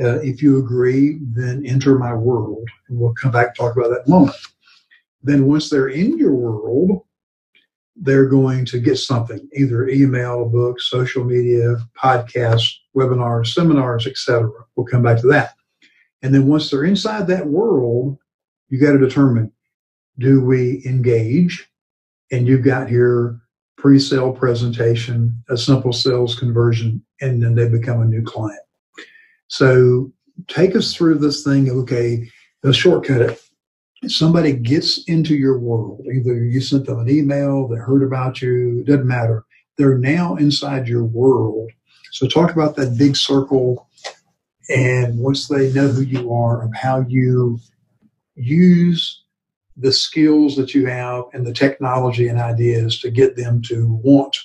Uh, 0.00 0.20
if 0.20 0.42
you 0.42 0.58
agree, 0.58 1.18
then 1.34 1.64
enter 1.66 1.98
my 1.98 2.14
world. 2.14 2.66
And 2.88 2.98
we'll 2.98 3.14
come 3.14 3.30
back 3.30 3.48
and 3.48 3.56
talk 3.56 3.76
about 3.76 3.90
that 3.90 4.08
moment. 4.08 4.36
Then 5.22 5.46
once 5.46 5.70
they're 5.70 5.88
in 5.88 6.18
your 6.18 6.34
world, 6.34 7.04
they're 7.94 8.26
going 8.26 8.64
to 8.66 8.80
get 8.80 8.96
something, 8.96 9.48
either 9.54 9.86
email, 9.88 10.48
books, 10.48 10.90
social 10.90 11.24
media, 11.24 11.76
podcasts, 11.96 12.72
webinars, 12.96 13.48
seminars, 13.48 14.06
etc. 14.06 14.50
We'll 14.74 14.86
come 14.86 15.02
back 15.02 15.20
to 15.20 15.26
that. 15.28 15.54
And 16.22 16.34
then 16.34 16.46
once 16.46 16.70
they're 16.70 16.84
inside 16.84 17.26
that 17.28 17.46
world, 17.46 18.18
you 18.68 18.80
got 18.80 18.92
to 18.92 18.98
determine 18.98 19.52
do 20.18 20.44
we 20.44 20.82
engage? 20.84 21.68
And 22.30 22.46
you've 22.46 22.64
got 22.64 22.88
here 22.88 23.40
pre 23.76 23.98
sale 23.98 24.32
presentation, 24.32 25.42
a 25.48 25.56
simple 25.56 25.92
sales 25.92 26.38
conversion, 26.38 27.04
and 27.20 27.42
then 27.42 27.54
they 27.54 27.68
become 27.68 28.00
a 28.00 28.06
new 28.06 28.22
client. 28.22 28.60
So 29.48 30.12
take 30.48 30.74
us 30.76 30.94
through 30.94 31.18
this 31.18 31.44
thing. 31.44 31.70
Okay, 31.70 32.28
the 32.62 32.72
shortcut 32.72 33.22
it. 33.22 33.40
Somebody 34.10 34.52
gets 34.52 35.04
into 35.04 35.34
your 35.34 35.58
world. 35.58 36.04
Either 36.12 36.34
you 36.44 36.60
sent 36.60 36.86
them 36.86 36.98
an 36.98 37.08
email, 37.08 37.68
they 37.68 37.76
heard 37.76 38.02
about 38.02 38.42
you, 38.42 38.80
it 38.80 38.86
doesn't 38.86 39.06
matter. 39.06 39.44
They're 39.78 39.98
now 39.98 40.36
inside 40.36 40.88
your 40.88 41.04
world. 41.04 41.70
So 42.10 42.26
talk 42.26 42.52
about 42.52 42.74
that 42.76 42.98
big 42.98 43.16
circle 43.16 43.88
and 44.68 45.18
once 45.18 45.48
they 45.48 45.72
know 45.72 45.88
who 45.88 46.02
you 46.02 46.32
are 46.32 46.62
of 46.62 46.74
how 46.74 47.04
you 47.08 47.58
use 48.34 49.21
the 49.76 49.92
skills 49.92 50.56
that 50.56 50.74
you 50.74 50.86
have 50.86 51.24
and 51.32 51.46
the 51.46 51.52
technology 51.52 52.28
and 52.28 52.38
ideas 52.38 52.98
to 53.00 53.10
get 53.10 53.36
them 53.36 53.62
to 53.62 54.00
want 54.02 54.36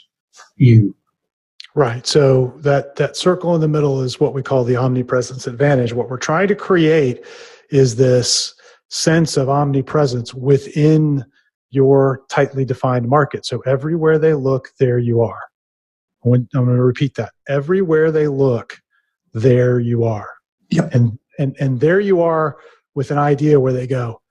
you. 0.56 0.96
Right. 1.76 2.08
So 2.08 2.54
that 2.58 2.96
that 2.96 3.16
circle 3.16 3.54
in 3.54 3.62
the 3.62 3.68
middle 3.68 4.02
is 4.02 4.20
what 4.20 4.34
we 4.34 4.42
call 4.42 4.63
the 4.63 4.78
omnipresence 4.78 5.46
advantage. 5.46 5.94
What 5.94 6.10
we're 6.10 6.18
trying 6.18 6.48
to 6.48 6.56
create 6.56 7.24
is 7.70 7.96
this 7.96 8.56
sense 8.90 9.38
of 9.38 9.50
omnipresence 9.50 10.34
within 10.34 11.24
your 11.70 12.22
tightly 12.30 12.66
defined 12.66 13.08
market. 13.08 13.46
So 13.46 13.60
everywhere 13.60 14.18
they 14.18 14.34
look 14.34 14.70
there 14.80 14.98
you 14.98 15.22
are. 15.22 15.42
I'm 16.26 16.48
going 16.52 16.66
to 16.66 16.84
repeat 16.84 17.16
that. 17.16 17.32
Everywhere 17.48 18.12
they 18.12 18.28
look 18.28 18.80
there 19.34 19.80
you 19.80 20.04
are. 20.04 20.30
Yep. 20.70 20.94
and 20.94 21.20
and 21.38 21.56
and 21.60 21.80
there 21.80 22.00
you 22.00 22.22
are 22.22 22.58
with 22.96 23.12
an 23.12 23.18
idea 23.18 23.60
where 23.60 23.74
they 23.74 23.88
go 23.88 24.22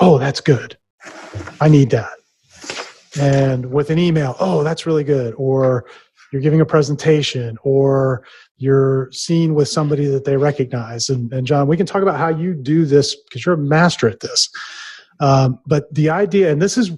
oh, 0.00 0.18
that's 0.18 0.40
good. 0.40 0.76
I 1.60 1.68
need 1.68 1.90
that. 1.90 2.12
And 3.20 3.72
with 3.72 3.90
an 3.90 3.98
email, 3.98 4.36
oh, 4.40 4.62
that's 4.62 4.86
really 4.86 5.04
good. 5.04 5.34
Or 5.36 5.86
you're 6.32 6.42
giving 6.42 6.60
a 6.60 6.66
presentation 6.66 7.58
or 7.62 8.24
you're 8.56 9.10
seen 9.12 9.54
with 9.54 9.68
somebody 9.68 10.06
that 10.06 10.24
they 10.24 10.36
recognize. 10.36 11.08
And, 11.08 11.32
and 11.32 11.46
John, 11.46 11.66
we 11.66 11.76
can 11.76 11.86
talk 11.86 12.02
about 12.02 12.18
how 12.18 12.28
you 12.28 12.54
do 12.54 12.84
this 12.84 13.16
because 13.16 13.44
you're 13.44 13.56
a 13.56 13.58
master 13.58 14.08
at 14.08 14.20
this. 14.20 14.48
Um, 15.18 15.58
but 15.66 15.92
the 15.92 16.10
idea, 16.10 16.52
and 16.52 16.62
this 16.62 16.78
is, 16.78 16.92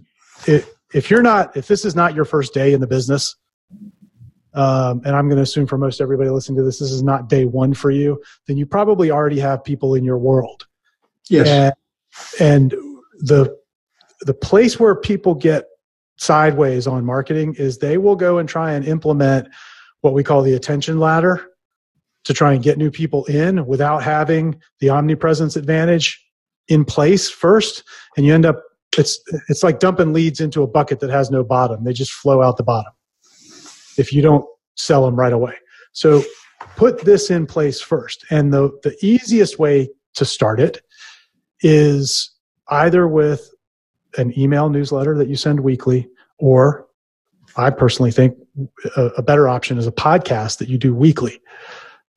if 0.47 1.11
you're 1.11 1.23
not, 1.23 1.57
if 1.57 1.67
this 1.67 1.85
is 1.85 1.97
not 1.97 2.15
your 2.15 2.25
first 2.25 2.53
day 2.53 2.73
in 2.73 2.81
the 2.81 2.87
business, 2.87 3.35
um, 4.55 5.01
and 5.07 5.17
I'm 5.17 5.29
going 5.29 5.37
to 5.37 5.43
assume 5.43 5.67
for 5.67 5.79
most 5.79 6.01
everybody 6.01 6.29
listening 6.29 6.59
to 6.59 6.63
this, 6.63 6.79
this 6.79 6.91
is 6.91 7.03
not 7.03 7.29
day 7.29 7.47
one 7.47 7.73
for 7.73 7.91
you, 7.91 8.23
then 8.47 8.59
you 8.59 8.67
probably 8.67 9.11
already 9.11 9.41
have 9.41 9.65
people 9.65 9.95
in 9.95 10.05
your 10.05 10.19
world. 10.19 10.67
Yes. 11.31 11.75
And, 12.41 12.73
and 12.73 12.92
the 13.23 13.57
the 14.21 14.35
place 14.35 14.79
where 14.79 14.95
people 14.95 15.35
get 15.35 15.65
sideways 16.19 16.87
on 16.87 17.05
marketing 17.05 17.55
is 17.59 17.79
they 17.79 17.99
will 17.99 18.17
go 18.17 18.39
and 18.39 18.49
try 18.49 18.73
and 18.73 18.85
implement 18.85 19.49
what 20.03 20.13
we 20.13 20.23
call 20.23 20.43
the 20.43 20.55
attention 20.55 21.01
ladder 21.01 21.49
to 22.25 22.35
try 22.35 22.53
and 22.53 22.63
get 22.63 22.79
new 22.79 22.91
people 22.91 23.25
in 23.25 23.67
without 23.67 24.03
having 24.03 24.61
the 24.81 24.91
omnipresence 24.91 25.57
advantage 25.57 26.25
in 26.69 26.85
place 26.85 27.29
first. 27.29 27.83
And 28.17 28.27
you 28.27 28.35
end 28.35 28.47
up 28.47 28.63
it's 28.99 29.19
it's 29.49 29.63
like 29.63 29.81
dumping 29.81 30.13
leads 30.13 30.41
into 30.41 30.63
a 30.63 30.67
bucket 30.67 31.01
that 31.01 31.11
has 31.11 31.31
no 31.31 31.43
bottom. 31.43 31.85
They 31.85 31.93
just 31.93 32.13
flow 32.13 32.43
out 32.43 32.57
the 32.57 32.63
bottom 32.63 32.93
if 33.97 34.13
you 34.13 34.23
don't 34.23 34.45
sell 34.77 35.05
them 35.05 35.17
right 35.17 35.33
away. 35.33 35.55
So 35.93 36.23
put 36.77 37.05
this 37.05 37.31
in 37.31 37.47
place 37.47 37.81
first. 37.81 38.25
And 38.31 38.53
the 38.53 38.71
the 38.83 38.97
easiest 39.03 39.59
way 39.59 39.89
to 40.15 40.25
start 40.25 40.61
it 40.61 40.83
is 41.63 42.31
either 42.69 43.07
with 43.07 43.51
an 44.17 44.39
email 44.39 44.69
newsletter 44.69 45.17
that 45.19 45.29
you 45.29 45.37
send 45.37 45.61
weekly, 45.61 46.09
or 46.39 46.87
I 47.57 47.71
personally 47.71 48.11
think 48.11 48.37
a, 48.97 49.07
a, 49.19 49.23
better 49.23 49.49
option 49.49 49.79
is 49.79 49.87
a 49.87 49.93
podcast 49.93 50.59
that 50.59 50.69
you 50.69 50.79
do 50.79 50.95
weekly 50.95 51.41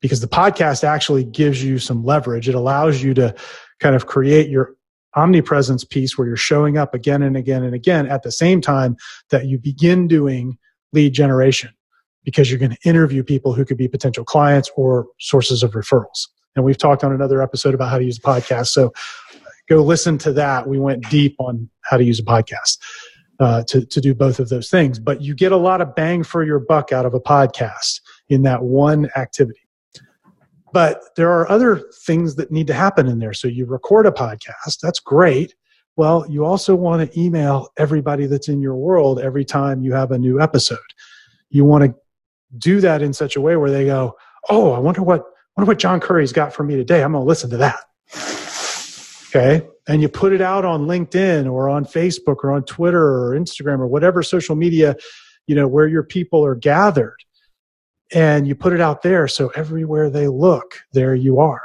because 0.00 0.20
the 0.20 0.28
podcast 0.28 0.84
actually 0.84 1.24
gives 1.24 1.62
you 1.62 1.78
some 1.78 2.04
leverage. 2.04 2.48
It 2.48 2.54
allows 2.54 3.02
you 3.02 3.14
to 3.14 3.34
kind 3.80 3.94
of 3.94 4.06
create 4.06 4.48
your 4.48 4.74
omnipresence 5.14 5.84
piece 5.84 6.16
where 6.16 6.26
you're 6.26 6.36
showing 6.36 6.76
up 6.76 6.94
again 6.94 7.22
and 7.22 7.36
again 7.36 7.62
and 7.62 7.74
again 7.74 8.06
at 8.06 8.22
the 8.22 8.32
same 8.32 8.60
time 8.60 8.96
that 9.30 9.46
you 9.46 9.58
begin 9.58 10.06
doing 10.06 10.58
lead 10.92 11.12
generation 11.14 11.70
because 12.22 12.50
you're 12.50 12.58
going 12.58 12.72
to 12.72 12.88
interview 12.88 13.22
people 13.22 13.54
who 13.54 13.64
could 13.64 13.78
be 13.78 13.88
potential 13.88 14.24
clients 14.24 14.70
or 14.76 15.06
sources 15.18 15.62
of 15.62 15.72
referrals. 15.72 16.28
And 16.54 16.64
we've 16.64 16.78
talked 16.78 17.04
on 17.04 17.12
another 17.12 17.42
episode 17.42 17.74
about 17.74 17.90
how 17.90 17.98
to 17.98 18.04
use 18.04 18.18
a 18.18 18.22
podcast. 18.22 18.68
So 18.68 18.92
go 19.68 19.82
listen 19.82 20.18
to 20.18 20.32
that. 20.34 20.66
We 20.66 20.78
went 20.78 21.08
deep 21.10 21.36
on 21.38 21.68
how 21.82 21.96
to 21.96 22.04
use 22.04 22.18
a 22.18 22.24
podcast 22.24 22.78
uh, 23.40 23.62
to, 23.64 23.84
to 23.84 24.00
do 24.00 24.14
both 24.14 24.38
of 24.38 24.48
those 24.48 24.70
things. 24.70 24.98
But 24.98 25.20
you 25.20 25.34
get 25.34 25.52
a 25.52 25.56
lot 25.56 25.80
of 25.80 25.94
bang 25.94 26.22
for 26.22 26.44
your 26.44 26.58
buck 26.58 26.92
out 26.92 27.06
of 27.06 27.14
a 27.14 27.20
podcast 27.20 28.00
in 28.28 28.42
that 28.42 28.62
one 28.62 29.10
activity. 29.16 29.60
But 30.72 31.02
there 31.16 31.30
are 31.30 31.50
other 31.50 31.84
things 32.04 32.34
that 32.36 32.50
need 32.50 32.66
to 32.66 32.74
happen 32.74 33.08
in 33.08 33.18
there. 33.18 33.32
So 33.32 33.48
you 33.48 33.66
record 33.66 34.06
a 34.06 34.10
podcast, 34.10 34.80
that's 34.82 35.00
great. 35.00 35.54
Well, 35.96 36.26
you 36.28 36.44
also 36.44 36.74
want 36.74 37.10
to 37.10 37.20
email 37.20 37.68
everybody 37.78 38.26
that's 38.26 38.48
in 38.48 38.60
your 38.60 38.74
world 38.74 39.18
every 39.18 39.44
time 39.44 39.82
you 39.82 39.94
have 39.94 40.10
a 40.10 40.18
new 40.18 40.40
episode. 40.40 40.78
You 41.48 41.64
want 41.64 41.84
to 41.84 41.94
do 42.58 42.80
that 42.80 43.00
in 43.00 43.14
such 43.14 43.36
a 43.36 43.40
way 43.40 43.56
where 43.56 43.70
they 43.70 43.86
go, 43.86 44.16
"Oh, 44.50 44.72
I 44.72 44.78
wonder 44.78 45.02
what 45.02 45.20
I 45.20 45.60
wonder 45.60 45.70
what 45.70 45.78
John 45.78 46.00
Curry's 46.00 46.32
got 46.32 46.52
for 46.52 46.64
me 46.64 46.76
today. 46.76 47.02
I'm 47.02 47.12
going 47.12 47.24
to 47.24 47.28
listen 47.28 47.48
to 47.50 47.56
that." 47.56 48.45
Okay. 49.36 49.66
And 49.86 50.00
you 50.00 50.08
put 50.08 50.32
it 50.32 50.40
out 50.40 50.64
on 50.64 50.86
LinkedIn 50.86 51.50
or 51.50 51.68
on 51.68 51.84
Facebook 51.84 52.36
or 52.42 52.52
on 52.52 52.64
Twitter 52.64 53.02
or 53.02 53.36
Instagram 53.38 53.80
or 53.80 53.86
whatever 53.86 54.22
social 54.22 54.56
media, 54.56 54.96
you 55.46 55.54
know, 55.54 55.68
where 55.68 55.86
your 55.86 56.02
people 56.02 56.44
are 56.44 56.54
gathered. 56.54 57.18
And 58.14 58.48
you 58.48 58.54
put 58.54 58.72
it 58.72 58.80
out 58.80 59.02
there. 59.02 59.28
So 59.28 59.48
everywhere 59.50 60.08
they 60.08 60.28
look, 60.28 60.76
there 60.92 61.14
you 61.14 61.38
are. 61.38 61.62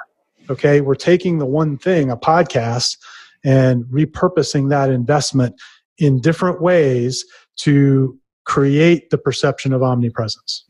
Okay. 0.49 0.81
We're 0.81 0.95
taking 0.95 1.37
the 1.37 1.45
one 1.45 1.77
thing, 1.77 2.11
a 2.11 2.17
podcast, 2.17 2.97
and 3.43 3.85
repurposing 3.85 4.69
that 4.69 4.89
investment 4.89 5.55
in 5.97 6.19
different 6.19 6.61
ways 6.61 7.25
to 7.57 8.19
create 8.43 9.11
the 9.11 9.17
perception 9.17 9.71
of 9.71 9.81
omnipresence. 9.81 10.65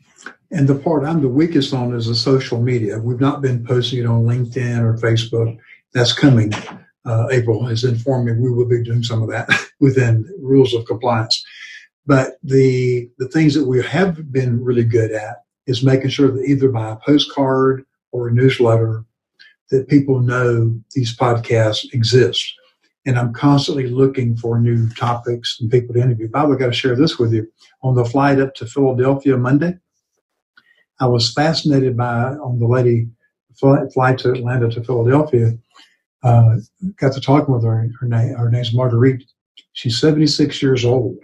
And 0.50 0.68
the 0.68 0.74
part 0.74 1.04
I'm 1.04 1.22
the 1.22 1.28
weakest 1.28 1.74
on 1.74 1.94
is 1.94 2.06
the 2.06 2.14
social 2.14 2.60
media. 2.60 2.98
We've 2.98 3.20
not 3.20 3.40
been 3.40 3.66
posting 3.66 4.00
it 4.00 4.06
on 4.06 4.24
LinkedIn 4.24 4.78
or 4.80 4.96
Facebook. 4.98 5.58
That's 5.94 6.12
coming 6.12 6.52
uh, 7.04 7.26
April 7.30 7.64
has 7.66 7.84
informed 7.84 8.26
me 8.26 8.32
we 8.32 8.50
will 8.50 8.68
be 8.68 8.82
doing 8.82 9.02
some 9.02 9.22
of 9.22 9.28
that 9.30 9.48
within 9.80 10.24
rules 10.40 10.74
of 10.74 10.86
compliance. 10.86 11.44
But 12.06 12.38
the 12.42 13.08
the 13.18 13.28
things 13.28 13.54
that 13.54 13.66
we 13.66 13.82
have 13.82 14.32
been 14.32 14.62
really 14.62 14.84
good 14.84 15.12
at 15.12 15.44
is 15.66 15.84
making 15.84 16.10
sure 16.10 16.30
that 16.30 16.44
either 16.44 16.68
by 16.68 16.90
a 16.90 16.96
postcard 16.96 17.84
or 18.10 18.28
a 18.28 18.32
newsletter 18.32 19.04
that 19.70 19.88
people 19.88 20.20
know 20.20 20.78
these 20.94 21.16
podcasts 21.16 21.92
exist. 21.94 22.54
And 23.06 23.18
I'm 23.18 23.32
constantly 23.32 23.88
looking 23.88 24.36
for 24.36 24.60
new 24.60 24.88
topics 24.90 25.58
and 25.60 25.70
people 25.70 25.94
to 25.94 26.00
interview. 26.00 26.28
Bob, 26.28 26.50
I 26.50 26.56
got 26.56 26.66
to 26.66 26.72
share 26.72 26.94
this 26.94 27.18
with 27.18 27.32
you. 27.32 27.50
On 27.82 27.94
the 27.94 28.04
flight 28.04 28.38
up 28.38 28.54
to 28.56 28.66
Philadelphia 28.66 29.36
Monday, 29.36 29.78
I 31.00 31.06
was 31.06 31.32
fascinated 31.32 31.96
by 31.96 32.34
on 32.34 32.60
the 32.60 32.66
lady 32.66 33.08
flight 33.92 34.18
to 34.18 34.32
Atlanta 34.32 34.70
to 34.70 34.84
Philadelphia 34.84 35.58
uh, 36.22 36.56
got 36.96 37.12
to 37.12 37.20
talking 37.20 37.54
with 37.54 37.64
her. 37.64 37.88
Her 38.00 38.06
name, 38.06 38.34
her 38.34 38.50
name's 38.50 38.74
Marguerite. 38.74 39.24
She's 39.72 39.98
76 39.98 40.62
years 40.62 40.84
old. 40.84 41.16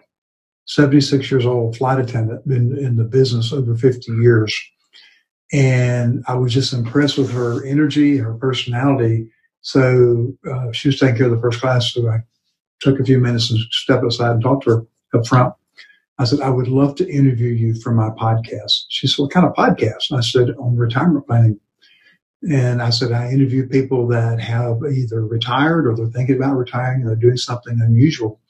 76 0.66 1.30
years 1.30 1.46
old, 1.46 1.76
flight 1.76 1.98
attendant, 1.98 2.46
been 2.46 2.76
in 2.76 2.96
the 2.96 3.04
business 3.04 3.52
over 3.52 3.74
50 3.74 4.12
years. 4.20 4.54
And 5.50 6.22
I 6.28 6.34
was 6.34 6.52
just 6.52 6.74
impressed 6.74 7.16
with 7.16 7.30
her 7.32 7.64
energy, 7.64 8.18
her 8.18 8.34
personality. 8.34 9.30
So 9.62 10.34
uh, 10.48 10.72
she 10.72 10.88
was 10.88 10.98
taking 10.98 11.16
care 11.16 11.26
of 11.26 11.32
the 11.32 11.40
first 11.40 11.60
class. 11.60 11.92
So 11.92 12.06
I 12.08 12.18
took 12.80 13.00
a 13.00 13.04
few 13.04 13.18
minutes 13.18 13.50
and 13.50 13.58
stepped 13.70 14.04
aside 14.04 14.32
and 14.32 14.42
talked 14.42 14.64
to 14.64 14.70
her 14.70 14.86
up 15.18 15.26
front. 15.26 15.54
I 16.18 16.24
said, 16.24 16.40
I 16.40 16.50
would 16.50 16.68
love 16.68 16.96
to 16.96 17.08
interview 17.08 17.50
you 17.50 17.80
for 17.80 17.92
my 17.92 18.10
podcast. 18.10 18.84
She 18.88 19.06
said, 19.06 19.22
What 19.22 19.30
kind 19.30 19.46
of 19.46 19.54
podcast? 19.54 20.12
I 20.12 20.20
said, 20.20 20.50
On 20.58 20.76
retirement 20.76 21.26
planning. 21.26 21.58
And 22.42 22.80
I 22.80 22.90
said, 22.90 23.12
I 23.12 23.30
interview 23.30 23.66
people 23.66 24.06
that 24.08 24.40
have 24.40 24.78
either 24.84 25.26
retired 25.26 25.86
or 25.86 25.96
they're 25.96 26.06
thinking 26.06 26.36
about 26.36 26.56
retiring 26.56 27.02
or 27.02 27.06
they're 27.06 27.16
doing 27.16 27.36
something 27.36 27.80
unusual. 27.80 28.40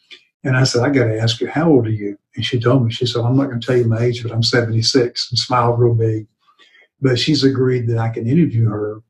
And 0.45 0.57
I 0.57 0.65
said, 0.65 0.85
I 0.85 0.91
got 0.91 1.05
to 1.05 1.19
ask 1.19 1.41
you, 1.41 1.49
how 1.49 1.71
old 1.71 1.87
are 1.87 1.91
you? 1.91 2.19
And 2.37 2.45
she 2.45 2.61
told 2.61 2.85
me, 2.85 2.93
she 2.93 3.07
said, 3.07 3.25
I'm 3.25 3.37
not 3.37 3.47
going 3.47 3.61
to 3.61 3.67
tell 3.67 3.77
you 3.77 3.87
my 3.87 4.01
age, 4.01 4.23
but 4.23 4.33
I'm 4.33 4.43
76 4.43 5.31
and 5.31 5.39
smiled 5.39 5.81
real 5.81 5.95
big. 5.95 6.27
But 7.01 7.19
she's 7.19 7.45
agreed 7.45 7.89
that 7.89 7.99
I 7.99 8.11
can 8.11 8.29
interview 8.29 8.69
her. 8.69 9.01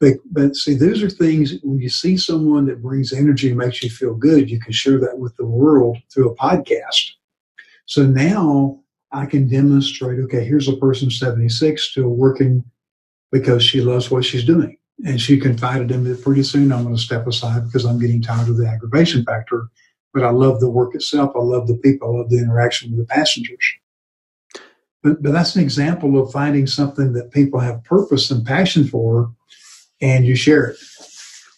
But, 0.00 0.14
but 0.30 0.56
see, 0.56 0.74
those 0.74 1.02
are 1.02 1.10
things 1.10 1.54
when 1.62 1.78
you 1.78 1.90
see 1.90 2.16
someone 2.16 2.66
that 2.66 2.82
brings 2.82 3.12
energy 3.12 3.50
and 3.50 3.58
makes 3.58 3.82
you 3.82 3.90
feel 3.90 4.14
good, 4.14 4.50
you 4.50 4.58
can 4.58 4.72
share 4.72 4.98
that 4.98 5.18
with 5.18 5.36
the 5.36 5.46
world 5.46 5.98
through 6.12 6.30
a 6.30 6.36
podcast. 6.36 7.12
So 7.86 8.04
now 8.04 8.80
I 9.12 9.26
can 9.26 9.48
demonstrate, 9.48 10.20
okay, 10.20 10.44
here's 10.44 10.68
a 10.68 10.76
person 10.76 11.10
76 11.10 11.82
still 11.82 12.08
working 12.08 12.64
because 13.32 13.62
she 13.62 13.80
loves 13.80 14.10
what 14.10 14.24
she's 14.24 14.44
doing. 14.44 14.76
And 15.04 15.20
she 15.20 15.40
confided 15.40 15.90
in 15.90 16.04
me 16.04 16.10
that 16.10 16.22
pretty 16.22 16.42
soon 16.42 16.72
I'm 16.72 16.82
going 16.82 16.94
to 16.94 17.00
step 17.00 17.26
aside 17.26 17.64
because 17.64 17.84
I'm 17.84 17.98
getting 17.98 18.20
tired 18.20 18.48
of 18.48 18.58
the 18.58 18.68
aggravation 18.68 19.24
factor 19.24 19.70
but 20.12 20.24
I 20.24 20.30
love 20.30 20.60
the 20.60 20.70
work 20.70 20.94
itself. 20.94 21.32
I 21.34 21.40
love 21.40 21.66
the 21.66 21.76
people. 21.76 22.14
I 22.14 22.18
love 22.18 22.30
the 22.30 22.38
interaction 22.38 22.90
with 22.90 23.00
the 23.00 23.14
passengers. 23.14 23.64
But, 25.02 25.22
but 25.22 25.32
that's 25.32 25.56
an 25.56 25.62
example 25.62 26.20
of 26.20 26.32
finding 26.32 26.66
something 26.66 27.12
that 27.14 27.30
people 27.30 27.60
have 27.60 27.82
purpose 27.84 28.30
and 28.30 28.44
passion 28.44 28.86
for, 28.86 29.32
and 30.00 30.26
you 30.26 30.36
share 30.36 30.66
it. 30.66 30.76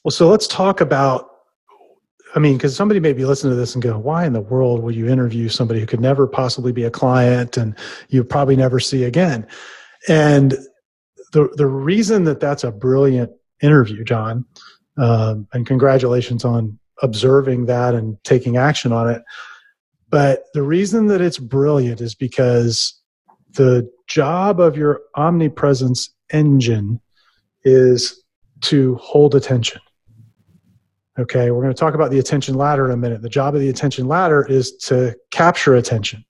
Well, 0.05 0.13
so 0.13 0.29
let's 0.29 0.47
talk 0.47 0.81
about. 0.81 1.29
I 2.35 2.39
mean, 2.39 2.57
because 2.57 2.75
somebody 2.75 2.99
may 2.99 3.13
be 3.13 3.27
listening 3.27 3.53
to 3.53 3.57
this 3.57 3.75
and 3.75 3.83
go, 3.83 3.99
"Why 3.99 4.25
in 4.25 4.33
the 4.33 4.41
world 4.41 4.83
would 4.83 4.95
you 4.95 5.09
interview 5.09 5.49
somebody 5.49 5.81
who 5.81 5.87
could 5.87 6.01
never 6.01 6.27
possibly 6.27 6.73
be 6.73 6.85
a 6.85 6.91
client 6.91 7.57
and 7.57 7.77
you 8.09 8.25
probably 8.25 8.57
never 8.57 8.81
see 8.81 9.05
again?" 9.05 9.47
And 10.09 10.55
the 11.33 11.49
the 11.57 11.67
reason 11.67 12.25
that 12.25 12.41
that's 12.41 12.65
a 12.65 12.71
brilliant 12.71 13.33
interview, 13.61 14.05
John, 14.05 14.45
um, 14.97 15.49
and 15.53 15.67
congratulations 15.67 16.45
on 16.45 16.79
observing 17.03 17.67
that 17.67 17.95
and 17.95 18.23
taking 18.25 18.57
action 18.57 18.93
on 18.93 19.11
it. 19.11 19.23
But 20.11 20.45
the 20.55 20.63
reason 20.63 21.07
that 21.09 21.21
it's 21.21 21.39
brilliant 21.39 22.01
is 22.01 22.15
because 22.15 23.01
the 23.55 23.91
job 24.07 24.61
of 24.61 24.77
your 24.77 25.01
omnipresence 25.17 26.11
engine 26.33 27.01
is 27.65 28.23
to 28.63 28.95
hold 28.97 29.35
attention. 29.35 29.81
Okay, 31.19 31.51
we're 31.51 31.63
going 31.63 31.75
to 31.75 31.79
talk 31.79 31.95
about 31.95 32.11
the 32.11 32.19
attention 32.19 32.55
ladder 32.55 32.87
in 32.87 32.93
a 32.93 32.97
minute. 32.97 33.23
The 33.23 33.29
job 33.29 33.55
of 33.55 33.61
the 33.61 33.69
attention 33.69 34.07
ladder 34.07 34.47
is 34.49 34.73
to 34.77 35.15
capture 35.31 35.75
attention. 35.75 36.25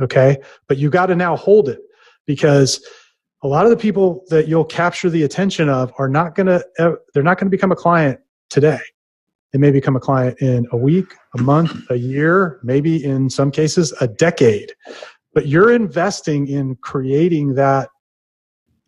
Okay, 0.00 0.38
but 0.68 0.76
you 0.76 0.90
got 0.90 1.06
to 1.06 1.16
now 1.16 1.36
hold 1.36 1.68
it 1.68 1.80
because 2.26 2.84
a 3.42 3.48
lot 3.48 3.64
of 3.64 3.70
the 3.70 3.76
people 3.76 4.24
that 4.28 4.48
you'll 4.48 4.64
capture 4.64 5.10
the 5.10 5.22
attention 5.22 5.68
of 5.68 5.92
are 5.98 6.08
not 6.08 6.34
going 6.34 6.46
to 6.46 6.64
they're 7.12 7.22
not 7.22 7.38
going 7.38 7.46
to 7.46 7.56
become 7.56 7.72
a 7.72 7.76
client 7.76 8.20
today. 8.50 8.80
They 9.52 9.58
may 9.58 9.70
become 9.70 9.96
a 9.96 10.00
client 10.00 10.40
in 10.40 10.66
a 10.72 10.76
week 10.76 11.14
a 11.38 11.42
month 11.42 11.90
a 11.90 11.96
year 11.96 12.60
maybe 12.62 13.02
in 13.02 13.30
some 13.30 13.50
cases 13.50 13.92
a 14.00 14.08
decade. 14.08 14.72
But 15.34 15.46
you're 15.46 15.72
investing 15.72 16.48
in 16.48 16.76
creating 16.76 17.54
that 17.54 17.90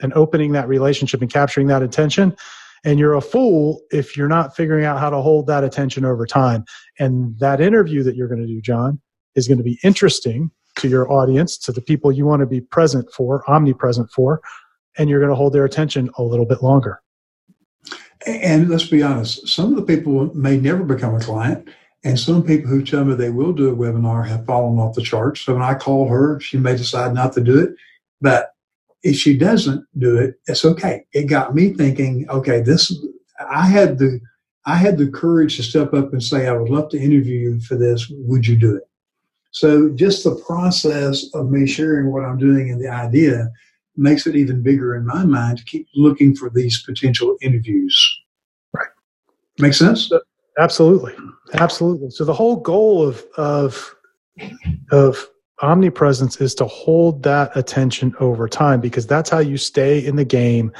and 0.00 0.12
opening 0.14 0.52
that 0.52 0.68
relationship 0.68 1.20
and 1.20 1.32
capturing 1.32 1.66
that 1.66 1.82
attention. 1.82 2.36
And 2.84 2.98
you're 2.98 3.14
a 3.14 3.20
fool 3.20 3.82
if 3.90 4.16
you're 4.16 4.28
not 4.28 4.54
figuring 4.54 4.84
out 4.84 4.98
how 4.98 5.10
to 5.10 5.20
hold 5.20 5.46
that 5.48 5.64
attention 5.64 6.04
over 6.04 6.24
time. 6.24 6.64
And 6.98 7.38
that 7.40 7.60
interview 7.60 8.02
that 8.04 8.16
you're 8.16 8.28
going 8.28 8.40
to 8.40 8.46
do 8.46 8.60
john 8.60 9.00
is 9.34 9.46
going 9.46 9.58
to 9.58 9.64
be 9.64 9.78
interesting 9.84 10.50
to 10.78 10.88
your 10.88 11.10
audience, 11.12 11.58
to 11.58 11.72
the 11.72 11.80
people 11.80 12.10
you 12.10 12.26
want 12.26 12.40
to 12.40 12.46
be 12.46 12.60
present 12.60 13.10
for, 13.12 13.48
omnipresent 13.48 14.10
for, 14.10 14.40
and 14.96 15.08
you're 15.08 15.20
going 15.20 15.30
to 15.30 15.36
hold 15.36 15.52
their 15.52 15.64
attention 15.64 16.10
a 16.18 16.22
little 16.22 16.46
bit 16.46 16.62
longer. 16.62 17.00
And 18.26 18.68
let's 18.68 18.86
be 18.86 19.02
honest, 19.02 19.46
some 19.46 19.70
of 19.70 19.76
the 19.76 19.96
people 19.96 20.34
may 20.34 20.56
never 20.56 20.82
become 20.82 21.14
a 21.14 21.20
client, 21.20 21.68
and 22.04 22.18
some 22.18 22.42
people 22.42 22.70
who 22.70 22.84
tell 22.84 23.04
me 23.04 23.14
they 23.14 23.30
will 23.30 23.52
do 23.52 23.70
a 23.70 23.76
webinar 23.76 24.26
have 24.26 24.46
fallen 24.46 24.78
off 24.78 24.94
the 24.94 25.02
charts. 25.02 25.40
So 25.40 25.54
when 25.54 25.62
I 25.62 25.74
call 25.74 26.08
her, 26.08 26.40
she 26.40 26.56
may 26.56 26.76
decide 26.76 27.14
not 27.14 27.32
to 27.34 27.40
do 27.40 27.58
it. 27.58 27.70
But 28.20 28.52
if 29.02 29.16
she 29.16 29.36
doesn't 29.36 29.84
do 29.98 30.16
it, 30.16 30.36
it's 30.46 30.64
okay. 30.64 31.04
It 31.12 31.24
got 31.24 31.54
me 31.54 31.72
thinking, 31.72 32.28
okay, 32.28 32.60
this 32.60 32.92
I 33.50 33.66
had 33.66 33.98
the 33.98 34.20
I 34.66 34.74
had 34.74 34.98
the 34.98 35.10
courage 35.10 35.56
to 35.56 35.62
step 35.62 35.94
up 35.94 36.12
and 36.12 36.22
say, 36.22 36.46
I 36.46 36.52
would 36.52 36.68
love 36.68 36.90
to 36.90 36.98
interview 36.98 37.38
you 37.38 37.60
for 37.60 37.76
this. 37.76 38.10
Would 38.10 38.46
you 38.46 38.56
do 38.56 38.76
it? 38.76 38.87
So 39.58 39.88
just 39.88 40.22
the 40.22 40.36
process 40.36 41.26
of 41.34 41.50
me 41.50 41.66
sharing 41.66 42.12
what 42.12 42.24
I'm 42.24 42.38
doing 42.38 42.70
and 42.70 42.80
the 42.80 42.88
idea 42.88 43.50
makes 43.96 44.24
it 44.24 44.36
even 44.36 44.62
bigger 44.62 44.94
in 44.94 45.04
my 45.04 45.24
mind 45.24 45.58
to 45.58 45.64
keep 45.64 45.88
looking 45.96 46.36
for 46.36 46.48
these 46.48 46.80
potential 46.84 47.36
interviews. 47.42 47.98
Right. 48.72 48.86
Make 49.58 49.74
sense? 49.74 50.12
Absolutely. 50.60 51.12
Absolutely. 51.54 52.10
So 52.10 52.24
the 52.24 52.32
whole 52.32 52.54
goal 52.54 53.04
of 53.04 53.24
of 53.36 53.96
of 54.92 55.26
omnipresence 55.60 56.40
is 56.40 56.54
to 56.54 56.64
hold 56.64 57.24
that 57.24 57.50
attention 57.56 58.14
over 58.20 58.48
time 58.48 58.80
because 58.80 59.08
that's 59.08 59.28
how 59.28 59.40
you 59.40 59.56
stay 59.56 59.98
in 59.98 60.14
the 60.14 60.24
game 60.24 60.70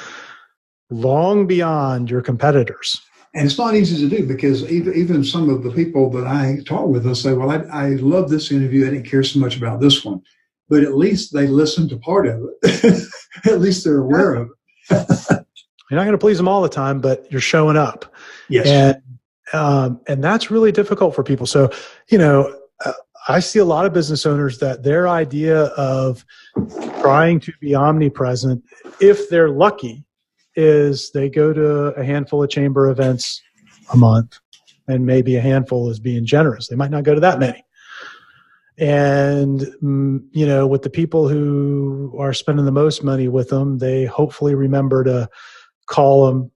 long 0.88 1.48
beyond 1.48 2.12
your 2.12 2.22
competitors. 2.22 3.00
And 3.38 3.46
it's 3.46 3.57
not 3.57 3.77
easy 3.77 4.09
to 4.09 4.16
do 4.16 4.27
because 4.27 4.68
even, 4.68 4.94
even 4.94 5.22
some 5.22 5.48
of 5.48 5.62
the 5.62 5.70
people 5.70 6.11
that 6.11 6.27
I 6.27 6.59
talk 6.66 6.88
with 6.88 7.07
will 7.07 7.14
say, 7.14 7.35
well, 7.35 7.51
I, 7.51 7.59
I 7.72 7.88
love 7.90 8.31
this 8.31 8.51
interview. 8.51 8.85
I 8.85 8.90
didn't 8.90 9.09
care 9.09 9.22
so 9.22 9.38
much 9.38 9.57
about 9.57 9.81
this 9.81 10.05
one. 10.05 10.22
But 10.68 10.83
at 10.83 10.96
least 10.96 11.33
they 11.33 11.46
listened 11.46 11.90
to 11.90 11.98
part 11.98 12.27
of 12.27 12.42
it. 12.62 13.05
at 13.46 13.61
least 13.61 13.85
they're 13.85 14.01
aware 14.01 14.35
of 14.35 14.51
it. 14.90 15.07
you're 15.88 15.98
not 15.98 16.03
going 16.03 16.12
to 16.12 16.18
please 16.18 16.37
them 16.37 16.48
all 16.48 16.62
the 16.62 16.68
time, 16.68 17.01
but 17.01 17.31
you're 17.31 17.40
showing 17.40 17.77
up. 17.77 18.12
Yes. 18.48 18.66
And, 18.66 19.03
um, 19.53 20.01
and 20.09 20.22
that's 20.22 20.51
really 20.51 20.72
difficult 20.72 21.14
for 21.14 21.22
people. 21.22 21.46
So, 21.46 21.70
you 22.09 22.18
know, 22.18 22.59
uh, 22.85 22.92
I 23.29 23.38
see 23.38 23.61
a 23.61 23.64
lot 23.64 23.87
of 23.87 23.92
business 23.92 24.27
owners 24.27 24.59
that 24.59 24.83
their 24.83 25.07
idea 25.07 25.66
of 25.77 26.24
trying 27.01 27.38
to 27.38 27.53
be 27.61 27.77
omnipresent, 27.77 28.64
if 29.01 29.29
they're 29.29 29.51
lucky, 29.51 30.05
is 30.58 31.12
they 31.12 31.30
go 31.30 31.52
to 31.52 31.94
a 31.94 32.04
handful 32.04 32.42
of 32.42 32.50
chamber 32.50 32.90
events 32.90 33.40
a 33.92 33.96
month, 33.96 34.38
and 34.88 35.06
maybe 35.06 35.36
a 35.36 35.40
handful 35.40 35.88
is 35.88 36.00
being 36.00 36.26
generous. 36.26 36.66
They 36.66 36.74
might 36.74 36.90
not 36.90 37.04
go 37.04 37.14
to 37.14 37.20
that 37.20 37.38
many. 37.38 37.64
And, 38.76 39.60
mm, 39.82 40.20
you 40.32 40.46
know, 40.46 40.66
with 40.66 40.82
the 40.82 40.90
people 40.90 41.28
who 41.28 42.14
are 42.18 42.32
spending 42.32 42.64
the 42.64 42.72
most 42.72 43.04
money 43.04 43.28
with 43.28 43.50
them, 43.50 43.78
they 43.78 44.04
hopefully 44.04 44.54
remember 44.54 45.04
to 45.04 45.28
call 45.86 46.26
them, 46.26 46.50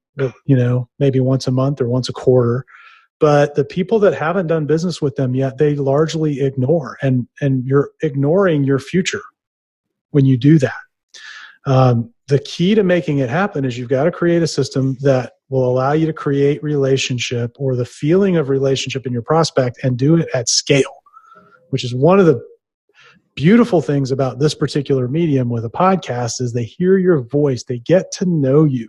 you 0.46 0.56
know, 0.56 0.88
maybe 0.98 1.20
once 1.20 1.46
a 1.46 1.52
month 1.52 1.80
or 1.80 1.88
once 1.88 2.08
a 2.08 2.12
quarter. 2.12 2.64
But 3.20 3.54
the 3.54 3.64
people 3.64 4.00
that 4.00 4.14
haven't 4.14 4.48
done 4.48 4.66
business 4.66 5.00
with 5.00 5.14
them 5.14 5.34
yet, 5.36 5.58
they 5.58 5.76
largely 5.76 6.40
ignore. 6.40 6.98
And, 7.02 7.28
and 7.40 7.64
you're 7.64 7.90
ignoring 8.02 8.64
your 8.64 8.80
future 8.80 9.22
when 10.10 10.24
you 10.24 10.36
do 10.36 10.58
that. 10.58 10.80
Um, 11.66 12.12
the 12.28 12.38
key 12.38 12.74
to 12.74 12.82
making 12.82 13.18
it 13.18 13.28
happen 13.28 13.64
is 13.64 13.76
you've 13.76 13.88
got 13.88 14.04
to 14.04 14.11
create 14.11 14.42
a 14.42 14.46
system 14.46 14.96
that 15.00 15.32
will 15.48 15.68
allow 15.68 15.92
you 15.92 16.06
to 16.06 16.12
create 16.12 16.62
relationship 16.62 17.54
or 17.58 17.76
the 17.76 17.85
feeling 17.85 18.37
of 18.37 18.48
relationship 18.48 19.06
in 19.06 19.12
your 19.12 19.22
prospect 19.22 19.78
and 19.82 19.98
do 19.98 20.16
it 20.16 20.28
at 20.35 20.48
scale, 20.48 21.02
which 21.70 21.85
is 21.85 21.94
one 21.94 22.20
of 22.20 22.26
the 22.26 22.40
beautiful 23.35 23.80
things 23.80 24.11
about 24.11 24.38
this 24.38 24.54
particular 24.54 25.08
medium 25.08 25.48
with 25.48 25.64
a 25.64 25.70
podcast 25.70 26.40
is 26.40 26.52
they 26.52 26.64
hear 26.64 26.96
your 26.98 27.22
voice, 27.22 27.64
they 27.64 27.78
get 27.78 28.12
to 28.12 28.24
know 28.24 28.64
you. 28.64 28.88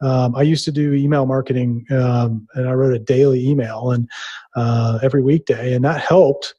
Um, 0.00 0.34
I 0.34 0.42
used 0.42 0.64
to 0.66 0.72
do 0.72 0.92
email 0.92 1.24
marketing, 1.24 1.86
um, 1.90 2.46
and 2.54 2.68
I 2.68 2.72
wrote 2.72 2.94
a 2.94 2.98
daily 2.98 3.48
email 3.48 3.92
and 3.92 4.08
uh, 4.54 4.98
every 5.02 5.22
weekday, 5.22 5.72
and 5.74 5.84
that 5.84 6.00
helped. 6.00 6.54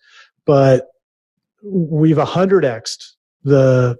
But 0.45 0.87
we've 1.63 2.17
a 2.17 2.25
hundred 2.25 2.63
xed 2.63 3.11
the 3.43 3.97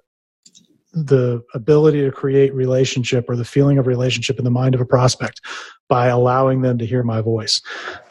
the 0.93 1.43
ability 1.53 2.01
to 2.01 2.11
create 2.11 2.53
relationship 2.53 3.25
or 3.29 3.35
the 3.35 3.45
feeling 3.45 3.77
of 3.77 3.87
relationship 3.87 4.37
in 4.37 4.45
the 4.45 4.51
mind 4.51 4.75
of 4.75 4.81
a 4.81 4.85
prospect 4.85 5.41
by 5.87 6.07
allowing 6.07 6.61
them 6.61 6.77
to 6.77 6.85
hear 6.85 7.03
my 7.03 7.21
voice. 7.21 7.61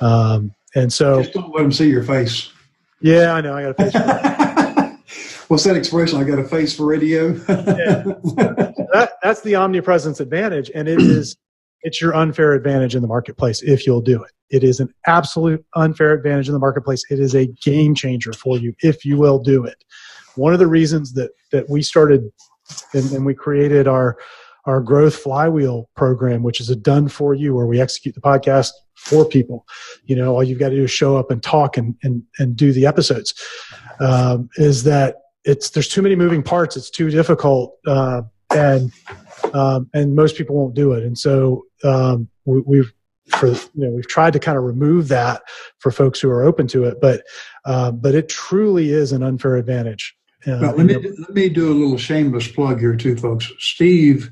Um, 0.00 0.54
and 0.74 0.92
so, 0.92 1.22
just 1.22 1.34
don't 1.34 1.54
let 1.54 1.62
them 1.62 1.72
see 1.72 1.88
your 1.88 2.02
face. 2.02 2.50
Yeah, 3.00 3.32
I 3.32 3.40
know. 3.40 3.54
I 3.54 3.62
got 3.62 3.74
a 3.78 3.90
face. 3.90 5.46
What's 5.48 5.64
that 5.64 5.76
expression? 5.76 6.20
I 6.20 6.24
got 6.24 6.38
a 6.38 6.44
face 6.44 6.76
for 6.76 6.86
radio. 6.86 7.28
yeah. 7.48 8.02
that, 8.92 9.12
that's 9.22 9.40
the 9.42 9.54
omnipresence 9.54 10.20
advantage, 10.20 10.70
and 10.74 10.88
it 10.88 11.00
is 11.00 11.36
it's 11.82 12.00
your 12.00 12.16
unfair 12.16 12.52
advantage 12.52 12.96
in 12.96 13.02
the 13.02 13.08
marketplace 13.08 13.62
if 13.62 13.86
you'll 13.86 14.00
do 14.00 14.22
it. 14.22 14.32
It 14.50 14.64
is 14.64 14.80
an 14.80 14.92
absolute 15.06 15.64
unfair 15.74 16.12
advantage 16.12 16.48
in 16.48 16.52
the 16.52 16.58
marketplace. 16.58 17.04
It 17.10 17.20
is 17.20 17.34
a 17.34 17.46
game 17.46 17.94
changer 17.94 18.32
for 18.32 18.58
you 18.58 18.74
if 18.82 19.04
you 19.04 19.16
will 19.16 19.38
do 19.38 19.64
it. 19.64 19.84
One 20.34 20.52
of 20.52 20.58
the 20.58 20.66
reasons 20.66 21.12
that 21.14 21.30
that 21.52 21.70
we 21.70 21.82
started 21.82 22.30
and, 22.92 23.10
and 23.12 23.26
we 23.26 23.34
created 23.34 23.86
our 23.88 24.18
our 24.64 24.80
growth 24.80 25.14
flywheel 25.14 25.88
program, 25.94 26.42
which 26.42 26.60
is 26.60 26.68
a 26.68 26.76
done 26.76 27.08
for 27.08 27.34
you, 27.34 27.54
where 27.54 27.66
we 27.66 27.80
execute 27.80 28.14
the 28.14 28.20
podcast 28.20 28.72
for 28.94 29.24
people. 29.24 29.64
You 30.06 30.16
know, 30.16 30.34
all 30.34 30.42
you've 30.42 30.58
got 30.58 30.70
to 30.70 30.76
do 30.76 30.84
is 30.84 30.90
show 30.90 31.16
up 31.16 31.30
and 31.30 31.42
talk 31.42 31.76
and 31.76 31.94
and 32.02 32.22
and 32.38 32.56
do 32.56 32.72
the 32.72 32.86
episodes. 32.86 33.34
Um, 34.00 34.50
is 34.56 34.82
that 34.84 35.16
it's 35.44 35.70
there's 35.70 35.88
too 35.88 36.02
many 36.02 36.16
moving 36.16 36.42
parts. 36.42 36.76
It's 36.76 36.90
too 36.90 37.10
difficult, 37.10 37.76
uh, 37.86 38.22
and 38.50 38.92
um, 39.54 39.88
and 39.94 40.14
most 40.14 40.36
people 40.36 40.56
won't 40.56 40.74
do 40.74 40.92
it. 40.92 41.04
And 41.04 41.16
so 41.16 41.64
um, 41.84 42.28
we, 42.44 42.60
we've 42.60 42.92
for 43.28 43.48
you 43.48 43.70
know 43.74 43.90
we've 43.90 44.08
tried 44.08 44.32
to 44.32 44.38
kind 44.38 44.58
of 44.58 44.64
remove 44.64 45.08
that 45.08 45.42
for 45.78 45.90
folks 45.90 46.20
who 46.20 46.30
are 46.30 46.42
open 46.42 46.66
to 46.68 46.84
it, 46.84 47.00
but 47.00 47.22
uh, 47.64 47.92
but 47.92 48.14
it 48.14 48.28
truly 48.28 48.90
is 48.90 49.12
an 49.12 49.22
unfair 49.22 49.56
advantage. 49.56 50.16
Uh, 50.46 50.58
well, 50.60 50.76
let 50.76 50.86
me 50.86 50.94
let 50.94 51.34
me 51.34 51.48
do 51.48 51.72
a 51.72 51.74
little 51.74 51.98
shameless 51.98 52.46
plug 52.48 52.78
here 52.78 52.94
too, 52.94 53.16
folks. 53.16 53.50
Steve 53.58 54.30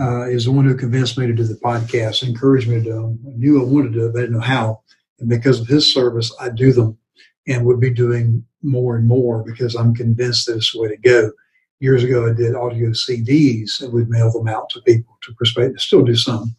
uh, 0.00 0.24
is 0.24 0.46
the 0.46 0.52
one 0.52 0.64
who 0.64 0.76
convinced 0.76 1.16
me 1.16 1.26
to 1.26 1.32
do 1.32 1.44
the 1.44 1.54
podcast, 1.54 2.26
encouraged 2.26 2.68
me 2.68 2.76
to 2.76 2.82
do 2.82 2.92
them. 2.92 3.18
I 3.28 3.36
knew 3.36 3.60
I 3.60 3.64
wanted 3.64 3.92
to 3.92 3.98
do 4.00 4.06
it, 4.06 4.12
but 4.12 4.18
I 4.18 4.22
didn't 4.22 4.36
know 4.36 4.40
how. 4.40 4.82
And 5.20 5.28
because 5.28 5.60
of 5.60 5.68
his 5.68 5.92
service, 5.92 6.34
I 6.40 6.48
do 6.48 6.72
them 6.72 6.98
and 7.46 7.64
would 7.64 7.78
be 7.78 7.90
doing 7.90 8.44
more 8.62 8.96
and 8.96 9.06
more 9.06 9.44
because 9.44 9.74
I'm 9.76 9.94
convinced 9.94 10.46
that 10.46 10.56
it's 10.56 10.72
the 10.72 10.80
way 10.80 10.88
to 10.88 10.96
go. 10.96 11.30
Years 11.78 12.02
ago, 12.02 12.28
I 12.28 12.32
did 12.32 12.54
audio 12.54 12.90
CDs 12.90 13.80
and 13.80 13.92
we'd 13.92 14.08
mail 14.08 14.32
them 14.32 14.48
out 14.48 14.70
to 14.70 14.80
people 14.82 15.18
to 15.22 15.34
persuade. 15.34 15.78
Still 15.78 16.02
do 16.02 16.16
some. 16.16 16.56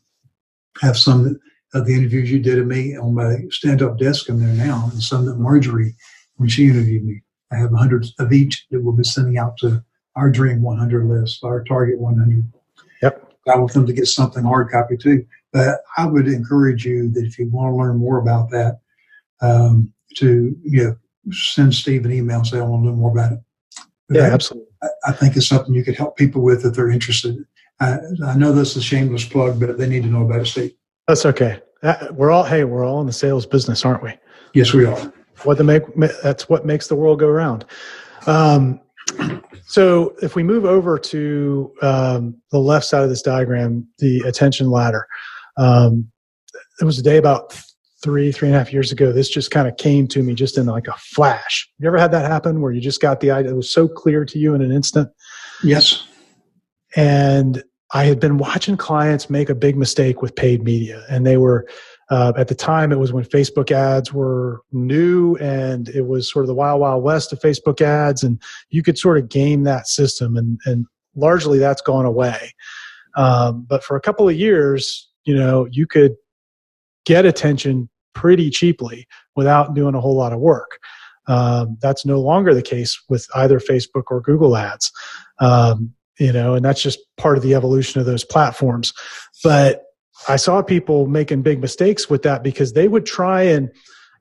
Have 0.81 0.97
some 0.97 1.39
of 1.73 1.85
the 1.85 1.93
interviews 1.93 2.31
you 2.31 2.39
did 2.39 2.59
of 2.59 2.67
me 2.67 2.95
on 2.95 3.15
my 3.15 3.37
stand-up 3.49 3.97
desk 3.97 4.29
in 4.29 4.39
there 4.39 4.67
now, 4.67 4.89
and 4.91 5.01
some 5.01 5.25
that 5.25 5.39
Marjorie, 5.39 5.95
when 6.35 6.47
she 6.47 6.67
interviewed 6.69 7.03
me. 7.03 7.21
I 7.55 7.59
have 7.59 7.71
hundreds 7.71 8.13
of 8.19 8.31
each 8.33 8.65
that 8.71 8.81
we'll 8.81 8.93
be 8.93 9.03
sending 9.03 9.37
out 9.37 9.57
to 9.57 9.83
our 10.15 10.29
Dream 10.29 10.61
100 10.61 11.05
list, 11.05 11.43
our 11.43 11.63
Target 11.63 11.99
100. 11.99 12.51
Yep. 13.01 13.33
I 13.47 13.57
want 13.57 13.73
them 13.73 13.85
to 13.85 13.93
get 13.93 14.07
something 14.07 14.43
hard 14.43 14.69
copy 14.69 14.97
too. 14.97 15.25
But 15.53 15.79
I 15.97 16.05
would 16.05 16.27
encourage 16.27 16.85
you 16.85 17.09
that 17.11 17.23
if 17.23 17.39
you 17.39 17.49
want 17.49 17.71
to 17.71 17.77
learn 17.77 17.97
more 17.97 18.17
about 18.17 18.49
that, 18.51 18.79
um, 19.41 19.93
to 20.17 20.55
you 20.63 20.83
know, 20.83 20.97
send 21.31 21.73
Steve 21.73 22.05
an 22.05 22.11
email 22.11 22.37
and 22.37 22.47
say 22.47 22.57
I 22.57 22.63
want 22.63 22.83
to 22.83 22.89
learn 22.89 22.99
more 22.99 23.11
about 23.11 23.33
it. 23.33 23.39
But 24.07 24.17
yeah, 24.17 24.23
absolutely. 24.23 24.69
I, 24.83 24.87
I, 25.07 25.11
think 25.11 25.35
it's 25.35 25.47
something 25.47 25.73
you 25.73 25.83
could 25.83 25.95
help 25.95 26.15
people 26.17 26.41
with 26.41 26.65
if 26.65 26.73
they're 26.73 26.89
interested. 26.89 27.43
I, 27.79 27.97
I 28.25 28.35
know 28.35 28.51
this 28.51 28.71
is 28.71 28.77
a 28.77 28.81
shameless 28.81 29.25
plug, 29.25 29.59
but 29.59 29.77
they 29.77 29.87
need 29.87 30.03
to 30.03 30.09
know 30.09 30.23
about 30.23 30.41
it, 30.41 30.45
Steve. 30.45 30.73
That's 31.07 31.25
okay. 31.25 31.61
We're 32.11 32.31
all 32.31 32.43
hey, 32.43 32.63
we're 32.63 32.85
all 32.85 33.01
in 33.01 33.07
the 33.07 33.13
sales 33.13 33.45
business, 33.45 33.85
aren't 33.85 34.03
we? 34.03 34.13
Yes, 34.53 34.73
we 34.73 34.85
are. 34.85 35.13
What 35.43 35.57
the 35.57 35.63
make 35.63 35.83
that's 36.23 36.49
what 36.49 36.65
makes 36.65 36.87
the 36.87 36.95
world 36.95 37.19
go 37.19 37.29
round. 37.29 37.65
Um, 38.27 38.79
so 39.67 40.15
if 40.21 40.35
we 40.35 40.43
move 40.43 40.65
over 40.65 40.97
to 40.97 41.73
um, 41.81 42.35
the 42.51 42.59
left 42.59 42.85
side 42.85 43.03
of 43.03 43.09
this 43.09 43.21
diagram, 43.21 43.87
the 43.99 44.19
attention 44.21 44.69
ladder, 44.69 45.07
um, 45.57 46.09
it 46.79 46.85
was 46.85 46.99
a 46.99 47.03
day 47.03 47.17
about 47.17 47.59
three, 48.03 48.31
three 48.31 48.47
and 48.47 48.55
a 48.55 48.59
half 48.59 48.71
years 48.71 48.91
ago. 48.91 49.11
This 49.11 49.29
just 49.29 49.49
kind 49.49 49.67
of 49.67 49.77
came 49.77 50.07
to 50.09 50.21
me 50.21 50.35
just 50.35 50.57
in 50.57 50.67
like 50.67 50.87
a 50.87 50.93
flash. 50.93 51.67
You 51.79 51.87
ever 51.87 51.97
had 51.97 52.11
that 52.11 52.29
happen 52.29 52.61
where 52.61 52.71
you 52.71 52.81
just 52.81 53.01
got 53.01 53.19
the 53.19 53.31
idea? 53.31 53.51
It 53.51 53.55
was 53.55 53.73
so 53.73 53.87
clear 53.87 54.25
to 54.25 54.37
you 54.37 54.53
in 54.53 54.61
an 54.61 54.71
instant. 54.71 55.09
Yes. 55.63 56.05
And 56.95 57.63
I 57.93 58.05
had 58.05 58.19
been 58.19 58.37
watching 58.37 58.77
clients 58.77 59.29
make 59.29 59.49
a 59.49 59.55
big 59.55 59.75
mistake 59.75 60.21
with 60.21 60.35
paid 60.35 60.63
media, 60.63 61.03
and 61.09 61.25
they 61.25 61.37
were 61.37 61.67
uh, 62.09 62.33
at 62.37 62.47
the 62.47 62.55
time, 62.55 62.91
it 62.91 62.99
was 62.99 63.11
when 63.11 63.23
Facebook 63.23 63.71
ads 63.71 64.13
were 64.13 64.61
new 64.71 65.35
and 65.37 65.89
it 65.89 66.07
was 66.07 66.31
sort 66.31 66.43
of 66.43 66.47
the 66.47 66.53
wild, 66.53 66.81
wild 66.81 67.03
west 67.03 67.33
of 67.33 67.39
Facebook 67.39 67.81
ads. 67.81 68.23
And 68.23 68.41
you 68.69 68.83
could 68.83 68.97
sort 68.97 69.17
of 69.17 69.29
game 69.29 69.63
that 69.63 69.87
system, 69.87 70.37
and, 70.37 70.59
and 70.65 70.85
largely 71.15 71.57
that's 71.57 71.81
gone 71.81 72.05
away. 72.05 72.53
Um, 73.15 73.65
but 73.67 73.83
for 73.83 73.95
a 73.95 74.01
couple 74.01 74.29
of 74.29 74.35
years, 74.35 75.09
you 75.23 75.35
know, 75.35 75.67
you 75.71 75.87
could 75.87 76.15
get 77.05 77.25
attention 77.25 77.89
pretty 78.13 78.49
cheaply 78.49 79.07
without 79.35 79.73
doing 79.73 79.95
a 79.95 80.01
whole 80.01 80.15
lot 80.15 80.33
of 80.33 80.39
work. 80.39 80.79
Um, 81.27 81.77
that's 81.81 82.05
no 82.05 82.19
longer 82.19 82.53
the 82.53 82.61
case 82.61 83.01
with 83.09 83.27
either 83.35 83.59
Facebook 83.59 84.03
or 84.07 84.21
Google 84.21 84.55
ads. 84.55 84.91
Um, 85.39 85.93
you 86.19 86.31
know, 86.31 86.53
and 86.53 86.63
that's 86.63 86.81
just 86.81 86.99
part 87.17 87.35
of 87.35 87.43
the 87.43 87.55
evolution 87.55 87.99
of 87.99 88.05
those 88.05 88.23
platforms. 88.23 88.93
But 89.43 89.84
I 90.27 90.37
saw 90.37 90.61
people 90.61 91.07
making 91.07 91.41
big 91.41 91.59
mistakes 91.59 92.09
with 92.09 92.23
that 92.23 92.43
because 92.43 92.73
they 92.73 92.87
would 92.87 93.05
try 93.05 93.43
and 93.43 93.69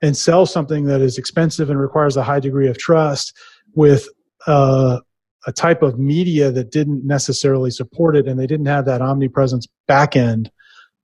and 0.01 0.15
sell 0.15 0.45
something 0.45 0.85
that 0.85 1.01
is 1.01 1.17
expensive 1.17 1.69
and 1.69 1.79
requires 1.79 2.17
a 2.17 2.23
high 2.23 2.39
degree 2.39 2.67
of 2.67 2.77
trust 2.77 3.35
with 3.73 4.07
uh, 4.45 4.99
a 5.47 5.51
type 5.51 5.81
of 5.81 5.97
media 5.97 6.51
that 6.51 6.71
didn't 6.71 7.05
necessarily 7.05 7.71
support 7.71 8.15
it, 8.15 8.27
and 8.27 8.39
they 8.39 8.47
didn't 8.47 8.65
have 8.65 8.85
that 8.85 9.01
omnipresence 9.01 9.67
back 9.87 10.15
end 10.15 10.51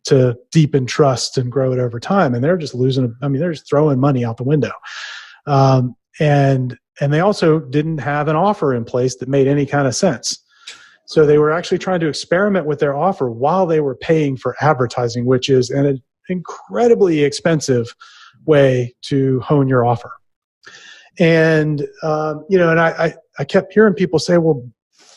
to 0.03 0.35
deepen 0.51 0.85
trust 0.85 1.37
and 1.37 1.51
grow 1.51 1.71
it 1.71 1.79
over 1.79 1.99
time. 1.99 2.33
And 2.33 2.43
they're 2.43 2.57
just 2.57 2.73
losing. 2.73 3.15
I 3.21 3.27
mean, 3.27 3.39
they're 3.39 3.53
just 3.53 3.69
throwing 3.69 3.99
money 3.99 4.25
out 4.25 4.37
the 4.37 4.43
window. 4.43 4.71
Um, 5.45 5.95
and 6.19 6.77
and 6.99 7.13
they 7.13 7.19
also 7.19 7.59
didn't 7.59 7.99
have 7.99 8.27
an 8.27 8.35
offer 8.35 8.73
in 8.73 8.83
place 8.83 9.15
that 9.17 9.29
made 9.29 9.47
any 9.47 9.65
kind 9.65 9.87
of 9.87 9.95
sense. 9.95 10.40
So 11.11 11.25
they 11.25 11.37
were 11.37 11.51
actually 11.51 11.77
trying 11.77 11.99
to 11.99 12.07
experiment 12.07 12.65
with 12.65 12.79
their 12.79 12.95
offer 12.95 13.29
while 13.29 13.65
they 13.65 13.81
were 13.81 13.95
paying 13.95 14.37
for 14.37 14.55
advertising, 14.61 15.25
which 15.25 15.49
is 15.49 15.69
an 15.69 16.01
incredibly 16.29 17.25
expensive 17.25 17.93
way 18.45 18.95
to 19.01 19.41
hone 19.41 19.67
your 19.67 19.85
offer. 19.85 20.09
And 21.19 21.85
um, 22.01 22.45
you 22.49 22.57
know, 22.57 22.69
and 22.69 22.79
I, 22.79 22.89
I, 22.91 23.13
I 23.39 23.43
kept 23.43 23.73
hearing 23.73 23.93
people 23.93 24.19
say, 24.19 24.37
well, 24.37 24.65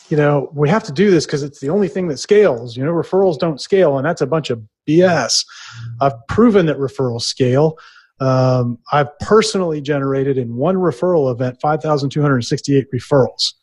you 0.09 0.17
know, 0.17 0.51
we 0.53 0.67
have 0.67 0.83
to 0.83 0.91
do 0.91 1.09
this 1.09 1.25
because 1.25 1.43
it's 1.43 1.61
the 1.61 1.69
only 1.69 1.87
thing 1.87 2.09
that 2.09 2.17
scales. 2.17 2.75
You 2.75 2.83
know, 2.83 2.91
referrals 2.91 3.39
don't 3.39 3.61
scale, 3.61 3.97
and 3.97 4.05
that's 4.05 4.21
a 4.21 4.27
bunch 4.27 4.49
of 4.49 4.61
BS. 4.85 5.45
I've 6.01 6.27
proven 6.27 6.65
that 6.65 6.77
referrals 6.77 7.21
scale. 7.21 7.77
Um, 8.19 8.79
I've 8.91 9.17
personally 9.19 9.79
generated 9.79 10.37
in 10.37 10.57
one 10.57 10.75
referral 10.75 11.31
event 11.31 11.57
5,268 11.61 12.87
referrals. 12.93 13.53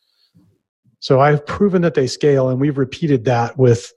So 1.03 1.21
I've 1.21 1.45
proven 1.45 1.83
that 1.83 1.95
they 1.95 2.07
scale, 2.07 2.49
and 2.49 2.61
we've 2.61 2.79
repeated 2.79 3.25
that 3.25 3.59
with 3.59 3.93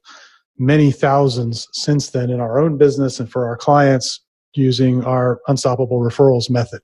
many 0.58 0.92
thousands 0.92 1.68
since 1.72 2.10
then 2.10 2.32
in 2.32 2.40
our 2.40 2.60
own 2.60 2.80
business 2.80 3.20
and 3.20 3.32
for 3.32 3.46
our 3.46 3.56
clients 3.56 4.22
using 4.56 5.04
our 5.04 5.40
unstoppable 5.48 6.00
referrals 6.00 6.50
method. 6.50 6.82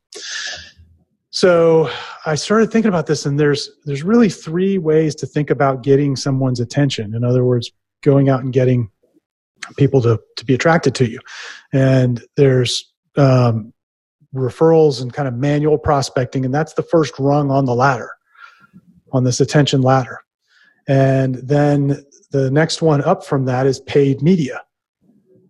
So 1.31 1.89
I 2.27 2.35
started 2.35 2.71
thinking 2.71 2.89
about 2.89 3.07
this, 3.07 3.25
and 3.25 3.39
there's 3.39 3.71
there's 3.85 4.03
really 4.03 4.29
three 4.29 4.77
ways 4.77 5.15
to 5.15 5.25
think 5.25 5.49
about 5.49 5.81
getting 5.81 6.15
someone's 6.15 6.59
attention. 6.59 7.15
In 7.15 7.23
other 7.23 7.43
words, 7.43 7.71
going 8.03 8.29
out 8.29 8.43
and 8.43 8.53
getting 8.53 8.91
people 9.75 10.03
to 10.03 10.19
to 10.37 10.45
be 10.45 10.53
attracted 10.53 10.93
to 10.95 11.09
you. 11.09 11.19
And 11.73 12.21
there's 12.37 12.93
um, 13.17 13.73
referrals 14.35 15.01
and 15.01 15.11
kind 15.11 15.27
of 15.27 15.33
manual 15.33 15.79
prospecting, 15.79 16.45
and 16.45 16.53
that's 16.53 16.73
the 16.73 16.83
first 16.83 17.17
rung 17.17 17.49
on 17.49 17.65
the 17.65 17.73
ladder 17.73 18.11
on 19.11 19.23
this 19.23 19.39
attention 19.39 19.81
ladder. 19.81 20.19
And 20.87 21.35
then 21.35 22.03
the 22.31 22.49
next 22.49 22.81
one 22.81 23.03
up 23.03 23.23
from 23.25 23.45
that 23.45 23.65
is 23.65 23.79
paid 23.79 24.21
media. 24.21 24.61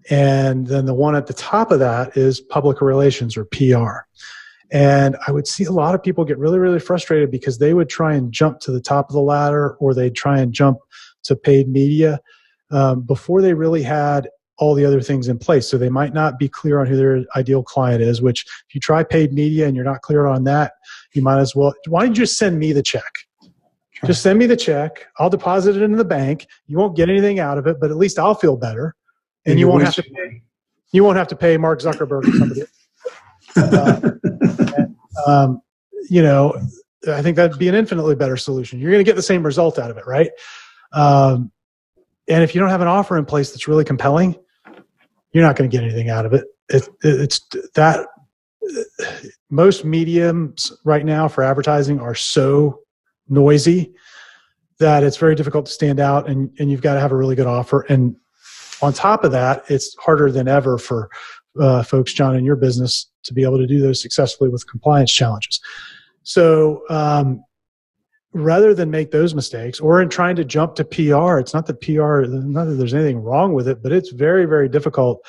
And 0.09 0.67
then 0.67 0.85
the 0.85 0.93
one 0.93 1.15
at 1.15 1.27
the 1.27 1.33
top 1.33 1.71
of 1.71 1.79
that 1.79 2.17
is 2.17 2.41
public 2.41 2.81
relations 2.81 3.37
or 3.37 3.45
PR. 3.45 4.01
And 4.71 5.15
I 5.27 5.31
would 5.31 5.47
see 5.47 5.65
a 5.65 5.71
lot 5.71 5.95
of 5.95 6.01
people 6.01 6.25
get 6.25 6.37
really, 6.37 6.57
really 6.57 6.79
frustrated 6.79 7.29
because 7.29 7.57
they 7.57 7.73
would 7.73 7.89
try 7.89 8.15
and 8.15 8.31
jump 8.31 8.59
to 8.61 8.71
the 8.71 8.81
top 8.81 9.09
of 9.09 9.13
the 9.13 9.21
ladder 9.21 9.75
or 9.75 9.93
they'd 9.93 10.15
try 10.15 10.39
and 10.39 10.53
jump 10.53 10.79
to 11.23 11.35
paid 11.35 11.67
media 11.67 12.19
um, 12.71 13.01
before 13.01 13.41
they 13.41 13.53
really 13.53 13.83
had 13.83 14.29
all 14.57 14.73
the 14.73 14.85
other 14.85 15.01
things 15.01 15.27
in 15.27 15.37
place. 15.37 15.67
So 15.67 15.77
they 15.77 15.89
might 15.89 16.13
not 16.13 16.39
be 16.39 16.47
clear 16.47 16.79
on 16.79 16.87
who 16.87 16.95
their 16.95 17.25
ideal 17.35 17.63
client 17.63 18.01
is, 18.01 18.21
which 18.21 18.45
if 18.69 18.75
you 18.75 18.79
try 18.79 19.03
paid 19.03 19.33
media 19.33 19.67
and 19.67 19.75
you're 19.75 19.85
not 19.85 20.01
clear 20.01 20.25
on 20.25 20.45
that, 20.45 20.73
you 21.13 21.21
might 21.21 21.39
as 21.39 21.55
well, 21.55 21.73
why 21.87 22.01
don't 22.01 22.09
you 22.09 22.23
just 22.23 22.37
send 22.37 22.59
me 22.59 22.71
the 22.71 22.83
check? 22.83 23.11
Just 24.05 24.23
send 24.23 24.39
me 24.39 24.47
the 24.47 24.57
check. 24.57 25.05
I'll 25.19 25.29
deposit 25.29 25.75
it 25.75 25.83
into 25.83 25.97
the 25.97 26.05
bank. 26.05 26.47
You 26.65 26.77
won't 26.77 26.95
get 26.95 27.09
anything 27.09 27.39
out 27.39 27.57
of 27.57 27.67
it, 27.67 27.79
but 27.79 27.91
at 27.91 27.97
least 27.97 28.17
I'll 28.17 28.35
feel 28.35 28.57
better, 28.57 28.95
and, 29.45 29.51
and 29.51 29.59
you 29.59 29.67
won't 29.67 29.83
have 29.83 29.95
to 29.95 30.03
pay. 30.03 30.41
You 30.91 31.03
won't 31.03 31.17
have 31.17 31.27
to 31.29 31.35
pay 31.35 31.57
Mark 31.57 31.79
Zuckerberg 31.79 32.27
or 32.27 32.37
somebody. 32.37 32.63
uh, 33.55 34.11
and, 34.77 34.95
um, 35.25 35.61
you 36.09 36.21
know, 36.21 36.53
I 37.07 37.21
think 37.21 37.37
that'd 37.37 37.57
be 37.57 37.67
an 37.67 37.75
infinitely 37.75 38.15
better 38.15 38.37
solution. 38.37 38.79
You're 38.79 38.91
going 38.91 39.03
to 39.03 39.09
get 39.09 39.15
the 39.15 39.21
same 39.21 39.43
result 39.43 39.79
out 39.79 39.89
of 39.89 39.97
it, 39.97 40.05
right? 40.05 40.31
Um, 40.91 41.51
and 42.27 42.43
if 42.43 42.53
you 42.53 42.61
don't 42.61 42.69
have 42.69 42.81
an 42.81 42.87
offer 42.87 43.17
in 43.17 43.25
place 43.25 43.51
that's 43.51 43.67
really 43.67 43.85
compelling, 43.85 44.35
you're 45.31 45.43
not 45.43 45.55
going 45.55 45.69
to 45.69 45.75
get 45.75 45.83
anything 45.83 46.09
out 46.09 46.25
of 46.25 46.33
it. 46.33 46.45
it, 46.69 46.87
it 47.03 47.21
it's 47.21 47.39
that 47.75 48.07
most 49.49 49.83
mediums 49.85 50.71
right 50.83 51.05
now 51.05 51.27
for 51.27 51.43
advertising 51.43 51.99
are 51.99 52.15
so 52.15 52.80
noisy 53.31 53.93
that 54.79 55.03
it's 55.03 55.17
very 55.17 55.35
difficult 55.35 55.65
to 55.67 55.71
stand 55.71 55.99
out 55.99 56.27
and, 56.27 56.51
and 56.59 56.69
you've 56.69 56.81
got 56.81 56.95
to 56.95 56.99
have 56.99 57.11
a 57.11 57.15
really 57.15 57.35
good 57.35 57.47
offer. 57.47 57.81
And 57.81 58.15
on 58.81 58.93
top 58.93 59.23
of 59.23 59.31
that, 59.31 59.63
it's 59.69 59.95
harder 59.95 60.31
than 60.31 60.47
ever 60.47 60.77
for 60.77 61.09
uh, 61.59 61.83
folks, 61.83 62.13
John, 62.13 62.35
in 62.35 62.45
your 62.45 62.55
business 62.55 63.09
to 63.23 63.33
be 63.33 63.43
able 63.43 63.57
to 63.57 63.67
do 63.67 63.79
those 63.79 64.01
successfully 64.01 64.49
with 64.49 64.67
compliance 64.67 65.11
challenges. 65.11 65.59
So 66.23 66.83
um, 66.89 67.43
rather 68.33 68.73
than 68.73 68.89
make 68.89 69.11
those 69.11 69.35
mistakes 69.35 69.79
or 69.79 70.01
in 70.01 70.09
trying 70.09 70.35
to 70.37 70.45
jump 70.45 70.75
to 70.75 70.83
PR, 70.83 71.37
it's 71.37 71.53
not 71.53 71.65
that 71.67 71.81
PR, 71.81 72.21
not 72.23 72.65
that 72.65 72.75
there's 72.75 72.93
anything 72.93 73.19
wrong 73.19 73.53
with 73.53 73.67
it, 73.67 73.83
but 73.83 73.91
it's 73.91 74.11
very, 74.11 74.45
very 74.45 74.69
difficult 74.69 75.23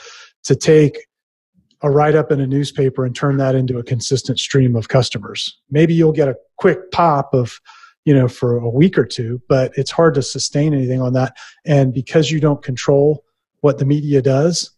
to 0.44 0.56
take 0.56 1.06
a 1.82 1.90
write 1.90 2.14
up 2.14 2.30
in 2.30 2.40
a 2.40 2.46
newspaper 2.46 3.04
and 3.04 3.14
turn 3.14 3.36
that 3.38 3.54
into 3.54 3.78
a 3.78 3.82
consistent 3.82 4.38
stream 4.38 4.76
of 4.76 4.88
customers. 4.88 5.60
Maybe 5.70 5.94
you'll 5.94 6.12
get 6.12 6.28
a 6.28 6.36
quick 6.56 6.90
pop 6.92 7.34
of 7.34 7.60
you 8.04 8.14
know, 8.14 8.28
for 8.28 8.56
a 8.56 8.68
week 8.68 8.98
or 8.98 9.04
two, 9.04 9.40
but 9.48 9.72
it's 9.76 9.90
hard 9.90 10.14
to 10.14 10.22
sustain 10.22 10.74
anything 10.74 11.00
on 11.00 11.12
that. 11.12 11.36
And 11.64 11.94
because 11.94 12.30
you 12.30 12.40
don't 12.40 12.62
control 12.62 13.24
what 13.60 13.78
the 13.78 13.84
media 13.84 14.20
does, 14.20 14.70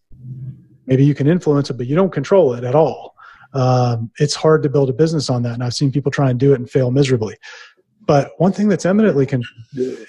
maybe 0.85 1.03
you 1.03 1.15
can 1.15 1.27
influence 1.27 1.69
it, 1.69 1.73
but 1.73 1.87
you 1.87 1.95
don't 1.95 2.11
control 2.11 2.53
it 2.53 2.63
at 2.63 2.75
all. 2.75 3.15
Um, 3.53 4.11
it's 4.19 4.35
hard 4.35 4.63
to 4.63 4.69
build 4.69 4.89
a 4.89 4.93
business 4.93 5.29
on 5.29 5.41
that. 5.43 5.53
And 5.53 5.63
I've 5.63 5.73
seen 5.73 5.91
people 5.91 6.11
try 6.11 6.29
and 6.29 6.39
do 6.39 6.53
it 6.53 6.59
and 6.59 6.69
fail 6.69 6.91
miserably. 6.91 7.35
But 8.05 8.31
one 8.37 8.51
thing 8.51 8.67
that's 8.67 8.85
eminently 8.85 9.25
con- 9.25 9.41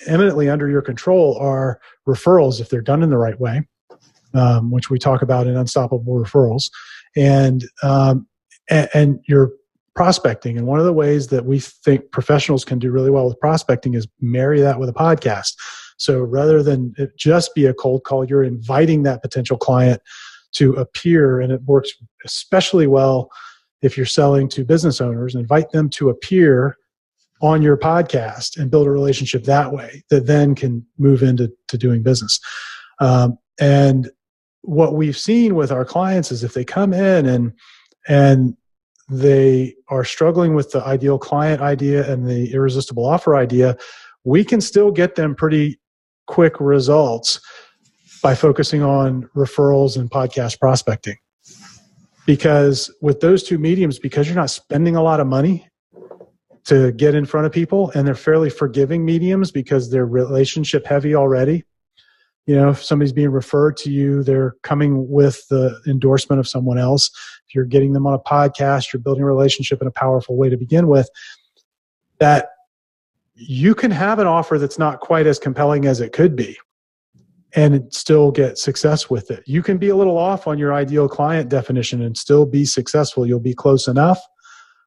eminently 0.07 0.51
under 0.51 0.69
your 0.69 0.83
control 0.83 1.39
are 1.39 1.81
referrals 2.07 2.61
if 2.61 2.69
they're 2.69 2.83
done 2.83 3.03
in 3.03 3.09
the 3.09 3.17
right 3.17 3.39
way, 3.41 3.63
um, 4.35 4.71
which 4.71 4.91
we 4.91 4.99
talk 4.99 5.23
about 5.23 5.47
in 5.47 5.57
Unstoppable 5.57 6.23
Referrals, 6.23 6.71
and 7.17 7.65
um, 7.83 8.27
and, 8.69 8.89
and 8.93 9.21
your 9.27 9.53
prospecting. 9.97 10.57
And 10.57 10.67
one 10.67 10.79
of 10.79 10.85
the 10.85 10.93
ways 10.93 11.29
that 11.29 11.47
we 11.47 11.59
think 11.59 12.13
professionals 12.13 12.65
can 12.65 12.79
do 12.79 12.91
really 12.91 13.11
well 13.11 13.27
with 13.27 13.41
prospecting 13.41 13.95
is 13.95 14.07
marry 14.21 14.61
that 14.61 14.79
with 14.79 14.89
a 14.89 14.93
podcast. 14.93 15.55
So 15.97 16.21
rather 16.21 16.63
than 16.63 16.95
just 17.17 17.55
be 17.55 17.65
a 17.65 17.75
cold 17.75 18.05
call, 18.05 18.25
you're 18.25 18.45
inviting 18.45 19.03
that 19.03 19.23
potential 19.23 19.57
client 19.57 20.03
to 20.53 20.75
appear, 20.75 21.41
and 21.41 21.53
it 21.53 21.63
works 21.63 21.91
especially 22.25 22.87
well 22.87 23.31
if 23.83 23.97
you're 23.97 24.07
selling 24.07 24.49
to 24.49 24.65
business 24.65 25.01
owners, 25.01 25.35
invite 25.35 25.71
them 25.71 25.89
to 25.91 26.09
appear 26.09 26.77
on 27.43 27.63
your 27.63 27.77
podcast 27.77 28.59
and 28.59 28.71
build 28.71 28.87
a 28.87 28.91
relationship 28.91 29.45
that 29.45 29.73
way 29.73 30.03
that 30.11 30.27
then 30.27 30.55
can 30.55 30.85
move 30.99 31.23
into 31.23 31.53
to 31.69 31.77
doing 31.77 32.03
business. 32.03 32.41
Um, 33.01 33.39
and 33.61 34.11
what 34.63 34.95
we've 34.95 35.17
seen 35.17 35.55
with 35.55 35.71
our 35.71 35.85
clients 35.85 36.33
is 36.33 36.43
if 36.43 36.55
they 36.55 36.65
come 36.65 36.93
in 36.93 37.27
and 37.27 37.53
and 38.09 38.57
they 39.09 39.75
are 39.89 40.05
struggling 40.05 40.55
with 40.55 40.73
the 40.73 40.85
ideal 40.85 41.19
client 41.19 41.61
idea 41.61 42.11
and 42.11 42.29
the 42.29 42.53
irresistible 42.53 43.07
offer 43.07 43.37
idea, 43.37 43.77
we 44.25 44.45
can 44.45 44.61
still 44.61 44.91
get 44.91 45.15
them 45.15 45.35
pretty 45.35 45.79
quick 46.27 46.59
results 46.59 47.41
by 48.23 48.35
focusing 48.35 48.83
on 48.83 49.29
referrals 49.37 49.97
and 49.97 50.11
podcast 50.11 50.59
prospecting. 50.59 51.17
Because 52.27 52.93
with 53.01 53.21
those 53.21 53.45
two 53.45 53.59
mediums, 53.59 54.01
because 54.01 54.27
you're 54.27 54.35
not 54.35 54.51
spending 54.51 54.97
a 54.97 55.03
lot 55.03 55.21
of 55.21 55.29
money 55.29 55.69
to 56.65 56.91
get 56.93 57.15
in 57.15 57.25
front 57.25 57.47
of 57.47 57.53
people 57.53 57.93
and 57.95 58.05
they're 58.07 58.17
fairly 58.17 58.51
forgiving 58.51 59.05
mediums 59.05 59.53
because 59.53 59.91
they're 59.91 60.07
relationship 60.07 60.85
heavy 60.85 61.15
already 61.15 61.65
you 62.47 62.55
know 62.55 62.71
if 62.71 62.83
somebody's 62.83 63.13
being 63.13 63.31
referred 63.31 63.77
to 63.77 63.91
you 63.91 64.23
they're 64.23 64.55
coming 64.63 65.09
with 65.09 65.47
the 65.49 65.79
endorsement 65.87 66.41
of 66.41 66.49
someone 66.49 66.79
else. 66.79 67.11
If 67.49 67.55
you're 67.55 67.65
getting 67.65 67.93
them 67.93 68.07
on 68.07 68.15
a 68.15 68.19
podcast 68.19 68.93
you're 68.93 69.01
building 69.01 69.23
a 69.23 69.27
relationship 69.27 69.81
in 69.81 69.89
a 69.89 69.93
powerful 69.93 70.37
way 70.37 70.49
to 70.49 70.57
begin 70.57 70.89
with 70.89 71.09
that 72.19 72.49
you 73.35 73.75
can 73.75 73.91
have 73.91 74.19
an 74.19 74.27
offer 74.27 74.59
that's 74.59 74.79
not 74.79 75.01
quite 75.01 75.27
as 75.27 75.39
compelling 75.39 75.85
as 75.85 76.01
it 76.01 76.13
could 76.13 76.35
be 76.35 76.57
and 77.55 77.93
still 77.93 78.31
get 78.31 78.59
success 78.59 79.09
with 79.09 79.31
it. 79.31 79.43
You 79.47 79.63
can 79.63 79.79
be 79.79 79.89
a 79.89 79.97
little 79.97 80.17
off 80.19 80.47
on 80.47 80.59
your 80.59 80.73
ideal 80.75 81.09
client 81.09 81.49
definition 81.49 82.03
and 82.03 82.17
still 82.17 82.47
be 82.47 82.65
successful. 82.65 83.27
You'll 83.27 83.41
be 83.41 83.55
close 83.55 83.89
enough. 83.89 84.21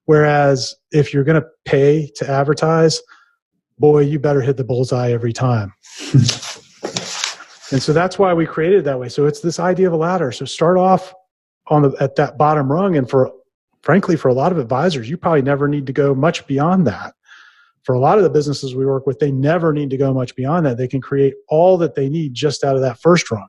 Whereas 0.06 0.76
if 0.92 1.14
you're 1.14 1.24
going 1.24 1.42
to 1.42 1.48
pay 1.66 2.12
to 2.16 2.30
advertise 2.30 3.02
boy 3.80 4.02
you 4.02 4.20
better 4.20 4.42
hit 4.42 4.58
the 4.58 4.64
bullseye 4.64 5.12
every 5.12 5.34
time 5.34 5.74
And 7.72 7.82
so 7.82 7.94
that's 7.94 8.18
why 8.18 8.34
we 8.34 8.46
created 8.46 8.80
it 8.80 8.86
that 8.86 9.00
way. 9.00 9.10
So 9.10 9.26
it's 9.26 9.42
this 9.42 9.60
idea 9.60 9.88
of 9.88 9.94
a 9.94 9.98
ladder. 9.98 10.32
So 10.32 10.46
start 10.46 10.78
off 10.78 11.14
on 11.68 11.84
the 11.84 11.96
at 12.00 12.16
that 12.16 12.38
bottom 12.38 12.72
rung, 12.72 12.98
and 12.98 13.10
for 13.10 13.32
frankly, 13.82 14.16
for 14.16 14.28
a 14.28 14.34
lot 14.34 14.52
of 14.52 14.58
advisors, 14.58 15.10
you 15.10 15.18
probably 15.18 15.42
never 15.42 15.68
need 15.68 15.86
to 15.88 15.94
go 15.94 16.16
much 16.16 16.46
beyond 16.48 16.88
that. 16.88 17.14
For 17.84 17.94
a 17.94 18.00
lot 18.00 18.18
of 18.18 18.24
the 18.24 18.30
businesses 18.30 18.76
we 18.76 18.86
work 18.86 19.08
with, 19.08 19.20
they 19.20 19.32
never 19.32 19.72
need 19.74 19.90
to 19.92 19.98
go 19.98 20.14
much 20.14 20.36
beyond 20.36 20.66
that. 20.66 20.78
They 20.78 20.88
can 20.88 21.02
create 21.02 21.34
all 21.48 21.78
that 21.78 21.96
they 21.96 22.10
need 22.10 22.34
just 22.34 22.64
out 22.64 22.76
of 22.76 22.82
that 22.82 23.00
first 23.00 23.32
rung. 23.32 23.48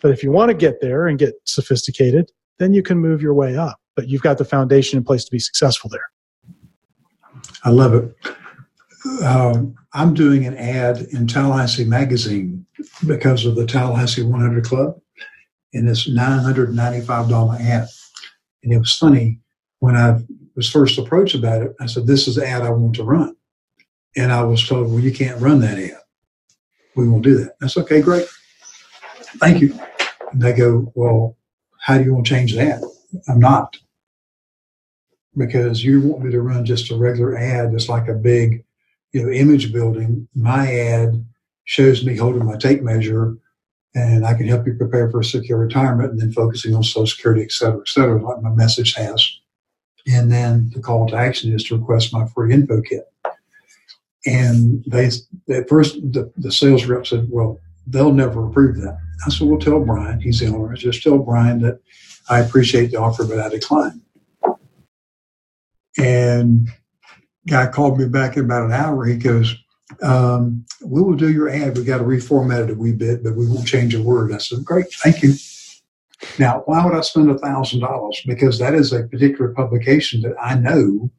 But 0.00 0.10
if 0.12 0.22
you 0.22 0.32
want 0.32 0.48
to 0.48 0.54
get 0.54 0.80
there 0.80 1.06
and 1.06 1.18
get 1.18 1.34
sophisticated, 1.44 2.32
then 2.58 2.72
you 2.72 2.82
can 2.82 2.98
move 2.98 3.20
your 3.20 3.34
way 3.34 3.56
up. 3.56 3.78
But 3.94 4.08
you've 4.08 4.22
got 4.22 4.38
the 4.38 4.44
foundation 4.44 4.96
in 4.96 5.04
place 5.04 5.24
to 5.24 5.30
be 5.30 5.38
successful 5.38 5.90
there. 5.90 6.08
I 7.64 7.70
love 7.70 7.94
it. 7.94 8.16
Um, 9.22 9.74
I'm 9.92 10.14
doing 10.14 10.46
an 10.46 10.56
ad 10.56 10.98
in 11.12 11.26
Tallahassee 11.26 11.84
Magazine 11.84 12.66
because 13.06 13.44
of 13.44 13.54
the 13.54 13.66
Tallahassee 13.66 14.22
100 14.22 14.64
Club, 14.64 15.00
and 15.72 15.88
it's 15.88 16.08
$995 16.08 17.60
ad. 17.60 17.88
And 18.62 18.72
it 18.72 18.78
was 18.78 18.96
funny 18.96 19.40
when 19.78 19.96
I 19.96 20.20
was 20.54 20.68
first 20.68 20.98
approached 20.98 21.34
about 21.34 21.62
it. 21.62 21.74
I 21.80 21.86
said, 21.86 22.06
"This 22.06 22.28
is 22.28 22.36
the 22.36 22.46
ad 22.46 22.62
I 22.62 22.70
want 22.70 22.96
to 22.96 23.04
run," 23.04 23.36
and 24.16 24.32
I 24.32 24.42
was 24.42 24.66
told, 24.66 24.90
"Well, 24.90 25.00
you 25.00 25.12
can't 25.12 25.40
run 25.40 25.60
that 25.60 25.78
ad. 25.78 25.98
We 26.94 27.08
won't 27.08 27.24
do 27.24 27.36
that." 27.38 27.56
That's 27.60 27.76
okay, 27.78 28.00
great, 28.00 28.26
thank 29.38 29.60
you. 29.60 29.78
And 30.32 30.42
they 30.42 30.52
go, 30.52 30.92
"Well, 30.94 31.36
how 31.80 31.98
do 31.98 32.04
you 32.04 32.14
want 32.14 32.26
to 32.26 32.34
change 32.34 32.54
that?" 32.54 32.82
I'm 33.28 33.38
not 33.38 33.76
because 35.36 35.84
you 35.84 36.00
want 36.00 36.24
me 36.24 36.30
to 36.30 36.40
run 36.40 36.64
just 36.64 36.90
a 36.90 36.96
regular 36.96 37.36
ad 37.36 37.72
that's 37.72 37.88
like 37.88 38.08
a 38.08 38.14
big 38.14 38.64
you 39.12 39.22
know, 39.22 39.30
image 39.30 39.72
building, 39.72 40.28
my 40.34 40.72
ad 40.72 41.24
shows 41.64 42.04
me 42.04 42.16
holding 42.16 42.44
my 42.44 42.56
tape 42.56 42.82
measure 42.82 43.36
and 43.94 44.26
I 44.26 44.34
can 44.34 44.46
help 44.46 44.66
you 44.66 44.74
prepare 44.74 45.10
for 45.10 45.20
a 45.20 45.24
secure 45.24 45.58
retirement 45.58 46.10
and 46.10 46.20
then 46.20 46.32
focusing 46.32 46.74
on 46.74 46.82
Social 46.82 47.06
Security, 47.06 47.42
et 47.42 47.50
cetera, 47.50 47.80
et 47.80 47.88
cetera, 47.88 48.22
like 48.22 48.42
my 48.42 48.50
message 48.50 48.94
has. 48.94 49.26
And 50.06 50.30
then 50.30 50.70
the 50.74 50.80
call 50.80 51.08
to 51.08 51.16
action 51.16 51.52
is 51.52 51.64
to 51.64 51.78
request 51.78 52.12
my 52.12 52.26
free 52.26 52.52
info 52.52 52.82
kit. 52.82 53.10
And 54.26 54.84
they, 54.86 55.06
at 55.48 55.68
first, 55.68 55.94
the, 56.12 56.30
the 56.36 56.52
sales 56.52 56.84
rep 56.84 57.06
said, 57.06 57.28
well, 57.30 57.58
they'll 57.86 58.12
never 58.12 58.46
approve 58.46 58.76
that. 58.76 58.98
I 59.24 59.30
said, 59.30 59.48
well, 59.48 59.58
tell 59.58 59.80
Brian, 59.80 60.20
he's 60.20 60.40
the 60.40 60.48
owner, 60.48 60.74
just 60.74 61.02
tell 61.02 61.18
Brian 61.18 61.60
that 61.62 61.80
I 62.28 62.40
appreciate 62.40 62.90
the 62.90 62.98
offer, 62.98 63.24
but 63.24 63.38
I 63.38 63.48
decline. 63.48 64.02
And 65.98 66.68
guy 67.46 67.66
called 67.66 67.98
me 67.98 68.08
back 68.08 68.36
in 68.36 68.44
about 68.44 68.64
an 68.64 68.72
hour. 68.72 69.04
He 69.04 69.16
goes, 69.16 69.54
um, 70.02 70.64
we 70.84 71.00
will 71.00 71.14
do 71.14 71.32
your 71.32 71.48
ad. 71.48 71.76
We 71.76 71.84
got 71.84 71.98
to 71.98 72.04
reformat 72.04 72.64
it 72.64 72.70
a 72.70 72.74
wee 72.74 72.92
bit, 72.92 73.22
but 73.22 73.36
we 73.36 73.48
won't 73.48 73.66
change 73.66 73.94
a 73.94 74.02
word. 74.02 74.32
I 74.32 74.38
said, 74.38 74.64
great, 74.64 74.92
thank 75.02 75.22
you. 75.22 75.34
Now, 76.38 76.62
why 76.66 76.84
would 76.84 76.94
I 76.94 77.02
spend 77.02 77.30
a 77.30 77.38
thousand 77.38 77.80
dollars? 77.80 78.20
Because 78.26 78.58
that 78.58 78.74
is 78.74 78.92
a 78.92 79.04
particular 79.04 79.52
publication 79.52 80.22
that 80.22 80.34
I 80.40 80.54
know 80.54 81.10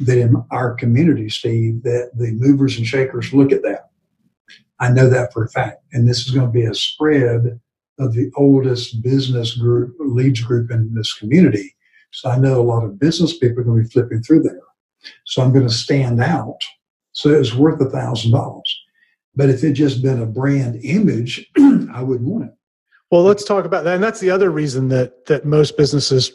that 0.00 0.18
in 0.18 0.42
our 0.50 0.74
community, 0.74 1.28
Steve, 1.28 1.82
that 1.82 2.12
the 2.14 2.32
movers 2.32 2.78
and 2.78 2.86
shakers 2.86 3.32
look 3.34 3.52
at 3.52 3.62
that. 3.62 3.90
I 4.80 4.90
know 4.90 5.08
that 5.08 5.32
for 5.32 5.44
a 5.44 5.48
fact. 5.48 5.82
And 5.92 6.08
this 6.08 6.24
is 6.24 6.30
going 6.30 6.46
to 6.46 6.52
be 6.52 6.64
a 6.64 6.74
spread 6.74 7.60
of 7.98 8.14
the 8.14 8.30
oldest 8.36 9.02
business 9.02 9.54
group, 9.54 9.94
leads 9.98 10.40
group 10.40 10.70
in 10.70 10.94
this 10.94 11.12
community. 11.12 11.76
So 12.10 12.30
I 12.30 12.38
know 12.38 12.60
a 12.60 12.62
lot 12.62 12.84
of 12.84 12.98
business 12.98 13.36
people 13.36 13.60
are 13.60 13.64
going 13.64 13.78
to 13.78 13.84
be 13.84 13.90
flipping 13.90 14.22
through 14.22 14.42
there. 14.42 14.60
So 15.26 15.42
I'm 15.42 15.52
going 15.52 15.66
to 15.66 15.72
stand 15.72 16.20
out. 16.20 16.58
So 17.12 17.30
it 17.30 17.38
was 17.38 17.54
worth 17.54 17.80
a 17.80 17.90
thousand 17.90 18.32
dollars. 18.32 18.82
But 19.34 19.50
if 19.50 19.64
it 19.64 19.72
just 19.72 20.02
been 20.02 20.20
a 20.20 20.26
brand 20.26 20.80
image, 20.84 21.50
I 21.58 22.02
wouldn't 22.02 22.28
want 22.28 22.44
it. 22.44 22.54
Well, 23.10 23.22
let's 23.22 23.44
talk 23.44 23.64
about 23.64 23.84
that. 23.84 23.94
And 23.94 24.02
that's 24.02 24.20
the 24.20 24.30
other 24.30 24.50
reason 24.50 24.88
that 24.88 25.26
that 25.26 25.44
most 25.44 25.76
businesses 25.76 26.32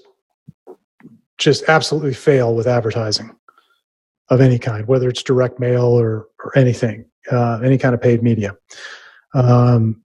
just 1.38 1.64
absolutely 1.68 2.14
fail 2.14 2.56
with 2.56 2.68
advertising 2.68 3.36
of 4.30 4.42
any 4.42 4.60
kind, 4.60 4.88
whether 4.88 5.10
it's 5.10 5.24
direct 5.24 5.60
mail 5.60 5.86
or 5.86 6.28
or 6.44 6.58
anything, 6.58 7.06
uh, 7.32 7.60
any 7.64 7.78
kind 7.78 7.96
of 7.96 8.02
paid 8.02 8.22
media. 8.24 8.56
Um, 9.34 10.04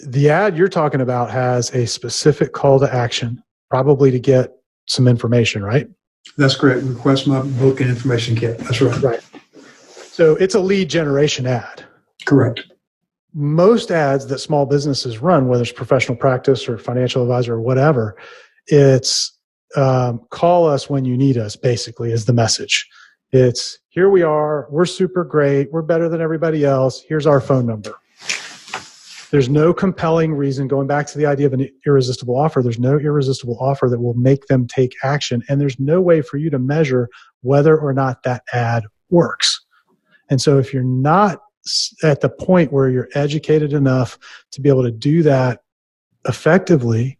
the 0.00 0.30
ad 0.30 0.56
you're 0.56 0.68
talking 0.68 1.00
about 1.00 1.30
has 1.30 1.70
a 1.74 1.86
specific 1.86 2.52
call 2.52 2.80
to 2.80 2.92
action, 2.92 3.42
probably 3.68 4.10
to 4.10 4.18
get 4.18 4.52
some 4.86 5.06
information, 5.06 5.62
right? 5.62 5.88
That's 6.36 6.56
correct. 6.56 6.82
Request 6.84 7.26
my 7.26 7.42
book 7.42 7.80
and 7.80 7.90
information 7.90 8.36
kit. 8.36 8.58
That's 8.58 8.80
right. 8.80 9.02
Right. 9.02 9.20
So 9.94 10.36
it's 10.36 10.54
a 10.54 10.60
lead 10.60 10.90
generation 10.90 11.46
ad. 11.46 11.84
Correct. 12.26 12.62
Most 13.32 13.90
ads 13.90 14.26
that 14.26 14.38
small 14.38 14.66
businesses 14.66 15.18
run, 15.18 15.48
whether 15.48 15.62
it's 15.62 15.72
professional 15.72 16.16
practice 16.16 16.68
or 16.68 16.78
financial 16.78 17.22
advisor 17.22 17.54
or 17.54 17.60
whatever, 17.60 18.16
it's 18.66 19.36
um, 19.76 20.20
call 20.30 20.68
us 20.68 20.90
when 20.90 21.04
you 21.04 21.16
need 21.16 21.38
us, 21.38 21.56
basically, 21.56 22.12
is 22.12 22.24
the 22.24 22.32
message. 22.32 22.88
It's 23.32 23.78
here 23.88 24.10
we 24.10 24.22
are. 24.22 24.66
We're 24.70 24.86
super 24.86 25.24
great. 25.24 25.70
We're 25.72 25.82
better 25.82 26.08
than 26.08 26.20
everybody 26.20 26.64
else. 26.64 27.00
Here's 27.00 27.26
our 27.26 27.40
phone 27.40 27.66
number. 27.66 27.94
There's 29.30 29.48
no 29.48 29.72
compelling 29.72 30.34
reason, 30.34 30.66
going 30.66 30.88
back 30.88 31.06
to 31.08 31.18
the 31.18 31.26
idea 31.26 31.46
of 31.46 31.52
an 31.52 31.68
irresistible 31.86 32.36
offer, 32.36 32.62
there's 32.62 32.80
no 32.80 32.98
irresistible 32.98 33.56
offer 33.60 33.88
that 33.88 34.00
will 34.00 34.14
make 34.14 34.46
them 34.46 34.66
take 34.66 34.94
action. 35.04 35.42
And 35.48 35.60
there's 35.60 35.78
no 35.78 36.00
way 36.00 36.20
for 36.20 36.36
you 36.36 36.50
to 36.50 36.58
measure 36.58 37.08
whether 37.42 37.78
or 37.78 37.92
not 37.92 38.24
that 38.24 38.42
ad 38.52 38.84
works. 39.08 39.64
And 40.30 40.40
so 40.40 40.58
if 40.58 40.74
you're 40.74 40.82
not 40.82 41.40
at 42.02 42.20
the 42.20 42.28
point 42.28 42.72
where 42.72 42.88
you're 42.88 43.08
educated 43.14 43.72
enough 43.72 44.18
to 44.52 44.60
be 44.60 44.68
able 44.68 44.82
to 44.82 44.90
do 44.90 45.22
that 45.22 45.62
effectively, 46.26 47.18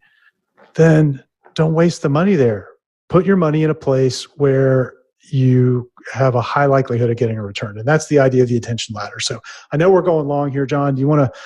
then 0.75 1.23
don't 1.55 1.75
waste 1.75 2.03
the 2.03 2.09
money 2.09 2.35
there. 2.35 2.69
Put 3.09 3.27
your 3.27 3.37
money 3.37 3.63
in 3.63 3.71
a 3.71 3.75
place 3.75 4.25
where 4.37 4.95
you 5.31 5.91
have 6.13 6.35
a 6.35 6.41
high 6.41 6.67
likelihood 6.67 7.11
of 7.11 7.17
getting 7.17 7.37
a 7.37 7.43
return. 7.43 7.79
And 7.79 7.87
that's 7.87 8.09
the 8.09 8.19
idea 8.19 8.43
of 8.43 8.49
the 8.49 8.57
attention 8.57 8.95
ladder. 8.95 9.21
So 9.21 9.41
I 9.73 9.77
know 9.77 9.91
we're 9.91 10.03
going 10.03 10.27
long 10.27 10.51
here, 10.51 10.67
John. 10.67 10.95
Do 10.95 11.01
you 11.01 11.09
want 11.09 11.33
to 11.33 11.39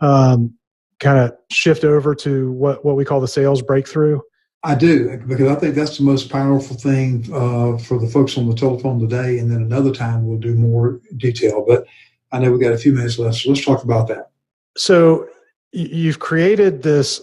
um, 0.00 0.54
kind 1.00 1.18
of 1.18 1.36
shift 1.50 1.84
over 1.84 2.14
to 2.14 2.52
what, 2.52 2.84
what 2.84 2.96
we 2.96 3.04
call 3.04 3.20
the 3.20 3.28
sales 3.28 3.62
breakthrough? 3.62 4.20
I 4.62 4.74
do, 4.74 5.16
because 5.28 5.48
I 5.48 5.54
think 5.54 5.74
that's 5.74 5.98
the 5.98 6.04
most 6.04 6.28
powerful 6.28 6.76
thing 6.76 7.24
uh, 7.32 7.78
for 7.78 8.00
the 8.00 8.08
folks 8.08 8.36
on 8.36 8.48
the 8.48 8.54
telephone 8.54 8.98
today. 8.98 9.38
And 9.38 9.50
then 9.50 9.62
another 9.62 9.92
time 9.92 10.26
we'll 10.26 10.38
do 10.38 10.54
more 10.54 11.00
detail. 11.16 11.64
But 11.66 11.86
I 12.32 12.40
know 12.40 12.50
we 12.50 12.58
got 12.58 12.72
a 12.72 12.78
few 12.78 12.92
minutes 12.92 13.18
left, 13.18 13.36
so 13.36 13.50
let's 13.50 13.64
talk 13.64 13.84
about 13.84 14.08
that. 14.08 14.30
So 14.76 15.28
you've 15.72 16.18
created 16.18 16.82
this 16.82 17.22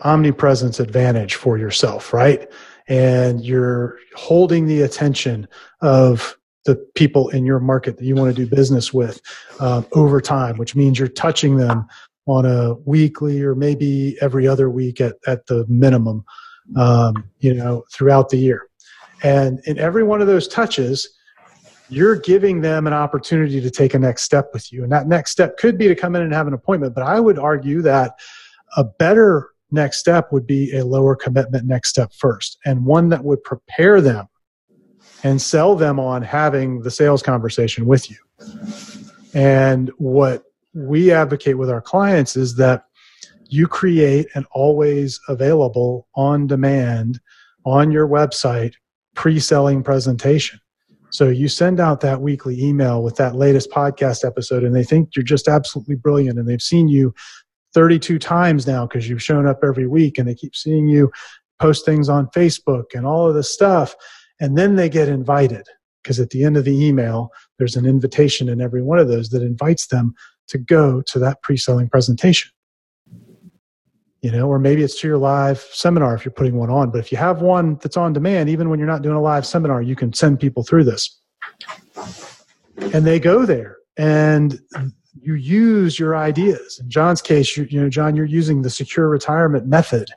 omnipresence 0.00 0.80
advantage 0.80 1.34
for 1.34 1.56
yourself, 1.56 2.12
right? 2.12 2.50
And 2.88 3.42
you're 3.42 3.96
holding 4.14 4.66
the 4.66 4.82
attention 4.82 5.48
of 5.80 6.36
the 6.64 6.76
people 6.94 7.28
in 7.30 7.46
your 7.46 7.60
market 7.60 7.96
that 7.96 8.04
you 8.04 8.14
want 8.14 8.34
to 8.34 8.44
do 8.44 8.54
business 8.54 8.92
with 8.92 9.20
um, 9.60 9.86
over 9.92 10.20
time, 10.20 10.58
which 10.58 10.76
means 10.76 10.98
you're 10.98 11.08
touching 11.08 11.56
them 11.56 11.86
on 12.26 12.46
a 12.46 12.74
weekly 12.84 13.42
or 13.42 13.54
maybe 13.54 14.16
every 14.20 14.46
other 14.46 14.70
week 14.70 15.00
at, 15.00 15.16
at 15.26 15.46
the 15.46 15.66
minimum, 15.68 16.24
um, 16.76 17.14
you 17.40 17.52
know, 17.52 17.84
throughout 17.92 18.28
the 18.28 18.36
year. 18.36 18.68
And 19.22 19.60
in 19.66 19.78
every 19.78 20.04
one 20.04 20.20
of 20.20 20.26
those 20.26 20.48
touches, 20.48 21.08
you're 21.88 22.16
giving 22.16 22.60
them 22.60 22.86
an 22.86 22.92
opportunity 22.92 23.60
to 23.60 23.70
take 23.70 23.94
a 23.94 23.98
next 23.98 24.22
step 24.22 24.50
with 24.52 24.72
you. 24.72 24.82
And 24.82 24.92
that 24.92 25.06
next 25.06 25.30
step 25.30 25.58
could 25.58 25.76
be 25.76 25.88
to 25.88 25.94
come 25.94 26.16
in 26.16 26.22
and 26.22 26.32
have 26.32 26.46
an 26.46 26.54
appointment. 26.54 26.94
But 26.94 27.04
I 27.04 27.20
would 27.20 27.38
argue 27.38 27.82
that 27.82 28.12
a 28.76 28.84
better 28.84 29.50
next 29.70 29.98
step 29.98 30.32
would 30.32 30.46
be 30.46 30.76
a 30.76 30.84
lower 30.84 31.16
commitment 31.16 31.66
next 31.66 31.88
step 31.90 32.12
first 32.12 32.58
and 32.64 32.84
one 32.84 33.08
that 33.08 33.24
would 33.24 33.42
prepare 33.42 34.00
them 34.00 34.26
and 35.24 35.40
sell 35.40 35.74
them 35.76 35.98
on 36.00 36.22
having 36.22 36.80
the 36.80 36.90
sales 36.90 37.22
conversation 37.22 37.86
with 37.86 38.10
you. 38.10 38.16
And 39.34 39.90
what 39.98 40.44
we 40.74 41.12
advocate 41.12 41.58
with 41.58 41.70
our 41.70 41.80
clients 41.80 42.36
is 42.36 42.56
that 42.56 42.84
you 43.46 43.66
create 43.68 44.28
an 44.34 44.46
always 44.52 45.20
available 45.28 46.08
on 46.14 46.46
demand 46.46 47.20
on 47.64 47.90
your 47.90 48.08
website 48.08 48.74
pre 49.14 49.38
selling 49.38 49.82
presentation. 49.82 50.58
So 51.10 51.28
you 51.28 51.48
send 51.48 51.78
out 51.78 52.00
that 52.00 52.22
weekly 52.22 52.58
email 52.62 53.02
with 53.02 53.16
that 53.16 53.34
latest 53.34 53.70
podcast 53.70 54.24
episode, 54.24 54.64
and 54.64 54.74
they 54.74 54.84
think 54.84 55.10
you're 55.14 55.22
just 55.22 55.46
absolutely 55.46 55.96
brilliant, 55.96 56.38
and 56.38 56.48
they've 56.48 56.62
seen 56.62 56.88
you 56.88 57.14
32 57.74 58.18
times 58.18 58.66
now 58.66 58.86
because 58.86 59.08
you've 59.08 59.22
shown 59.22 59.46
up 59.46 59.60
every 59.62 59.86
week, 59.86 60.16
and 60.16 60.26
they 60.26 60.34
keep 60.34 60.56
seeing 60.56 60.88
you 60.88 61.12
post 61.60 61.84
things 61.84 62.08
on 62.08 62.28
Facebook 62.28 62.86
and 62.94 63.06
all 63.06 63.28
of 63.28 63.34
this 63.34 63.52
stuff. 63.52 63.94
And 64.40 64.56
then 64.56 64.76
they 64.76 64.88
get 64.88 65.08
invited 65.08 65.66
because 66.02 66.18
at 66.18 66.30
the 66.30 66.44
end 66.44 66.56
of 66.56 66.64
the 66.64 66.84
email, 66.84 67.30
there's 67.58 67.76
an 67.76 67.86
invitation 67.86 68.48
in 68.48 68.60
every 68.60 68.82
one 68.82 68.98
of 68.98 69.08
those 69.08 69.28
that 69.30 69.42
invites 69.42 69.86
them 69.88 70.14
to 70.48 70.58
go 70.58 71.02
to 71.02 71.18
that 71.18 71.42
pre 71.42 71.56
selling 71.56 71.88
presentation. 71.88 72.50
You 74.20 74.30
know, 74.30 74.48
or 74.48 74.60
maybe 74.60 74.82
it's 74.82 75.00
to 75.00 75.08
your 75.08 75.18
live 75.18 75.58
seminar 75.72 76.14
if 76.14 76.24
you're 76.24 76.32
putting 76.32 76.54
one 76.54 76.70
on. 76.70 76.90
But 76.90 76.98
if 76.98 77.10
you 77.10 77.18
have 77.18 77.42
one 77.42 77.76
that's 77.82 77.96
on 77.96 78.12
demand, 78.12 78.48
even 78.48 78.70
when 78.70 78.78
you're 78.78 78.86
not 78.86 79.02
doing 79.02 79.16
a 79.16 79.20
live 79.20 79.44
seminar, 79.44 79.82
you 79.82 79.96
can 79.96 80.12
send 80.12 80.38
people 80.38 80.62
through 80.62 80.84
this. 80.84 81.18
And 82.94 83.04
they 83.04 83.18
go 83.18 83.44
there 83.44 83.78
and 83.96 84.60
you 85.20 85.34
use 85.34 85.98
your 85.98 86.16
ideas. 86.16 86.78
In 86.80 86.88
John's 86.88 87.20
case, 87.20 87.56
you, 87.56 87.66
you 87.68 87.80
know, 87.80 87.88
John, 87.88 88.14
you're 88.14 88.24
using 88.24 88.62
the 88.62 88.70
secure 88.70 89.08
retirement 89.08 89.66
method. 89.66 90.10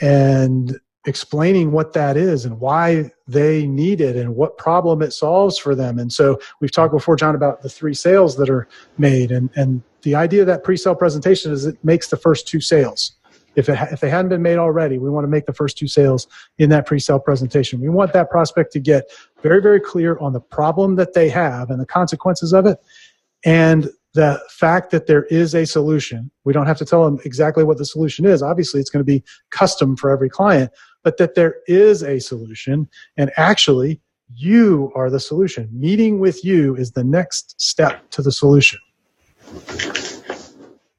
And 0.00 0.80
explaining 1.06 1.72
what 1.72 1.92
that 1.94 2.16
is 2.16 2.44
and 2.44 2.60
why 2.60 3.10
they 3.26 3.66
need 3.66 4.00
it 4.00 4.16
and 4.16 4.36
what 4.36 4.58
problem 4.58 5.00
it 5.00 5.12
solves 5.12 5.56
for 5.58 5.74
them. 5.74 5.98
And 5.98 6.12
so 6.12 6.38
we've 6.60 6.72
talked 6.72 6.92
before, 6.92 7.16
John, 7.16 7.34
about 7.34 7.62
the 7.62 7.70
three 7.70 7.94
sales 7.94 8.36
that 8.36 8.50
are 8.50 8.68
made. 8.98 9.30
And, 9.30 9.48
and 9.56 9.82
the 10.02 10.14
idea 10.14 10.42
of 10.42 10.46
that 10.48 10.62
pre-sale 10.62 10.94
presentation 10.94 11.52
is 11.52 11.64
it 11.64 11.82
makes 11.82 12.08
the 12.08 12.16
first 12.16 12.46
two 12.46 12.60
sales. 12.60 13.12
If, 13.56 13.68
it, 13.68 13.78
if 13.90 14.00
they 14.00 14.10
hadn't 14.10 14.28
been 14.28 14.42
made 14.42 14.58
already, 14.58 14.98
we 14.98 15.10
want 15.10 15.24
to 15.24 15.28
make 15.28 15.46
the 15.46 15.54
first 15.54 15.78
two 15.78 15.88
sales 15.88 16.28
in 16.58 16.70
that 16.70 16.86
pre-sale 16.86 17.18
presentation. 17.18 17.80
We 17.80 17.88
want 17.88 18.12
that 18.12 18.30
prospect 18.30 18.72
to 18.72 18.80
get 18.80 19.10
very, 19.42 19.62
very 19.62 19.80
clear 19.80 20.18
on 20.18 20.32
the 20.32 20.40
problem 20.40 20.96
that 20.96 21.14
they 21.14 21.28
have 21.30 21.70
and 21.70 21.80
the 21.80 21.86
consequences 21.86 22.52
of 22.52 22.66
it 22.66 22.78
and 23.44 23.88
the 24.14 24.40
fact 24.50 24.90
that 24.90 25.06
there 25.06 25.24
is 25.24 25.54
a 25.54 25.64
solution. 25.64 26.30
We 26.44 26.52
don't 26.52 26.66
have 26.66 26.78
to 26.78 26.84
tell 26.84 27.04
them 27.04 27.20
exactly 27.24 27.64
what 27.64 27.78
the 27.78 27.84
solution 27.84 28.26
is. 28.26 28.42
Obviously, 28.42 28.80
it's 28.80 28.90
going 28.90 29.04
to 29.04 29.12
be 29.12 29.22
custom 29.50 29.96
for 29.96 30.10
every 30.10 30.28
client, 30.28 30.72
but 31.02 31.16
that 31.18 31.34
there 31.34 31.56
is 31.66 32.02
a 32.02 32.18
solution 32.18 32.88
and 33.16 33.30
actually 33.36 34.00
you 34.34 34.92
are 34.94 35.10
the 35.10 35.20
solution. 35.20 35.68
Meeting 35.72 36.20
with 36.20 36.44
you 36.44 36.76
is 36.76 36.92
the 36.92 37.04
next 37.04 37.60
step 37.60 38.08
to 38.10 38.22
the 38.22 38.32
solution. 38.32 38.78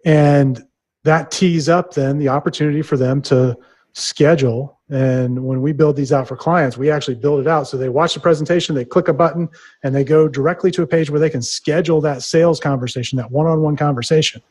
And 0.06 0.66
that 1.04 1.32
tees 1.32 1.70
up 1.70 1.94
then 1.94 2.18
the 2.18 2.30
opportunity 2.30 2.82
for 2.82 2.98
them 2.98 3.22
to 3.24 3.58
schedule. 3.94 4.80
And 4.90 5.46
when 5.46 5.62
we 5.62 5.74
build 5.74 5.96
these 5.96 6.12
out 6.12 6.28
for 6.28 6.36
clients, 6.36 6.78
we 6.78 6.90
actually 6.90 7.16
build 7.16 7.40
it 7.40 7.48
out 7.48 7.68
so 7.68 7.78
they 7.78 7.90
watch 7.90 8.14
the 8.14 8.20
presentation, 8.20 8.76
they 8.76 8.86
click 8.86 9.08
a 9.08 9.14
button, 9.14 9.50
and 9.84 9.96
they 9.96 10.04
go 10.04 10.28
directly 10.28 10.72
to 10.72 10.82
a 10.82 10.88
page 10.88 11.10
where 11.10 11.20
they 11.20 11.30
can 11.30 11.42
schedule 11.42 12.02
that 12.02 12.24
sales 12.24 12.60
conversation, 12.60 13.18
that 13.18 13.32
one 13.32 13.48
on 13.48 13.62
one 13.62 13.76
conversation. 13.76 14.42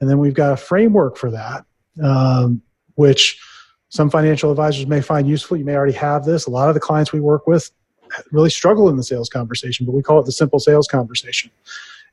And 0.00 0.10
then 0.10 0.18
we've 0.18 0.34
got 0.34 0.52
a 0.52 0.56
framework 0.56 1.16
for 1.16 1.30
that, 1.30 1.64
um, 2.02 2.62
which 2.94 3.40
some 3.88 4.10
financial 4.10 4.50
advisors 4.50 4.86
may 4.86 5.00
find 5.00 5.28
useful. 5.28 5.56
You 5.56 5.64
may 5.64 5.74
already 5.74 5.94
have 5.94 6.24
this. 6.24 6.46
A 6.46 6.50
lot 6.50 6.68
of 6.68 6.74
the 6.74 6.80
clients 6.80 7.12
we 7.12 7.20
work 7.20 7.46
with 7.46 7.70
really 8.30 8.50
struggle 8.50 8.88
in 8.88 8.96
the 8.96 9.02
sales 9.02 9.28
conversation, 9.28 9.86
but 9.86 9.92
we 9.92 10.02
call 10.02 10.20
it 10.20 10.26
the 10.26 10.32
simple 10.32 10.58
sales 10.58 10.86
conversation. 10.86 11.50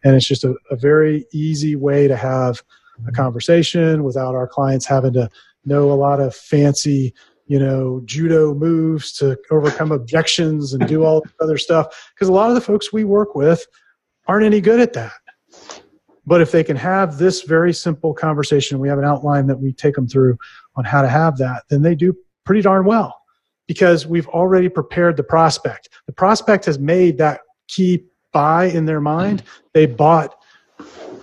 And 0.04 0.16
it's 0.16 0.28
just 0.28 0.44
a, 0.44 0.56
a 0.70 0.76
very 0.76 1.26
easy 1.32 1.76
way 1.76 2.08
to 2.08 2.16
have 2.16 2.62
a 3.08 3.12
conversation 3.12 4.04
without 4.04 4.36
our 4.36 4.48
clients 4.48 4.86
having 4.86 5.14
to 5.14 5.30
know 5.66 5.92
a 5.92 5.94
lot 5.94 6.20
of 6.20 6.36
fancy 6.36 7.14
you 7.48 7.60
know 7.60 8.02
judo 8.06 8.54
moves 8.54 9.12
to 9.12 9.38
overcome 9.52 9.92
objections 9.92 10.74
and 10.74 10.88
do 10.88 11.04
all 11.04 11.22
this 11.22 11.34
other 11.42 11.58
stuff 11.58 12.12
because 12.16 12.30
a 12.30 12.34
lot 12.34 12.50
of 12.50 12.56
the 12.56 12.62
folks 12.62 12.94
we 12.94 13.04
work 13.04 13.36
with 13.36 13.66
aren't 14.28 14.46
any 14.46 14.62
good 14.62 14.80
at 14.80 14.94
that 14.94 15.12
but 16.26 16.42
if 16.42 16.52
they 16.52 16.64
can 16.64 16.78
have 16.78 17.18
this 17.18 17.42
very 17.42 17.74
simple 17.74 18.14
conversation, 18.14 18.80
we 18.80 18.88
have 18.88 19.00
an 19.00 19.06
outline 19.06 19.48
that 19.48 19.60
we 19.60 19.74
take 19.74 19.96
them 19.96 20.08
through 20.08 20.38
on 20.76 20.86
how 20.86 21.02
to 21.02 21.10
have 21.10 21.38
that, 21.38 21.64
then 21.70 21.82
they 21.82 21.96
do 21.96 22.16
pretty 22.46 22.62
darn 22.62 22.86
well 22.86 23.22
because 23.68 24.08
we've 24.08 24.28
already 24.30 24.70
prepared 24.70 25.18
the 25.18 25.24
prospect. 25.24 25.90
The 26.06 26.14
prospect 26.14 26.66
has 26.66 26.80
made 26.80 27.18
that 27.18 27.42
key 27.68 28.06
buy 28.32 28.66
in 28.66 28.86
their 28.86 29.02
mind. 29.02 29.44
They 29.74 29.86
bought 29.86 30.36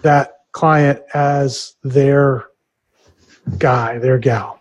that 0.02 0.32
client 0.52 1.00
as 1.14 1.74
their 1.82 2.46
guy, 3.58 3.98
their 3.98 4.18
gal. 4.18 4.60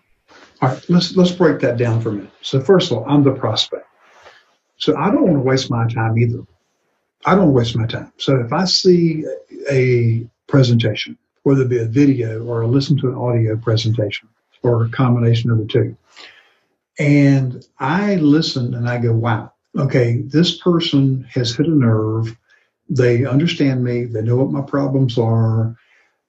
All 0.62 0.70
right, 0.70 0.90
let's 0.90 1.16
let's 1.16 1.32
break 1.32 1.60
that 1.62 1.78
down 1.78 2.02
for 2.02 2.10
a 2.10 2.14
minute. 2.14 2.32
So 2.42 2.60
first 2.60 2.92
of 2.92 2.98
all, 2.98 3.06
I'm 3.08 3.24
the 3.24 3.32
prospect. 3.32 3.88
So 4.78 4.96
I 4.98 5.12
don't 5.12 5.24
want 5.24 5.36
to 5.36 5.42
waste 5.42 5.70
my 5.70 5.88
time 5.88 6.18
either. 6.18 6.44
I 7.26 7.36
don't 7.36 7.54
want 7.54 7.54
to 7.54 7.58
waste 7.58 7.76
my 7.76 7.86
time. 7.86 8.12
So 8.18 8.40
if 8.40 8.52
I 8.52 8.66
see 8.66 9.26
a 9.70 10.26
presentation, 10.48 11.18
whether 11.44 11.62
it 11.62 11.70
be 11.70 11.80
a 11.80 11.86
video 11.86 12.46
or 12.46 12.62
a 12.62 12.68
listen 12.68 12.98
to 12.98 13.08
an 13.10 13.16
audio 13.16 13.58
presentation 13.58 14.30
or 14.64 14.86
a 14.86 14.90
combination 14.90 15.52
of 15.52 15.58
the 15.60 15.66
two, 15.66 15.98
and 16.98 17.66
I 17.80 18.16
listen 18.16 18.74
and 18.74 18.90
I 18.90 18.98
go, 18.98 19.14
wow, 19.14 19.54
okay, 19.78 20.22
this 20.26 20.58
person 20.58 21.26
has 21.34 21.56
hit 21.56 21.68
a 21.68 21.72
nerve. 21.72 22.36
They 22.90 23.26
understand 23.26 23.84
me. 23.84 24.06
They 24.06 24.22
know 24.22 24.36
what 24.36 24.52
my 24.52 24.62
problems 24.62 25.18
are. 25.18 25.76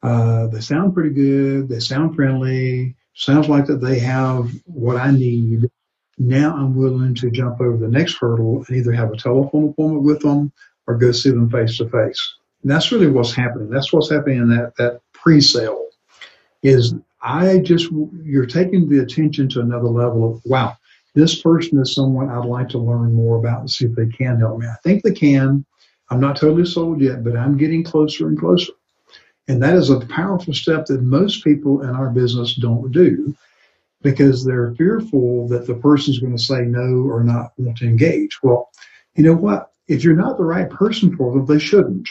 Uh, 0.03 0.47
they 0.49 0.61
sound 0.61 0.95
pretty 0.95 1.11
good. 1.11 1.69
They 1.69 1.81
sound 1.81 2.17
friendly. 2.17 2.97
Sounds 3.15 3.49
like 3.49 3.67
that 3.67 3.81
they 3.81 3.99
have 3.99 4.51
what 4.65 4.97
I 4.97 5.11
need. 5.11 5.71
Now 6.19 6.55
I'm 6.57 6.75
willing 6.75 7.15
to 7.17 7.31
jump 7.31 7.61
over 7.61 7.77
the 7.77 7.89
next 7.89 8.19
hurdle 8.19 8.65
and 8.67 8.77
either 8.77 8.93
have 8.93 9.13
a 9.13 9.17
telephone 9.17 9.71
appointment 9.71 10.05
with 10.05 10.21
them 10.21 10.53
or 10.87 10.97
go 10.97 11.13
see 11.13 11.31
them 11.31 11.51
face 11.51 11.79
to 11.79 11.89
face. 11.89 12.35
That's 12.65 12.93
really 12.93 13.09
what's 13.09 13.33
happening. 13.33 13.71
That's 13.71 13.93
what's 13.93 14.11
happening 14.11 14.39
in 14.39 14.49
that, 14.51 14.77
that 14.77 15.01
pre-sale 15.13 15.89
is 16.63 16.95
I 17.23 17.59
just, 17.59 17.91
you're 18.23 18.47
taking 18.47 18.89
the 18.89 19.01
attention 19.01 19.49
to 19.51 19.61
another 19.61 19.89
level 19.89 20.31
of, 20.31 20.43
wow, 20.45 20.77
this 21.15 21.41
person 21.41 21.79
is 21.81 21.95
someone 21.95 22.31
I'd 22.31 22.45
like 22.45 22.69
to 22.71 22.79
learn 22.79 23.13
more 23.13 23.39
about 23.39 23.61
and 23.61 23.71
see 23.71 23.87
if 23.87 23.95
they 23.95 24.07
can 24.07 24.39
help 24.39 24.59
me. 24.59 24.67
I 24.67 24.77
think 24.83 25.03
they 25.03 25.13
can. 25.13 25.65
I'm 26.11 26.21
not 26.21 26.37
totally 26.37 26.67
sold 26.67 27.01
yet, 27.01 27.23
but 27.23 27.37
I'm 27.37 27.57
getting 27.57 27.85
closer 27.85 28.29
and 28.29 28.39
closer. 28.39 28.73
And 29.51 29.63
that 29.63 29.75
is 29.75 29.91
a 29.91 30.01
powerful 30.01 30.55
step 30.55 30.87
that 30.87 31.03
most 31.03 31.45
people 31.45 31.83
in 31.83 31.91
our 31.91 32.11
business 32.11 32.55
don't 32.55 32.93
do 32.93 33.35
because 34.03 34.45
they're 34.45 34.75
fearful 34.77 35.49
that 35.49 35.67
the 35.67 35.75
person's 35.75 36.19
going 36.21 36.37
to 36.37 36.43
say 36.43 36.61
no 36.63 37.07
or 37.09 37.23
not 37.23 37.53
want 37.59 37.79
to 37.79 37.87
engage. 37.87 38.39
Well, 38.43 38.71
you 39.15 39.25
know 39.25 39.35
what? 39.35 39.71
if 39.91 40.05
you're 40.05 40.15
not 40.15 40.39
the 40.39 40.45
right 40.45 40.71
person 40.71 41.17
for 41.17 41.33
them, 41.33 41.45
they 41.47 41.59
shouldn't. 41.59 42.09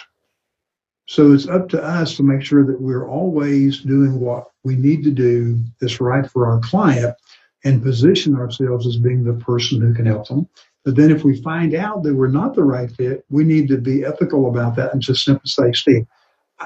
So 1.07 1.31
it's 1.31 1.47
up 1.47 1.69
to 1.69 1.81
us 1.81 2.17
to 2.17 2.23
make 2.23 2.43
sure 2.43 2.65
that 2.65 2.81
we're 2.81 3.07
always 3.07 3.79
doing 3.79 4.19
what 4.19 4.47
we 4.65 4.75
need 4.75 5.03
to 5.05 5.11
do 5.11 5.57
that's 5.79 6.01
right 6.01 6.29
for 6.29 6.45
our 6.45 6.59
client 6.59 7.15
and 7.63 7.81
position 7.81 8.35
ourselves 8.35 8.85
as 8.85 8.97
being 8.97 9.23
the 9.23 9.33
person 9.33 9.79
who 9.79 9.93
can 9.93 10.05
help 10.05 10.27
them. 10.27 10.47
But 10.83 10.97
then 10.97 11.09
if 11.09 11.23
we 11.23 11.41
find 11.41 11.73
out 11.73 12.03
that 12.03 12.13
we're 12.13 12.27
not 12.27 12.53
the 12.53 12.65
right 12.65 12.91
fit, 12.91 13.23
we 13.29 13.45
need 13.45 13.69
to 13.69 13.77
be 13.77 14.03
ethical 14.03 14.49
about 14.49 14.75
that 14.75 14.91
and 14.93 15.01
just 15.01 15.23
simply 15.23 15.49
say, 15.49 15.71
Steve, 15.71 16.05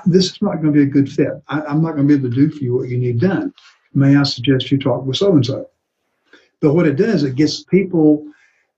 this 0.06 0.32
is 0.32 0.42
not 0.42 0.56
going 0.62 0.68
to 0.68 0.72
be 0.72 0.84
a 0.84 0.86
good 0.86 1.12
fit. 1.12 1.30
I, 1.48 1.62
am 1.72 1.82
not 1.82 1.96
going 1.96 2.08
to 2.08 2.18
be 2.18 2.20
able 2.20 2.30
to 2.30 2.36
do 2.36 2.50
for 2.50 2.64
you 2.64 2.76
what 2.76 2.90
you 2.90 2.98
need 2.98 3.20
done. 3.20 3.54
May 3.94 4.16
I 4.16 4.24
suggest 4.24 4.72
you 4.72 4.78
talk 4.78 5.06
with 5.06 5.18
so 5.18 5.34
and 5.34 5.46
so? 5.46 5.70
But 6.62 6.74
what 6.74 6.88
it 6.88 6.96
does, 6.96 7.24
it 7.24 7.36
gets 7.36 7.64
people 7.64 8.26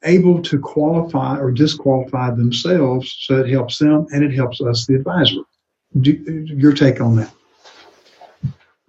able 0.03 0.41
to 0.41 0.59
qualify 0.59 1.37
or 1.37 1.51
disqualify 1.51 2.31
themselves 2.31 3.15
so 3.21 3.39
it 3.39 3.49
helps 3.49 3.77
them 3.79 4.07
and 4.11 4.23
it 4.23 4.33
helps 4.33 4.61
us, 4.61 4.85
the 4.85 4.95
advisor. 4.95 5.41
Do, 6.01 6.11
your 6.47 6.73
take 6.73 6.99
on 6.99 7.15
that? 7.15 7.31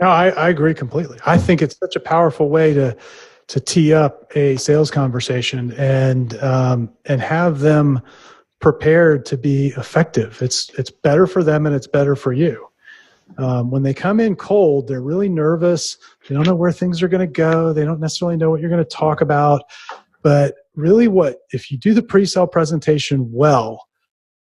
No, 0.01 0.09
I, 0.09 0.29
I 0.31 0.49
agree 0.49 0.75
completely. 0.75 1.19
I 1.25 1.39
think 1.39 1.63
it's 1.63 1.79
such 1.79 1.97
a 1.97 2.01
powerful 2.01 2.49
way 2.49 2.75
to 2.75 2.97
to 3.49 3.61
tee 3.61 3.95
up 3.95 4.33
a 4.35 4.57
sales 4.57 4.91
conversation 4.91 5.73
and 5.73 6.37
um, 6.43 6.91
and 7.05 7.21
have 7.21 7.61
them 7.61 8.03
prepared 8.61 9.27
to 9.27 9.37
be 9.37 9.69
effective. 9.77 10.41
It's 10.43 10.71
it's 10.79 10.91
better 10.91 11.27
for 11.27 11.43
them 11.43 11.67
and 11.67 11.75
it's 11.75 11.87
better 11.87 12.17
for 12.17 12.33
you. 12.33 12.67
Um, 13.39 13.71
when 13.71 13.83
they 13.83 13.93
come 13.93 14.21
in 14.21 14.37
cold, 14.37 14.87
they're 14.87 15.03
really 15.03 15.29
nervous. 15.29 15.99
They 16.29 16.35
don't 16.35 16.47
know 16.47 16.55
where 16.55 16.73
things 16.73 17.03
are 17.03 17.09
going 17.09 17.27
to 17.27 17.33
go. 17.33 17.73
They 17.73 17.85
don't 17.85 18.01
necessarily 18.01 18.37
know 18.37 18.51
what 18.51 18.61
you're 18.61 18.71
going 18.71 18.85
to 18.85 18.89
talk 18.89 19.21
about. 19.21 19.63
But 20.23 20.55
really, 20.75 21.09
what 21.09 21.39
if 21.53 21.71
you 21.71 21.79
do 21.79 21.93
the 21.93 22.03
pre 22.03 22.25
sale 22.25 22.47
presentation 22.47 23.31
well, 23.33 23.87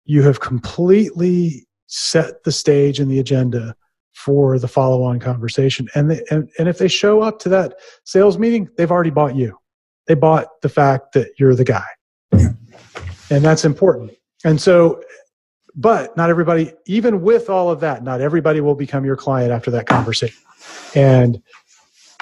you 0.05 0.21
have 0.23 0.39
completely 0.39 1.67
set 1.87 2.43
the 2.43 2.51
stage 2.51 2.99
and 2.99 3.09
the 3.09 3.19
agenda 3.19 3.75
for 4.13 4.57
the 4.57 4.67
follow 4.67 5.03
on 5.03 5.19
conversation. 5.19 5.87
And, 5.93 6.09
they, 6.09 6.21
and, 6.31 6.49
and 6.57 6.67
if 6.67 6.79
they 6.79 6.87
show 6.87 7.21
up 7.21 7.39
to 7.39 7.49
that 7.49 7.75
sales 8.03 8.37
meeting, 8.37 8.67
they've 8.75 8.91
already 8.91 9.11
bought 9.11 9.35
you. 9.35 9.57
They 10.07 10.15
bought 10.15 10.47
the 10.61 10.69
fact 10.69 11.13
that 11.13 11.31
you're 11.37 11.55
the 11.55 11.63
guy. 11.63 11.85
And 13.29 13.43
that's 13.43 13.65
important. 13.65 14.11
And 14.45 14.59
so 14.59 15.01
but 15.77 16.17
not 16.17 16.31
everybody, 16.31 16.73
even 16.87 17.21
with 17.21 17.49
all 17.49 17.69
of 17.69 17.79
that, 17.81 18.03
not 18.03 18.19
everybody 18.19 18.59
will 18.61 18.75
become 18.75 19.05
your 19.05 19.15
client 19.15 19.51
after 19.51 19.69
that 19.71 19.85
conversation. 19.85 20.41
And 20.95 21.41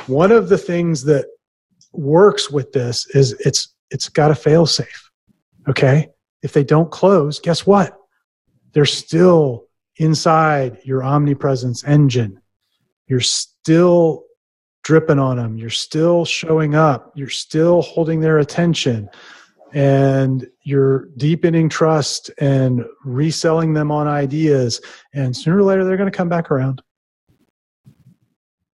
one 0.08 0.34
of 0.34 0.49
the 0.49 0.58
things 0.58 1.06
that 1.06 1.26
works 1.93 2.51
with 2.51 2.74
this 2.74 3.08
is 3.16 3.32
it's 3.39 3.74
it's 3.89 4.10
got 4.10 4.30
a 4.30 4.36
fail 4.36 4.66
safe. 4.66 5.10
Okay? 5.70 6.10
If 6.43 6.51
they 6.51 6.66
don't 6.66 6.91
close, 6.91 7.39
guess 7.39 7.66
what? 7.66 7.97
They're 8.74 8.86
still 8.86 9.68
inside 9.95 10.80
your 10.84 11.01
omnipresence 11.01 11.84
engine. 11.86 12.41
You're 13.08 13.22
still 13.22 14.24
dripping 14.84 15.18
on 15.18 15.38
them. 15.38 15.58
You're 15.58 15.70
still 15.70 16.26
showing 16.26 16.76
up. 16.76 17.14
You're 17.16 17.30
still 17.30 17.82
holding 17.82 18.20
their 18.20 18.39
attention 18.39 19.10
and 19.74 20.45
you're 20.66 21.05
deepening 21.16 21.70
trust 21.70 22.32
and 22.39 22.84
reselling 23.03 23.74
them 23.74 23.91
on 23.91 24.07
ideas 24.07 24.82
and 25.13 25.38
sooner 25.38 25.57
or 25.57 25.63
later 25.63 25.86
they're 25.86 25.95
going 25.95 26.11
to 26.11 26.18
come 26.18 26.28
back 26.28 26.49
around. 26.49 26.82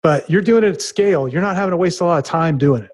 But 0.02 0.28
you're 0.30 0.42
doing 0.42 0.64
it 0.64 0.70
at 0.70 0.82
scale. 0.82 1.28
You're 1.28 1.42
not 1.42 1.58
having 1.58 1.72
to 1.72 1.78
waste 1.78 2.00
a 2.00 2.06
lot 2.06 2.18
of 2.18 2.24
time 2.24 2.58
doing 2.58 2.84
it. 2.84 2.92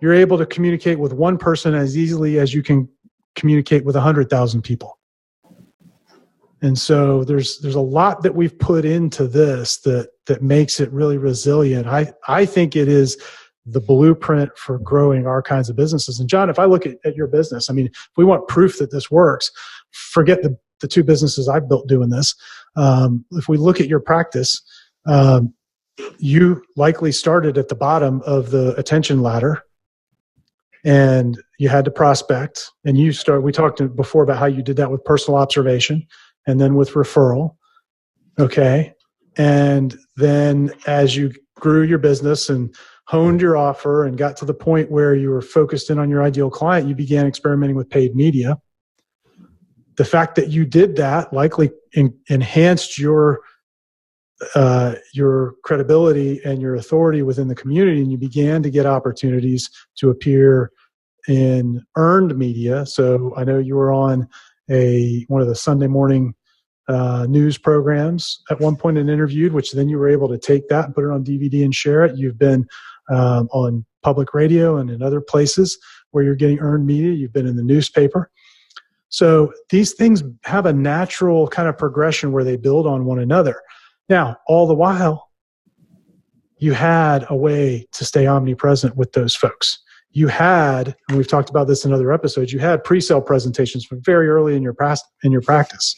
You're 0.00 0.12
able 0.12 0.36
to 0.36 0.44
communicate 0.44 0.98
with 0.98 1.14
one 1.14 1.38
person 1.38 1.74
as 1.74 1.96
easily 1.96 2.38
as 2.38 2.52
you 2.52 2.62
can 2.62 2.86
communicate 3.34 3.84
with 3.84 3.96
100,000 3.96 4.60
people. 4.60 4.98
And 6.60 6.78
so 6.78 7.24
there's 7.24 7.58
there's 7.60 7.74
a 7.74 7.80
lot 7.80 8.22
that 8.22 8.34
we've 8.34 8.58
put 8.58 8.84
into 8.84 9.26
this 9.26 9.78
that 9.78 10.10
that 10.26 10.42
makes 10.42 10.80
it 10.80 10.90
really 10.90 11.18
resilient. 11.18 11.86
I 11.86 12.12
i 12.28 12.46
think 12.46 12.76
it 12.76 12.88
is 12.88 13.18
the 13.66 13.80
blueprint 13.80 14.56
for 14.56 14.78
growing 14.78 15.26
our 15.26 15.42
kinds 15.42 15.68
of 15.68 15.76
businesses. 15.76 16.20
And 16.20 16.28
John, 16.28 16.48
if 16.48 16.58
I 16.58 16.64
look 16.64 16.86
at, 16.86 16.96
at 17.04 17.16
your 17.16 17.26
business, 17.26 17.68
I 17.68 17.72
mean, 17.72 17.86
if 17.86 18.10
we 18.16 18.24
want 18.24 18.46
proof 18.48 18.78
that 18.78 18.92
this 18.92 19.10
works, 19.10 19.50
forget 19.90 20.42
the, 20.42 20.56
the 20.80 20.88
two 20.88 21.02
businesses 21.02 21.48
I've 21.48 21.68
built 21.68 21.88
doing 21.88 22.10
this. 22.10 22.34
Um, 22.76 23.24
if 23.32 23.48
we 23.48 23.56
look 23.56 23.80
at 23.80 23.88
your 23.88 24.00
practice, 24.00 24.62
um, 25.06 25.52
you 26.18 26.62
likely 26.76 27.12
started 27.12 27.58
at 27.58 27.68
the 27.68 27.74
bottom 27.74 28.22
of 28.22 28.50
the 28.50 28.74
attention 28.76 29.22
ladder 29.22 29.62
and 30.84 31.42
you 31.58 31.68
had 31.68 31.84
to 31.84 31.90
prospect 31.90 32.70
and 32.84 32.98
you 32.98 33.12
start 33.12 33.42
we 33.42 33.50
talked 33.50 33.82
before 33.96 34.22
about 34.22 34.38
how 34.38 34.46
you 34.46 34.62
did 34.62 34.76
that 34.76 34.90
with 34.90 35.04
personal 35.04 35.38
observation 35.38 36.06
and 36.46 36.60
then 36.60 36.74
with 36.74 36.90
referral 36.92 37.56
okay 38.38 38.92
and 39.36 39.96
then 40.16 40.72
as 40.86 41.16
you 41.16 41.32
grew 41.58 41.82
your 41.82 41.98
business 41.98 42.50
and 42.50 42.74
honed 43.06 43.40
your 43.40 43.56
offer 43.56 44.04
and 44.04 44.18
got 44.18 44.36
to 44.36 44.44
the 44.44 44.54
point 44.54 44.90
where 44.90 45.14
you 45.14 45.30
were 45.30 45.42
focused 45.42 45.90
in 45.90 45.98
on 45.98 46.10
your 46.10 46.22
ideal 46.22 46.50
client, 46.50 46.88
you 46.88 46.94
began 46.94 47.26
experimenting 47.26 47.76
with 47.76 47.88
paid 47.88 48.14
media. 48.14 48.58
The 49.96 50.04
fact 50.04 50.34
that 50.34 50.48
you 50.48 50.66
did 50.66 50.96
that 50.96 51.32
likely 51.32 51.70
enhanced 52.28 52.98
your 52.98 53.40
uh, 54.54 54.96
your 55.14 55.54
credibility 55.64 56.42
and 56.44 56.60
your 56.60 56.74
authority 56.74 57.22
within 57.22 57.48
the 57.48 57.54
community, 57.54 58.02
and 58.02 58.12
you 58.12 58.18
began 58.18 58.62
to 58.62 58.68
get 58.68 58.84
opportunities 58.84 59.70
to 59.96 60.10
appear 60.10 60.70
in 61.26 61.82
earned 61.96 62.36
media. 62.36 62.84
So 62.84 63.32
I 63.34 63.44
know 63.44 63.58
you 63.58 63.76
were 63.76 63.92
on 63.92 64.28
a 64.70 65.24
one 65.28 65.40
of 65.40 65.48
the 65.48 65.54
Sunday 65.54 65.86
morning 65.86 66.34
uh, 66.88 67.26
news 67.28 67.56
programs 67.56 68.42
at 68.50 68.60
one 68.60 68.76
point 68.76 68.98
and 68.98 69.08
interviewed, 69.08 69.52
which 69.52 69.72
then 69.72 69.88
you 69.88 69.98
were 69.98 70.08
able 70.08 70.28
to 70.28 70.38
take 70.38 70.68
that 70.68 70.84
and 70.84 70.94
put 70.94 71.04
it 71.04 71.10
on 71.10 71.24
DVD 71.24 71.64
and 71.64 71.74
share 71.74 72.04
it. 72.04 72.16
You've 72.16 72.38
been 72.38 72.66
um, 73.08 73.48
on 73.52 73.84
public 74.02 74.34
radio 74.34 74.76
and 74.76 74.90
in 74.90 75.02
other 75.02 75.20
places 75.20 75.78
where 76.10 76.24
you're 76.24 76.34
getting 76.34 76.60
earned 76.60 76.86
media. 76.86 77.12
You've 77.12 77.32
been 77.32 77.46
in 77.46 77.56
the 77.56 77.62
newspaper. 77.62 78.30
So 79.08 79.52
these 79.70 79.92
things 79.94 80.22
have 80.44 80.66
a 80.66 80.72
natural 80.72 81.48
kind 81.48 81.68
of 81.68 81.78
progression 81.78 82.32
where 82.32 82.44
they 82.44 82.56
build 82.56 82.86
on 82.86 83.04
one 83.04 83.18
another. 83.18 83.60
Now, 84.08 84.36
all 84.46 84.66
the 84.66 84.74
while, 84.74 85.30
you 86.58 86.72
had 86.72 87.26
a 87.28 87.36
way 87.36 87.86
to 87.92 88.04
stay 88.04 88.26
omnipresent 88.26 88.96
with 88.96 89.12
those 89.12 89.34
folks. 89.34 89.78
You 90.10 90.28
had, 90.28 90.96
and 91.08 91.18
we've 91.18 91.28
talked 91.28 91.50
about 91.50 91.66
this 91.66 91.84
in 91.84 91.92
other 91.92 92.12
episodes, 92.12 92.52
you 92.52 92.58
had 92.58 92.82
pre-sale 92.82 93.20
presentations 93.20 93.84
from 93.84 94.00
very 94.02 94.28
early 94.28 94.56
in 94.56 94.62
your 94.62 94.72
past 94.72 95.04
in 95.22 95.32
your 95.32 95.42
practice. 95.42 95.94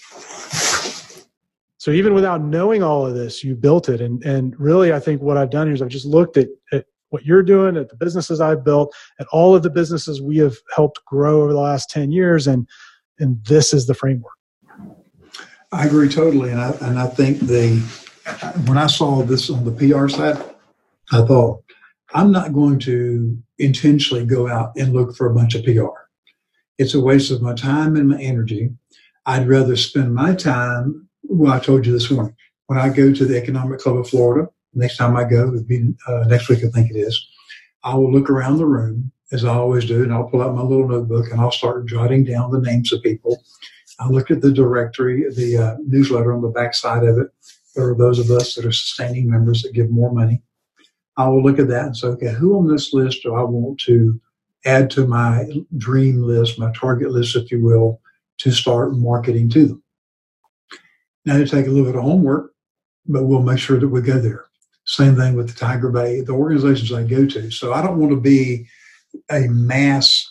So 1.76 1.92
even 1.92 2.12
without 2.12 2.42
knowing 2.42 2.82
all 2.82 3.06
of 3.06 3.14
this, 3.14 3.44
you 3.44 3.54
built 3.54 3.88
it. 3.88 4.00
And 4.00 4.22
and 4.24 4.58
really 4.58 4.92
I 4.92 4.98
think 4.98 5.22
what 5.22 5.36
I've 5.36 5.50
done 5.50 5.68
here 5.68 5.74
is 5.74 5.82
I've 5.82 5.88
just 5.88 6.06
looked 6.06 6.36
at, 6.36 6.48
at 6.72 6.86
what 7.10 7.24
you're 7.24 7.42
doing, 7.42 7.76
at 7.76 7.88
the 7.88 7.96
businesses 7.96 8.40
I've 8.40 8.64
built, 8.64 8.94
at 9.20 9.26
all 9.32 9.54
of 9.54 9.62
the 9.62 9.70
businesses 9.70 10.20
we 10.20 10.38
have 10.38 10.56
helped 10.74 11.04
grow 11.04 11.42
over 11.42 11.52
the 11.52 11.60
last 11.60 11.90
10 11.90 12.12
years. 12.12 12.46
And, 12.46 12.68
and 13.18 13.42
this 13.44 13.72
is 13.72 13.86
the 13.86 13.94
framework. 13.94 14.32
I 15.72 15.86
agree 15.86 16.08
totally. 16.08 16.50
And 16.50 16.60
I, 16.60 16.70
and 16.82 16.98
I 16.98 17.06
think 17.06 17.40
the, 17.40 17.78
when 18.66 18.78
I 18.78 18.86
saw 18.86 19.22
this 19.22 19.50
on 19.50 19.64
the 19.64 19.72
PR 19.72 20.08
side, 20.08 20.42
I 21.12 21.22
thought, 21.22 21.62
I'm 22.14 22.32
not 22.32 22.54
going 22.54 22.78
to 22.80 23.36
intentionally 23.58 24.24
go 24.24 24.48
out 24.48 24.72
and 24.76 24.94
look 24.94 25.14
for 25.14 25.26
a 25.26 25.34
bunch 25.34 25.54
of 25.54 25.64
PR. 25.64 25.88
It's 26.78 26.94
a 26.94 27.00
waste 27.00 27.30
of 27.30 27.42
my 27.42 27.54
time 27.54 27.96
and 27.96 28.08
my 28.08 28.20
energy. 28.20 28.70
I'd 29.26 29.48
rather 29.48 29.76
spend 29.76 30.14
my 30.14 30.34
time. 30.34 31.08
Well, 31.24 31.52
I 31.52 31.58
told 31.58 31.84
you 31.84 31.92
this 31.92 32.10
morning 32.10 32.34
when 32.66 32.78
I 32.78 32.88
go 32.88 33.12
to 33.12 33.24
the 33.24 33.36
Economic 33.36 33.80
Club 33.80 33.96
of 33.96 34.08
Florida, 34.08 34.48
next 34.78 34.96
time 34.96 35.16
I 35.16 35.24
go, 35.24 35.48
it'll 35.48 35.62
be 35.62 35.94
uh, 36.06 36.24
next 36.28 36.48
week, 36.48 36.64
I 36.64 36.68
think 36.68 36.90
it 36.90 36.96
is. 36.96 37.28
I 37.84 37.94
will 37.94 38.10
look 38.10 38.30
around 38.30 38.56
the 38.56 38.66
room 38.66 39.12
as 39.30 39.44
I 39.44 39.54
always 39.54 39.84
do, 39.84 40.02
and 40.02 40.12
I'll 40.12 40.28
pull 40.28 40.42
out 40.42 40.54
my 40.54 40.62
little 40.62 40.88
notebook 40.88 41.30
and 41.30 41.40
I'll 41.40 41.50
start 41.50 41.86
jotting 41.86 42.24
down 42.24 42.50
the 42.50 42.60
names 42.60 42.92
of 42.92 43.02
people. 43.02 43.42
I 44.00 44.08
look 44.08 44.30
at 44.30 44.40
the 44.40 44.52
directory, 44.52 45.24
the 45.34 45.56
uh, 45.56 45.76
newsletter 45.86 46.32
on 46.32 46.40
the 46.40 46.48
back 46.48 46.74
side 46.74 47.04
of 47.04 47.18
it. 47.18 47.28
There 47.74 47.88
are 47.88 47.94
those 47.94 48.18
of 48.18 48.30
us 48.30 48.54
that 48.54 48.64
are 48.64 48.72
sustaining 48.72 49.28
members 49.28 49.62
that 49.62 49.74
give 49.74 49.90
more 49.90 50.12
money. 50.12 50.42
I 51.16 51.28
will 51.28 51.42
look 51.42 51.58
at 51.58 51.68
that 51.68 51.86
and 51.86 51.96
say, 51.96 52.08
okay, 52.08 52.32
who 52.32 52.56
on 52.56 52.68
this 52.68 52.94
list 52.94 53.22
do 53.22 53.34
I 53.34 53.42
want 53.42 53.80
to 53.80 54.20
add 54.64 54.90
to 54.92 55.06
my 55.06 55.46
dream 55.76 56.22
list, 56.22 56.58
my 56.58 56.72
target 56.72 57.10
list, 57.10 57.36
if 57.36 57.50
you 57.50 57.62
will, 57.62 58.00
to 58.38 58.50
start 58.50 58.96
marketing 58.96 59.48
to 59.50 59.66
them? 59.66 59.82
Now, 61.24 61.36
to 61.36 61.46
take 61.46 61.66
a 61.66 61.70
little 61.70 61.86
bit 61.86 61.96
of 61.96 62.02
homework, 62.02 62.54
but 63.06 63.24
we'll 63.24 63.42
make 63.42 63.58
sure 63.58 63.78
that 63.78 63.88
we 63.88 64.00
go 64.00 64.18
there. 64.18 64.47
Same 64.88 65.16
thing 65.16 65.34
with 65.34 65.48
the 65.48 65.54
Tiger 65.54 65.90
Bay, 65.90 66.22
the 66.22 66.32
organizations 66.32 66.94
I 66.94 67.02
go 67.02 67.26
to. 67.26 67.50
So 67.50 67.74
I 67.74 67.82
don't 67.82 67.98
want 67.98 68.10
to 68.10 68.20
be 68.20 68.66
a 69.30 69.40
mass, 69.48 70.26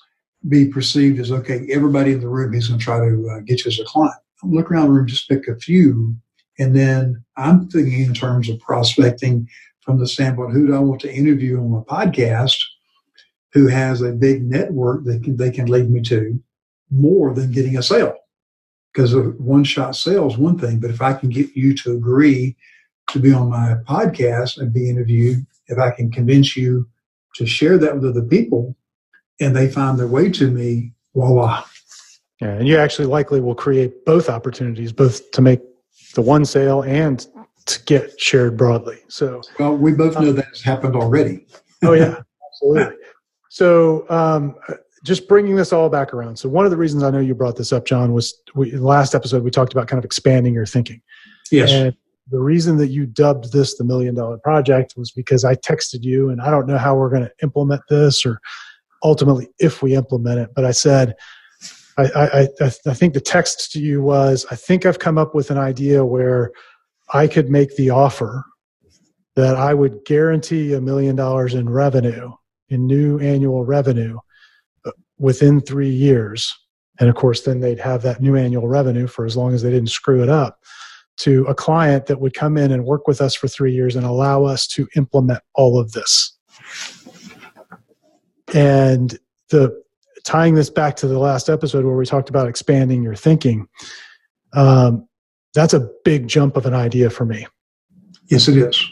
be 0.50 0.68
perceived 0.68 1.20
as, 1.20 1.32
okay, 1.32 1.68
everybody 1.72 2.12
in 2.12 2.22
the 2.22 2.28
room 2.28 2.56
is 2.56 2.68
going 2.68 2.80
to 2.80 2.84
try 2.84 2.98
to 2.98 3.30
uh, 3.30 3.40
get 3.42 3.64
you 3.64 3.70
as 3.70 3.80
a 3.80 3.86
client. 3.86 4.16
I'll 4.44 4.50
look 4.50 4.72
around 4.72 4.88
the 4.88 4.94
room, 4.94 5.06
just 5.06 5.30
pick 5.30 5.48
a 5.48 5.56
few. 5.58 6.16
And 6.58 6.76
then 6.76 7.24
I'm 7.36 7.70
thinking 7.70 8.02
in 8.02 8.16
terms 8.16 8.50
of 8.50 8.60
prospecting 8.60 9.48
from 9.82 10.00
the 10.00 10.08
standpoint, 10.08 10.54
who 10.54 10.66
do 10.66 10.76
I 10.76 10.80
want 10.80 11.02
to 11.02 11.14
interview 11.14 11.60
on 11.60 11.70
my 11.70 11.82
podcast 11.82 12.58
who 13.54 13.68
has 13.68 14.02
a 14.02 14.12
big 14.12 14.44
network 14.44 15.04
that 15.06 15.24
can, 15.24 15.38
they 15.38 15.52
can 15.52 15.68
lead 15.68 15.92
me 15.92 16.02
to 16.02 16.42
more 16.90 17.32
than 17.32 17.52
getting 17.52 17.78
a 17.78 17.84
sale. 17.84 18.16
Because 18.92 19.14
a 19.14 19.22
one 19.22 19.64
shot 19.64 19.96
sale 19.96 20.28
is 20.28 20.36
one 20.36 20.58
thing, 20.58 20.80
but 20.80 20.90
if 20.90 21.00
I 21.00 21.14
can 21.14 21.30
get 21.30 21.56
you 21.56 21.76
to 21.78 21.94
agree 21.94 22.56
to 23.10 23.20
be 23.20 23.34
on 23.34 23.50
my 23.50 23.76
podcast 23.88 24.58
and 24.58 24.74
be 24.74 24.90
interviewed, 24.90 25.46
if 25.68 25.78
I 25.78 25.92
can 25.92 26.12
convince 26.12 26.56
you 26.56 26.88
to 27.36 27.46
share 27.46 27.78
that 27.78 27.96
with 27.96 28.06
other 28.06 28.22
people 28.22 28.76
and 29.40 29.56
they 29.56 29.70
find 29.70 30.00
their 30.00 30.08
way 30.08 30.30
to 30.32 30.50
me, 30.50 30.94
voila. 31.14 31.64
Yeah, 32.42 32.54
and 32.54 32.68
you 32.68 32.78
actually 32.78 33.08
likely 33.08 33.40
will 33.40 33.56
create 33.56 34.06
both 34.06 34.30
opportunities, 34.30 34.92
both 34.92 35.32
to 35.32 35.42
make 35.42 35.62
the 36.14 36.22
one 36.22 36.46
sale 36.46 36.84
and 36.84 37.26
to 37.66 37.84
get 37.84 38.20
shared 38.20 38.58
broadly. 38.58 39.00
So, 39.08 39.42
well, 39.60 39.76
we 39.76 39.94
both 39.94 40.20
know 40.20 40.32
that 40.32 40.46
has 40.46 40.62
happened 40.62 40.96
already. 40.96 41.46
oh 41.84 41.94
yeah, 41.94 42.22
absolutely. 42.52 42.96
So, 43.50 44.10
um, 44.10 44.56
just 45.04 45.28
bringing 45.28 45.56
this 45.56 45.74
all 45.74 45.90
back 45.90 46.14
around. 46.14 46.38
So, 46.38 46.48
one 46.50 46.66
of 46.66 46.72
the 46.72 46.78
reasons 46.78 47.04
I 47.04 47.10
know 47.10 47.20
you 47.20 47.34
brought 47.34 47.56
this 47.56 47.74
up, 47.74 47.86
John, 47.86 48.14
was 48.14 48.40
we, 48.56 48.72
in 48.72 48.80
the 48.80 48.88
last 48.88 49.16
episode 49.16 49.44
we 49.44 49.52
talked 49.52 49.74
about 49.74 49.88
kind 49.88 49.98
of 49.98 50.06
expanding 50.06 50.54
your 50.54 50.66
thinking. 50.66 51.02
Yes. 51.52 51.72
And 51.72 51.96
the 52.30 52.40
reason 52.40 52.78
that 52.78 52.90
you 52.90 53.06
dubbed 53.06 53.52
this 53.52 53.78
the 53.78 53.84
million 53.84 54.16
dollar 54.16 54.38
project 54.38 54.96
was 54.98 55.12
because 55.12 55.46
I 55.46 55.56
texted 55.56 56.04
you 56.04 56.30
and 56.30 56.42
I 56.42 56.52
don't 56.52 56.68
know 56.68 56.78
how 56.78 56.96
we're 56.96 57.10
going 57.10 57.24
to 57.24 57.32
implement 57.42 57.82
this 57.90 58.26
or 58.26 58.40
ultimately 59.04 59.48
if 59.60 59.82
we 59.82 59.96
implement 59.96 60.40
it, 60.40 60.50
but 60.56 60.66
I 60.66 60.72
said, 60.72 61.16
I, 62.00 62.48
I, 62.62 62.70
I 62.86 62.94
think 62.94 63.16
the 63.16 63.22
text 63.22 63.72
to 63.72 63.80
you 63.80 64.04
was 64.04 64.46
I 64.52 64.56
think 64.56 64.86
I've 64.86 65.00
come 65.00 65.18
up 65.18 65.34
with 65.34 65.50
an 65.50 65.58
idea 65.58 66.06
where 66.06 66.52
I 67.12 67.28
could 67.28 67.50
make 67.50 67.76
the 67.76 67.90
offer 67.90 68.44
that 69.36 69.56
I 69.56 69.74
would 69.74 70.06
guarantee 70.06 70.74
a 70.74 70.82
million 70.82 71.16
dollars 71.16 71.56
in 71.56 71.70
revenue, 71.70 72.32
in 72.70 72.86
new 72.86 73.18
annual 73.20 73.66
revenue 73.66 74.18
uh, 74.86 74.92
within 75.18 75.60
three 75.60 75.90
years. 75.90 76.54
And 77.00 77.10
of 77.10 77.16
course, 77.16 77.42
then 77.42 77.62
they'd 77.62 77.80
have 77.80 78.04
that 78.04 78.22
new 78.22 78.36
annual 78.36 78.68
revenue 78.68 79.08
for 79.08 79.26
as 79.26 79.36
long 79.36 79.54
as 79.56 79.64
they 79.64 79.72
didn't 79.72 79.90
screw 79.90 80.22
it 80.22 80.30
up 80.30 80.60
to 81.18 81.46
a 81.46 81.56
client 81.56 82.06
that 82.06 82.20
would 82.20 82.34
come 82.34 82.58
in 82.58 82.72
and 82.72 82.86
work 82.86 83.08
with 83.08 83.22
us 83.22 83.36
for 83.36 83.48
three 83.48 83.74
years 83.74 83.96
and 83.96 84.06
allow 84.06 84.44
us 84.44 84.68
to 84.68 84.88
implement 84.96 85.42
all 85.56 85.80
of 85.80 85.92
this. 85.94 86.38
And 88.54 89.18
the 89.50 89.82
tying 90.24 90.56
this 90.56 90.70
back 90.70 90.96
to 90.98 91.08
the 91.08 91.20
last 91.20 91.50
episode 91.50 91.86
where 91.86 91.96
we 91.96 92.06
talked 92.06 92.30
about 92.30 92.48
expanding 92.48 93.02
your 93.02 93.16
thinking, 93.16 93.68
um, 94.54 95.08
that's 95.54 95.74
a 95.74 95.90
big 96.04 96.28
jump 96.28 96.56
of 96.58 96.66
an 96.66 96.74
idea 96.74 97.10
for 97.10 97.26
me. 97.26 97.48
Yes, 98.28 98.48
it 98.48 98.58
is. 98.58 98.86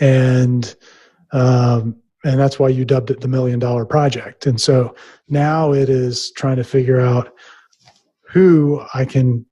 And 0.00 0.74
um, 1.32 1.96
and 2.24 2.38
that's 2.38 2.58
why 2.58 2.68
you 2.68 2.84
dubbed 2.84 3.10
it 3.10 3.20
the 3.20 3.28
million 3.28 3.58
dollar 3.58 3.84
project. 3.84 4.46
And 4.46 4.60
so 4.60 4.94
now 5.28 5.72
it 5.72 5.88
is 5.88 6.30
trying 6.32 6.56
to 6.56 6.64
figure 6.64 7.00
out 7.00 7.34
who 8.20 8.82
I 8.94 9.04
can 9.04 9.44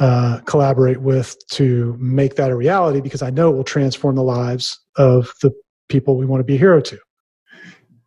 uh, 0.00 0.40
collaborate 0.46 1.02
with 1.02 1.36
to 1.48 1.94
make 2.00 2.36
that 2.36 2.50
a 2.50 2.56
reality 2.56 3.02
because 3.02 3.20
I 3.20 3.28
know 3.28 3.50
it 3.50 3.56
will 3.56 3.64
transform 3.64 4.16
the 4.16 4.22
lives 4.22 4.80
of 4.96 5.34
the 5.42 5.52
people 5.90 6.16
we 6.16 6.24
want 6.24 6.40
to 6.40 6.44
be 6.44 6.54
a 6.54 6.58
hero 6.58 6.80
to. 6.80 6.98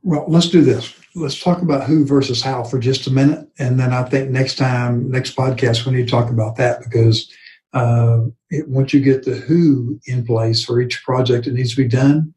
Well, 0.02 0.26
let's 0.28 0.50
do 0.50 0.62
this. 0.62 0.94
Let's 1.16 1.42
talk 1.42 1.62
about 1.62 1.84
who 1.84 2.04
versus 2.04 2.42
how 2.42 2.64
for 2.64 2.80
just 2.80 3.06
a 3.06 3.12
minute. 3.12 3.48
And 3.60 3.80
then 3.80 3.94
I 3.94 4.04
think 4.04 4.32
next 4.32 4.56
time, 4.56 5.12
next 5.12 5.36
podcast, 5.36 5.86
we 5.86 5.94
need 5.94 6.06
to 6.06 6.12
talk 6.12 6.32
about 6.32 6.56
that 6.56 6.80
because 6.82 7.32
uh, 7.74 8.22
it, 8.50 8.68
once 8.68 8.92
you 8.92 9.00
get 9.00 9.24
the 9.24 9.36
who 9.36 10.00
in 10.08 10.26
place 10.26 10.66
for 10.66 10.82
each 10.82 11.04
project 11.04 11.46
that 11.46 11.54
needs 11.54 11.76
to 11.76 11.82
be 11.84 11.88
done, 11.88 12.34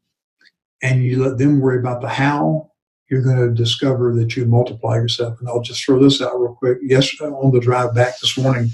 and 0.83 1.03
you 1.03 1.23
let 1.23 1.39
them 1.39 1.59
worry 1.59 1.79
about 1.79 2.01
the 2.01 2.09
how, 2.09 2.71
you're 3.09 3.23
going 3.23 3.37
to 3.37 3.53
discover 3.55 4.13
that 4.13 4.37
you 4.37 4.45
multiply 4.45 4.97
yourself. 4.97 5.39
And 5.39 5.49
I'll 5.49 5.61
just 5.61 5.83
throw 5.83 5.99
this 5.99 6.21
out 6.21 6.39
real 6.39 6.53
quick. 6.53 6.77
Yes, 6.83 7.19
on 7.19 7.51
the 7.51 7.59
drive 7.59 7.95
back 7.95 8.19
this 8.19 8.37
morning 8.37 8.69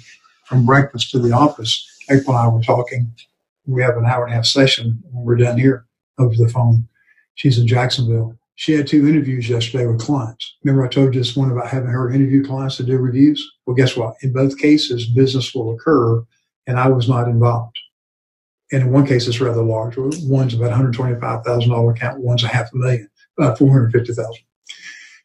from 0.45 0.65
breakfast 0.65 1.11
to 1.11 1.19
the 1.19 1.31
office, 1.31 1.87
April 2.09 2.35
and 2.35 2.45
I 2.45 2.47
were 2.47 2.61
talking. 2.61 3.11
We 3.65 3.81
have 3.81 3.97
an 3.97 4.05
hour 4.05 4.25
and 4.25 4.33
a 4.33 4.35
half 4.35 4.45
session 4.45 5.01
when 5.11 5.25
we're 5.25 5.37
done 5.37 5.57
here 5.57 5.85
over 6.17 6.35
the 6.35 6.49
phone. 6.49 6.87
She's 7.35 7.57
in 7.57 7.67
Jacksonville. 7.67 8.37
She 8.55 8.73
had 8.73 8.87
two 8.87 9.07
interviews 9.07 9.49
yesterday 9.49 9.87
with 9.87 10.01
clients. 10.01 10.55
Remember, 10.63 10.85
I 10.85 10.89
told 10.89 11.13
you 11.13 11.21
this 11.21 11.35
one 11.35 11.51
about 11.51 11.69
having 11.69 11.89
her 11.89 12.11
interview 12.11 12.43
clients 12.43 12.77
to 12.77 12.83
do 12.83 12.97
reviews? 12.97 13.51
Well, 13.65 13.75
guess 13.75 13.97
what? 13.97 14.15
In 14.21 14.31
both 14.31 14.57
cases, 14.59 15.07
business 15.07 15.55
will 15.55 15.73
occur, 15.73 16.23
and 16.67 16.79
I 16.79 16.87
was 16.89 17.09
not 17.09 17.27
involved. 17.27 17.79
And 18.71 18.83
in 18.83 18.91
one 18.91 19.07
case, 19.07 19.27
it's 19.27 19.41
rather 19.41 19.63
large. 19.63 19.95
One's 19.97 20.53
about 20.53 20.71
$125,000 20.71 21.95
account, 21.95 22.19
one's 22.19 22.43
a 22.43 22.47
half 22.47 22.71
a 22.73 22.77
million, 22.77 23.09
about 23.37 23.57
450000 23.57 24.43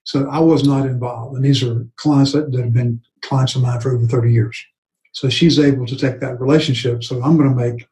So 0.05 0.29
I 0.29 0.39
was 0.39 0.65
not 0.65 0.87
involved. 0.87 1.37
And 1.37 1.45
these 1.45 1.63
are 1.63 1.87
clients 1.97 2.33
that, 2.33 2.51
that 2.53 2.61
have 2.61 2.73
been 2.73 3.01
clients 3.23 3.55
of 3.57 3.63
mine 3.63 3.81
for 3.81 3.95
over 3.95 4.07
30 4.07 4.33
years. 4.33 4.67
So 5.13 5.29
she's 5.29 5.59
able 5.59 5.87
to 5.87 5.97
take 5.97 6.21
that 6.21 6.41
relationship. 6.41 7.03
So 7.03 7.23
I'm 7.23 7.37
going 7.37 7.49
to 7.49 7.55
make 7.55 7.87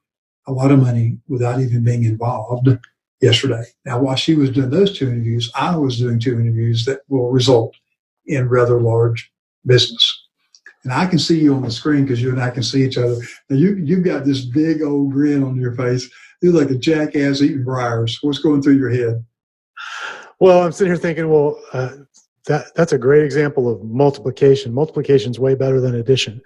a 0.47 0.53
lot 0.53 0.71
of 0.71 0.81
money 0.81 1.19
without 1.29 1.61
even 1.61 1.85
being 1.85 2.05
involved 2.05 2.69
yesterday. 3.21 3.65
Now, 3.85 4.01
while 4.01 4.17
she 4.17 4.35
was 4.35 4.51
doing 4.51 4.71
those 4.71 4.97
two 4.97 5.09
interviews, 5.09 5.51
I 5.55 5.77
was 5.77 5.99
doing 5.99 6.21
two 6.21 6.39
interviews 6.39 6.85
that 6.85 7.01
will 7.09 7.31
result 7.31 7.75
in 8.27 8.49
rather 8.49 8.81
large 8.81 9.33
business. 9.65 10.27
And 10.85 10.93
I 10.93 11.07
can 11.07 11.19
see 11.19 11.41
you 11.41 11.55
on 11.55 11.63
the 11.63 11.71
screen 11.71 12.05
because 12.05 12.23
you 12.23 12.31
and 12.31 12.41
I 12.41 12.51
can 12.51 12.63
see 12.63 12.85
each 12.85 12.97
other. 12.97 13.17
Now 13.51 13.57
you 13.57 13.75
you've 13.75 14.05
got 14.05 14.25
this 14.25 14.45
big 14.45 14.83
old 14.83 15.11
grin 15.11 15.43
on 15.43 15.61
your 15.61 15.75
face. 15.75 16.09
You're 16.41 16.53
like 16.53 16.71
a 16.71 16.77
jackass 16.77 17.43
eating 17.43 17.65
briars. 17.65 18.19
What's 18.23 18.39
going 18.39 18.63
through 18.63 18.79
your 18.79 18.91
head? 18.91 19.25
Well, 20.39 20.63
I'm 20.63 20.71
sitting 20.71 20.93
here 20.93 21.01
thinking, 21.01 21.29
well, 21.29 21.61
uh, 21.73 21.91
that 22.47 22.73
that's 22.77 22.93
a 22.93 22.99
great 22.99 23.25
example 23.25 23.69
of 23.69 23.83
multiplication. 23.83 24.73
Multiplication 24.73 25.33
is 25.33 25.41
way 25.41 25.57
better 25.57 25.81
than 25.81 25.97
addition. 25.97 26.41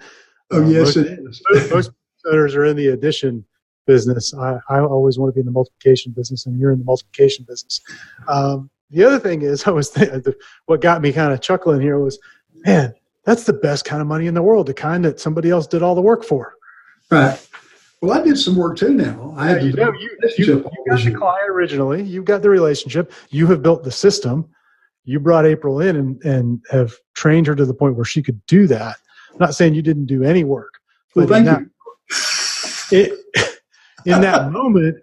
Oh, 0.52 0.62
uh, 0.62 0.68
yes, 0.68 0.96
most, 0.96 0.96
it 0.96 1.18
is. 1.52 1.70
most 1.70 1.90
owners 2.30 2.54
are 2.54 2.64
in 2.64 2.76
the 2.76 2.88
addition 2.88 3.44
business. 3.86 4.34
I, 4.34 4.58
I 4.68 4.80
always 4.80 5.18
want 5.18 5.30
to 5.30 5.34
be 5.34 5.40
in 5.40 5.46
the 5.46 5.52
multiplication 5.52 6.12
business, 6.12 6.46
and 6.46 6.58
you're 6.58 6.72
in 6.72 6.78
the 6.78 6.84
multiplication 6.84 7.44
business. 7.48 7.80
Um, 8.28 8.70
the 8.90 9.04
other 9.04 9.18
thing 9.18 9.42
is, 9.42 9.64
I 9.66 9.70
was 9.70 9.90
th- 9.90 10.10
what 10.66 10.80
got 10.80 11.02
me 11.02 11.12
kind 11.12 11.32
of 11.32 11.40
chuckling 11.40 11.80
here 11.80 11.98
was, 11.98 12.18
man, 12.54 12.94
that's 13.24 13.44
the 13.44 13.52
best 13.52 13.84
kind 13.84 14.00
of 14.00 14.08
money 14.08 14.26
in 14.26 14.34
the 14.34 14.42
world, 14.42 14.66
the 14.66 14.74
kind 14.74 15.04
that 15.04 15.20
somebody 15.20 15.50
else 15.50 15.66
did 15.66 15.82
all 15.82 15.94
the 15.94 16.00
work 16.00 16.24
for. 16.24 16.54
Right. 17.10 17.46
Well, 18.00 18.18
I 18.18 18.22
did 18.24 18.38
some 18.38 18.56
work 18.56 18.78
too 18.78 18.94
now. 18.94 19.34
I 19.36 19.56
yeah, 19.56 19.62
you, 19.62 19.72
know, 19.74 19.92
you, 19.92 20.16
you, 20.38 20.44
you 20.46 20.84
got 20.88 21.04
the 21.04 21.14
client 21.14 21.50
originally. 21.50 22.02
You've 22.02 22.24
got 22.24 22.40
the 22.40 22.48
relationship. 22.48 23.12
You 23.28 23.46
have 23.48 23.62
built 23.62 23.84
the 23.84 23.90
system. 23.90 24.48
You 25.04 25.20
brought 25.20 25.44
April 25.44 25.80
in 25.80 25.96
and, 25.96 26.22
and 26.24 26.64
have 26.70 26.94
trained 27.14 27.46
her 27.46 27.54
to 27.54 27.66
the 27.66 27.74
point 27.74 27.96
where 27.96 28.06
she 28.06 28.22
could 28.22 28.44
do 28.46 28.66
that. 28.68 28.96
I'm 29.32 29.38
not 29.38 29.54
saying 29.54 29.74
you 29.74 29.82
didn't 29.82 30.06
do 30.06 30.22
any 30.22 30.44
work. 30.44 30.74
Well, 31.14 31.26
thank 31.26 31.46
that, 31.46 31.60
you. 31.60 32.98
It, 32.98 33.18
in 34.06 34.20
that 34.20 34.50
moment, 34.52 34.98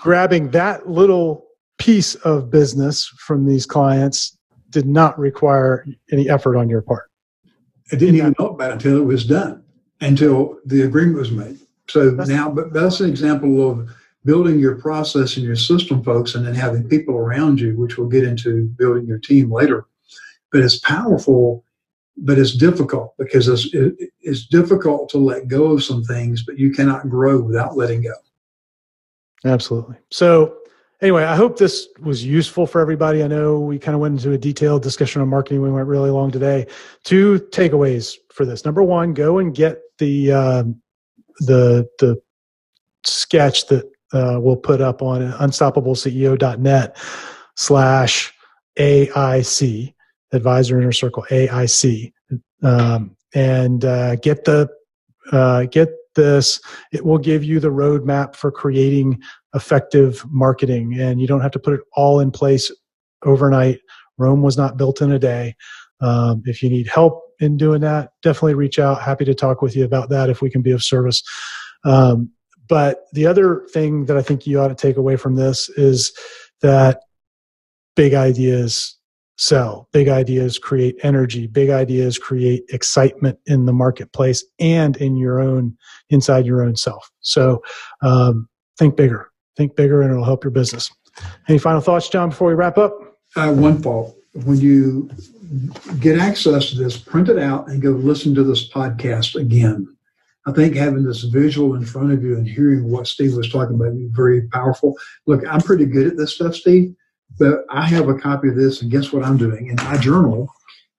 grabbing 0.00 0.50
that 0.50 0.88
little 0.88 1.46
piece 1.78 2.14
of 2.16 2.50
business 2.50 3.06
from 3.18 3.46
these 3.46 3.66
clients 3.66 4.36
did 4.70 4.86
not 4.86 5.18
require 5.18 5.86
any 6.12 6.28
effort 6.28 6.56
on 6.56 6.68
your 6.68 6.82
part. 6.82 7.10
I 7.90 7.96
didn't 7.96 8.16
even 8.16 8.34
know 8.38 8.48
about 8.48 8.70
it 8.70 8.74
until 8.74 8.98
it 8.98 9.04
was 9.04 9.24
done, 9.24 9.64
until 10.00 10.58
the 10.66 10.82
agreement 10.82 11.16
was 11.16 11.30
made. 11.30 11.58
So 11.88 12.10
that's, 12.10 12.28
now, 12.28 12.50
but 12.50 12.72
that's 12.74 13.00
an 13.00 13.08
example 13.08 13.70
of 13.70 13.88
building 14.24 14.58
your 14.58 14.74
process 14.74 15.36
and 15.36 15.46
your 15.46 15.56
system, 15.56 16.02
folks, 16.02 16.34
and 16.34 16.46
then 16.46 16.54
having 16.54 16.86
people 16.86 17.16
around 17.16 17.60
you, 17.60 17.76
which 17.76 17.96
we'll 17.96 18.08
get 18.08 18.24
into 18.24 18.68
building 18.76 19.06
your 19.06 19.18
team 19.18 19.50
later. 19.50 19.86
But 20.52 20.60
it's 20.60 20.78
powerful, 20.80 21.64
but 22.22 22.38
it's 22.38 22.56
difficult 22.56 23.14
because 23.18 23.48
it's, 23.48 23.72
it, 23.74 24.10
it's 24.20 24.46
difficult 24.46 25.08
to 25.10 25.18
let 25.18 25.48
go 25.48 25.72
of 25.72 25.84
some 25.84 26.02
things, 26.04 26.42
but 26.44 26.58
you 26.58 26.70
cannot 26.70 27.08
grow 27.08 27.40
without 27.40 27.76
letting 27.76 28.02
go. 28.02 28.14
Absolutely. 29.44 29.96
So 30.10 30.58
anyway, 31.00 31.24
I 31.24 31.36
hope 31.36 31.58
this 31.58 31.88
was 32.00 32.24
useful 32.24 32.66
for 32.66 32.80
everybody. 32.80 33.22
I 33.22 33.28
know 33.28 33.60
we 33.60 33.78
kind 33.78 33.94
of 33.94 34.00
went 34.00 34.16
into 34.16 34.32
a 34.32 34.38
detailed 34.38 34.82
discussion 34.82 35.22
on 35.22 35.28
marketing. 35.28 35.62
We 35.62 35.70
went 35.70 35.86
really 35.86 36.10
long 36.10 36.30
today. 36.30 36.66
Two 37.04 37.38
takeaways 37.50 38.16
for 38.32 38.44
this. 38.44 38.64
Number 38.64 38.82
one, 38.82 39.14
go 39.14 39.38
and 39.38 39.54
get 39.54 39.80
the 39.98 40.32
um, 40.32 40.82
the 41.40 41.88
the 41.98 42.20
sketch 43.04 43.66
that 43.68 43.84
uh, 44.12 44.38
we'll 44.40 44.56
put 44.56 44.80
up 44.80 45.02
on 45.02 45.32
unstoppableceo.net 45.32 46.96
slash 47.56 48.32
AIC, 48.78 49.94
Advisor 50.32 50.78
Inner 50.78 50.92
Circle 50.92 51.24
AIC, 51.30 52.12
um, 52.62 53.16
and 53.34 53.84
uh, 53.84 54.16
get 54.16 54.44
the 54.44 54.68
uh, 55.32 55.64
get 55.64 55.90
this. 56.14 56.60
It 56.92 57.04
will 57.04 57.18
give 57.18 57.44
you 57.44 57.60
the 57.60 57.68
roadmap 57.68 58.34
for 58.34 58.50
creating 58.50 59.20
effective 59.54 60.24
marketing, 60.28 60.98
and 60.98 61.20
you 61.20 61.26
don't 61.26 61.40
have 61.40 61.52
to 61.52 61.58
put 61.58 61.74
it 61.74 61.80
all 61.94 62.20
in 62.20 62.30
place 62.30 62.70
overnight. 63.24 63.80
Rome 64.18 64.42
was 64.42 64.56
not 64.56 64.76
built 64.76 65.00
in 65.00 65.12
a 65.12 65.18
day. 65.18 65.54
Um, 66.00 66.42
if 66.44 66.62
you 66.62 66.70
need 66.70 66.88
help 66.88 67.22
in 67.40 67.56
doing 67.56 67.80
that, 67.82 68.12
definitely 68.22 68.54
reach 68.54 68.78
out. 68.78 69.00
Happy 69.00 69.24
to 69.24 69.34
talk 69.34 69.62
with 69.62 69.76
you 69.76 69.84
about 69.84 70.10
that 70.10 70.28
if 70.28 70.42
we 70.42 70.50
can 70.50 70.62
be 70.62 70.72
of 70.72 70.82
service. 70.82 71.22
Um, 71.84 72.30
but 72.68 73.04
the 73.12 73.26
other 73.26 73.66
thing 73.72 74.04
that 74.06 74.16
I 74.16 74.22
think 74.22 74.46
you 74.46 74.60
ought 74.60 74.68
to 74.68 74.74
take 74.74 74.96
away 74.96 75.16
from 75.16 75.36
this 75.36 75.68
is 75.70 76.12
that 76.60 77.00
big 77.96 78.14
ideas 78.14 78.97
sell. 79.38 79.88
Big 79.92 80.08
ideas 80.08 80.58
create 80.58 80.96
energy. 81.02 81.46
Big 81.46 81.70
ideas 81.70 82.18
create 82.18 82.64
excitement 82.68 83.38
in 83.46 83.64
the 83.64 83.72
marketplace 83.72 84.44
and 84.58 84.96
in 84.98 85.16
your 85.16 85.40
own 85.40 85.76
inside 86.10 86.44
your 86.44 86.62
own 86.62 86.76
self. 86.76 87.10
So 87.20 87.62
um, 88.02 88.48
think 88.78 88.96
bigger. 88.96 89.30
Think 89.56 89.74
bigger, 89.74 90.02
and 90.02 90.10
it'll 90.10 90.24
help 90.24 90.44
your 90.44 90.50
business. 90.50 90.90
Any 91.48 91.58
final 91.58 91.80
thoughts, 91.80 92.08
John, 92.08 92.28
before 92.30 92.48
we 92.48 92.54
wrap 92.54 92.78
up? 92.78 92.92
Uh, 93.34 93.52
one 93.52 93.80
thought: 93.80 94.14
when 94.44 94.58
you 94.58 95.10
get 96.00 96.18
access 96.18 96.70
to 96.70 96.78
this, 96.78 96.96
print 96.96 97.28
it 97.28 97.38
out 97.38 97.68
and 97.68 97.82
go 97.82 97.90
listen 97.90 98.34
to 98.34 98.44
this 98.44 98.70
podcast 98.70 99.34
again. 99.34 99.88
I 100.46 100.52
think 100.52 100.76
having 100.76 101.04
this 101.04 101.24
visual 101.24 101.74
in 101.74 101.84
front 101.84 102.12
of 102.12 102.22
you 102.22 102.36
and 102.36 102.48
hearing 102.48 102.90
what 102.90 103.06
Steve 103.06 103.34
was 103.34 103.50
talking 103.50 103.74
about 103.74 103.92
is 103.92 104.10
very 104.12 104.48
powerful. 104.48 104.96
Look, 105.26 105.42
I'm 105.46 105.60
pretty 105.60 105.84
good 105.84 106.06
at 106.06 106.16
this 106.16 106.34
stuff, 106.34 106.54
Steve. 106.54 106.94
But 107.38 107.64
I 107.70 107.86
have 107.86 108.08
a 108.08 108.18
copy 108.18 108.48
of 108.48 108.56
this, 108.56 108.82
and 108.82 108.90
guess 108.90 109.12
what 109.12 109.24
I'm 109.24 109.36
doing? 109.36 109.68
In 109.68 109.76
my 109.76 109.96
journal, 109.98 110.48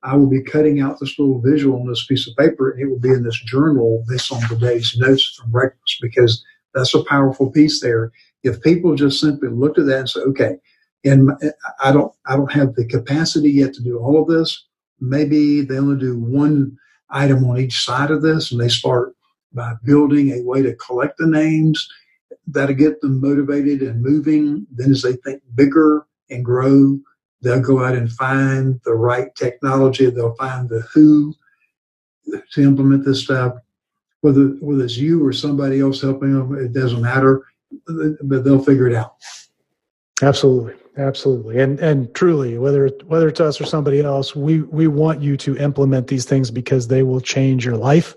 I 0.04 0.16
will 0.16 0.28
be 0.30 0.44
cutting 0.44 0.80
out 0.80 1.00
this 1.00 1.18
little 1.20 1.42
visual 1.42 1.80
on 1.80 1.88
this 1.88 2.06
piece 2.06 2.28
of 2.28 2.36
paper, 2.38 2.72
and 2.72 2.82
it 2.82 2.88
will 2.88 3.00
be 3.00 3.10
in 3.10 3.24
this 3.24 3.40
journal 3.44 4.06
based 4.08 4.32
on 4.32 4.42
today's 4.48 4.96
notes 4.98 5.38
from 5.38 5.52
breakfast 5.52 5.98
because 6.02 6.44
that's 6.74 6.94
a 6.94 7.04
powerful 7.04 7.52
piece 7.52 7.82
there. 7.82 8.12
If 8.44 8.62
people 8.62 8.96
just 8.96 9.20
simply 9.20 9.50
looked 9.50 9.80
at 9.80 9.86
that 9.88 10.00
and 10.00 10.10
say, 10.10 10.22
"Okay," 10.22 10.58
and 11.04 11.32
I 11.84 11.92
don't, 11.92 12.14
I 12.28 12.38
don't 12.38 12.52
have 12.52 12.76
the 12.76 12.86
capacity 12.86 13.52
yet 13.52 13.74
to 13.74 13.84
do 13.84 13.98
all 13.98 14.22
of 14.22 14.28
this, 14.30 14.68
maybe 15.02 15.62
they 15.62 15.78
only 15.78 16.00
do 16.00 16.18
one 16.18 16.78
item 17.10 17.44
on 17.46 17.58
each 17.58 17.84
side 17.84 18.12
of 18.12 18.22
this 18.22 18.52
and 18.52 18.62
they 18.62 18.70
start 18.70 19.16
by 19.54 19.74
building 19.84 20.32
a 20.32 20.44
way 20.44 20.62
to 20.62 20.76
collect 20.76 21.18
the 21.18 21.28
names 21.28 21.88
that'll 22.48 22.76
get 22.76 23.02
them 23.02 23.20
motivated 23.20 23.82
and 23.82 24.02
moving. 24.02 24.66
Then 24.72 24.92
as 24.92 25.02
they 25.02 25.14
think 25.14 25.42
bigger 25.56 26.06
and 26.30 26.44
grow, 26.44 27.00
they'll 27.42 27.62
go 27.62 27.84
out 27.84 27.96
and 27.96 28.12
find 28.12 28.80
the 28.84 28.94
right 28.94 29.34
technology. 29.36 30.10
They'll 30.10 30.36
find 30.36 30.68
the 30.68 30.82
who 30.94 31.34
to 32.54 32.62
implement 32.62 33.06
this 33.06 33.24
stuff. 33.24 33.56
Whether 34.22 34.48
whether 34.60 34.84
it's 34.84 34.98
you 34.98 35.26
or 35.26 35.32
somebody 35.32 35.80
else 35.80 36.02
helping 36.02 36.34
them, 36.34 36.58
it 36.58 36.74
doesn't 36.74 37.02
matter. 37.02 37.44
But 38.22 38.44
they'll 38.44 38.64
figure 38.64 38.88
it 38.88 38.96
out. 38.96 39.16
Absolutely, 40.22 40.74
absolutely, 40.98 41.60
and 41.60 41.80
and 41.80 42.14
truly, 42.14 42.58
whether 42.58 42.90
whether 43.06 43.30
it's 43.30 43.40
us 43.40 43.62
or 43.62 43.66
somebody 43.66 44.02
else, 44.02 44.36
we 44.36 44.62
we 44.64 44.88
want 44.88 45.22
you 45.22 45.38
to 45.38 45.56
implement 45.58 46.08
these 46.08 46.26
things 46.26 46.52
because 46.52 46.88
they 46.88 47.04
will 47.04 47.22
change 47.22 47.66
your 47.66 47.78
life. 47.78 48.16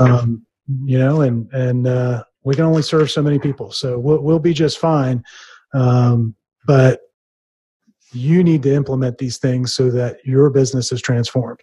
Um, 0.00 0.46
you 0.84 0.98
know, 0.98 1.20
and 1.20 1.52
and 1.52 1.86
uh, 1.86 2.24
we 2.44 2.54
can 2.54 2.64
only 2.64 2.82
serve 2.82 3.10
so 3.10 3.22
many 3.22 3.38
people, 3.38 3.70
so 3.72 3.98
we'll 3.98 4.22
we'll 4.22 4.38
be 4.38 4.54
just 4.54 4.78
fine. 4.78 5.22
Um, 5.74 6.34
but 6.66 7.00
you 8.12 8.42
need 8.42 8.62
to 8.62 8.74
implement 8.74 9.18
these 9.18 9.38
things 9.38 9.72
so 9.72 9.90
that 9.90 10.18
your 10.24 10.50
business 10.50 10.92
is 10.92 11.00
transformed. 11.00 11.60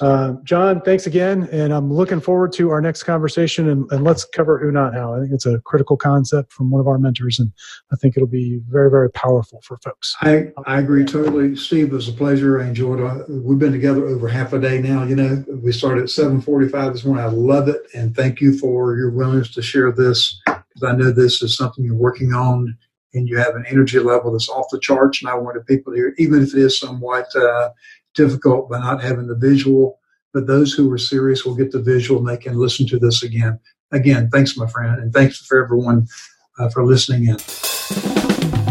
Uh, 0.00 0.34
John, 0.44 0.80
thanks 0.82 1.06
again, 1.06 1.48
and 1.50 1.72
I'm 1.72 1.92
looking 1.92 2.20
forward 2.20 2.52
to 2.52 2.70
our 2.70 2.80
next 2.80 3.02
conversation. 3.02 3.68
And, 3.68 3.90
and, 3.90 4.04
let's 4.04 4.24
cover 4.24 4.58
who, 4.58 4.70
not 4.70 4.94
how. 4.94 5.14
I 5.14 5.20
think 5.20 5.32
it's 5.32 5.46
a 5.46 5.58
critical 5.60 5.96
concept 5.96 6.52
from 6.52 6.70
one 6.70 6.80
of 6.80 6.86
our 6.86 6.98
mentors, 6.98 7.38
and 7.40 7.52
I 7.92 7.96
think 7.96 8.16
it'll 8.16 8.28
be 8.28 8.60
very, 8.68 8.90
very 8.90 9.10
powerful 9.10 9.60
for 9.64 9.76
folks. 9.78 10.14
I, 10.20 10.48
I 10.66 10.78
agree 10.78 11.04
totally, 11.04 11.56
Steve. 11.56 11.88
It 11.88 11.92
was 11.92 12.08
a 12.08 12.12
pleasure. 12.12 12.60
I 12.60 12.68
enjoyed 12.68 13.00
it. 13.00 13.28
We've 13.28 13.58
been 13.58 13.72
together 13.72 14.06
over 14.06 14.28
half 14.28 14.52
a 14.52 14.60
day 14.60 14.80
now. 14.80 15.02
You 15.02 15.16
know, 15.16 15.44
we 15.48 15.72
started 15.72 16.04
at 16.04 16.10
7:45 16.10 16.92
this 16.92 17.04
morning. 17.04 17.24
I 17.24 17.28
love 17.28 17.68
it, 17.68 17.82
and 17.94 18.14
thank 18.14 18.40
you 18.40 18.56
for 18.56 18.96
your 18.96 19.10
willingness 19.10 19.52
to 19.54 19.62
share 19.62 19.90
this 19.90 20.40
because 20.46 20.84
I 20.84 20.92
know 20.92 21.10
this 21.10 21.42
is 21.42 21.56
something 21.56 21.84
you're 21.84 21.96
working 21.96 22.32
on 22.32 22.78
and 23.14 23.28
you 23.28 23.38
have 23.38 23.54
an 23.56 23.64
energy 23.68 23.98
level 23.98 24.32
that's 24.32 24.48
off 24.48 24.66
the 24.70 24.78
charts. 24.78 25.22
And 25.22 25.30
I 25.30 25.34
wanted 25.34 25.66
people 25.66 25.92
to 25.92 25.96
hear, 25.96 26.14
even 26.18 26.42
if 26.42 26.54
it 26.54 26.60
is 26.60 26.78
somewhat 26.78 27.34
uh, 27.34 27.70
difficult 28.14 28.68
by 28.68 28.80
not 28.80 29.02
having 29.02 29.26
the 29.26 29.34
visual, 29.34 29.98
but 30.32 30.46
those 30.46 30.72
who 30.72 30.92
are 30.92 30.98
serious 30.98 31.44
will 31.44 31.54
get 31.54 31.72
the 31.72 31.80
visual 31.80 32.20
and 32.20 32.28
they 32.28 32.36
can 32.36 32.58
listen 32.58 32.86
to 32.88 32.98
this 32.98 33.22
again. 33.22 33.58
Again, 33.92 34.28
thanks, 34.30 34.56
my 34.56 34.66
friend, 34.66 35.00
and 35.00 35.12
thanks 35.12 35.38
for 35.38 35.62
everyone 35.64 36.06
uh, 36.58 36.68
for 36.68 36.84
listening 36.84 37.28
in. 37.28 38.67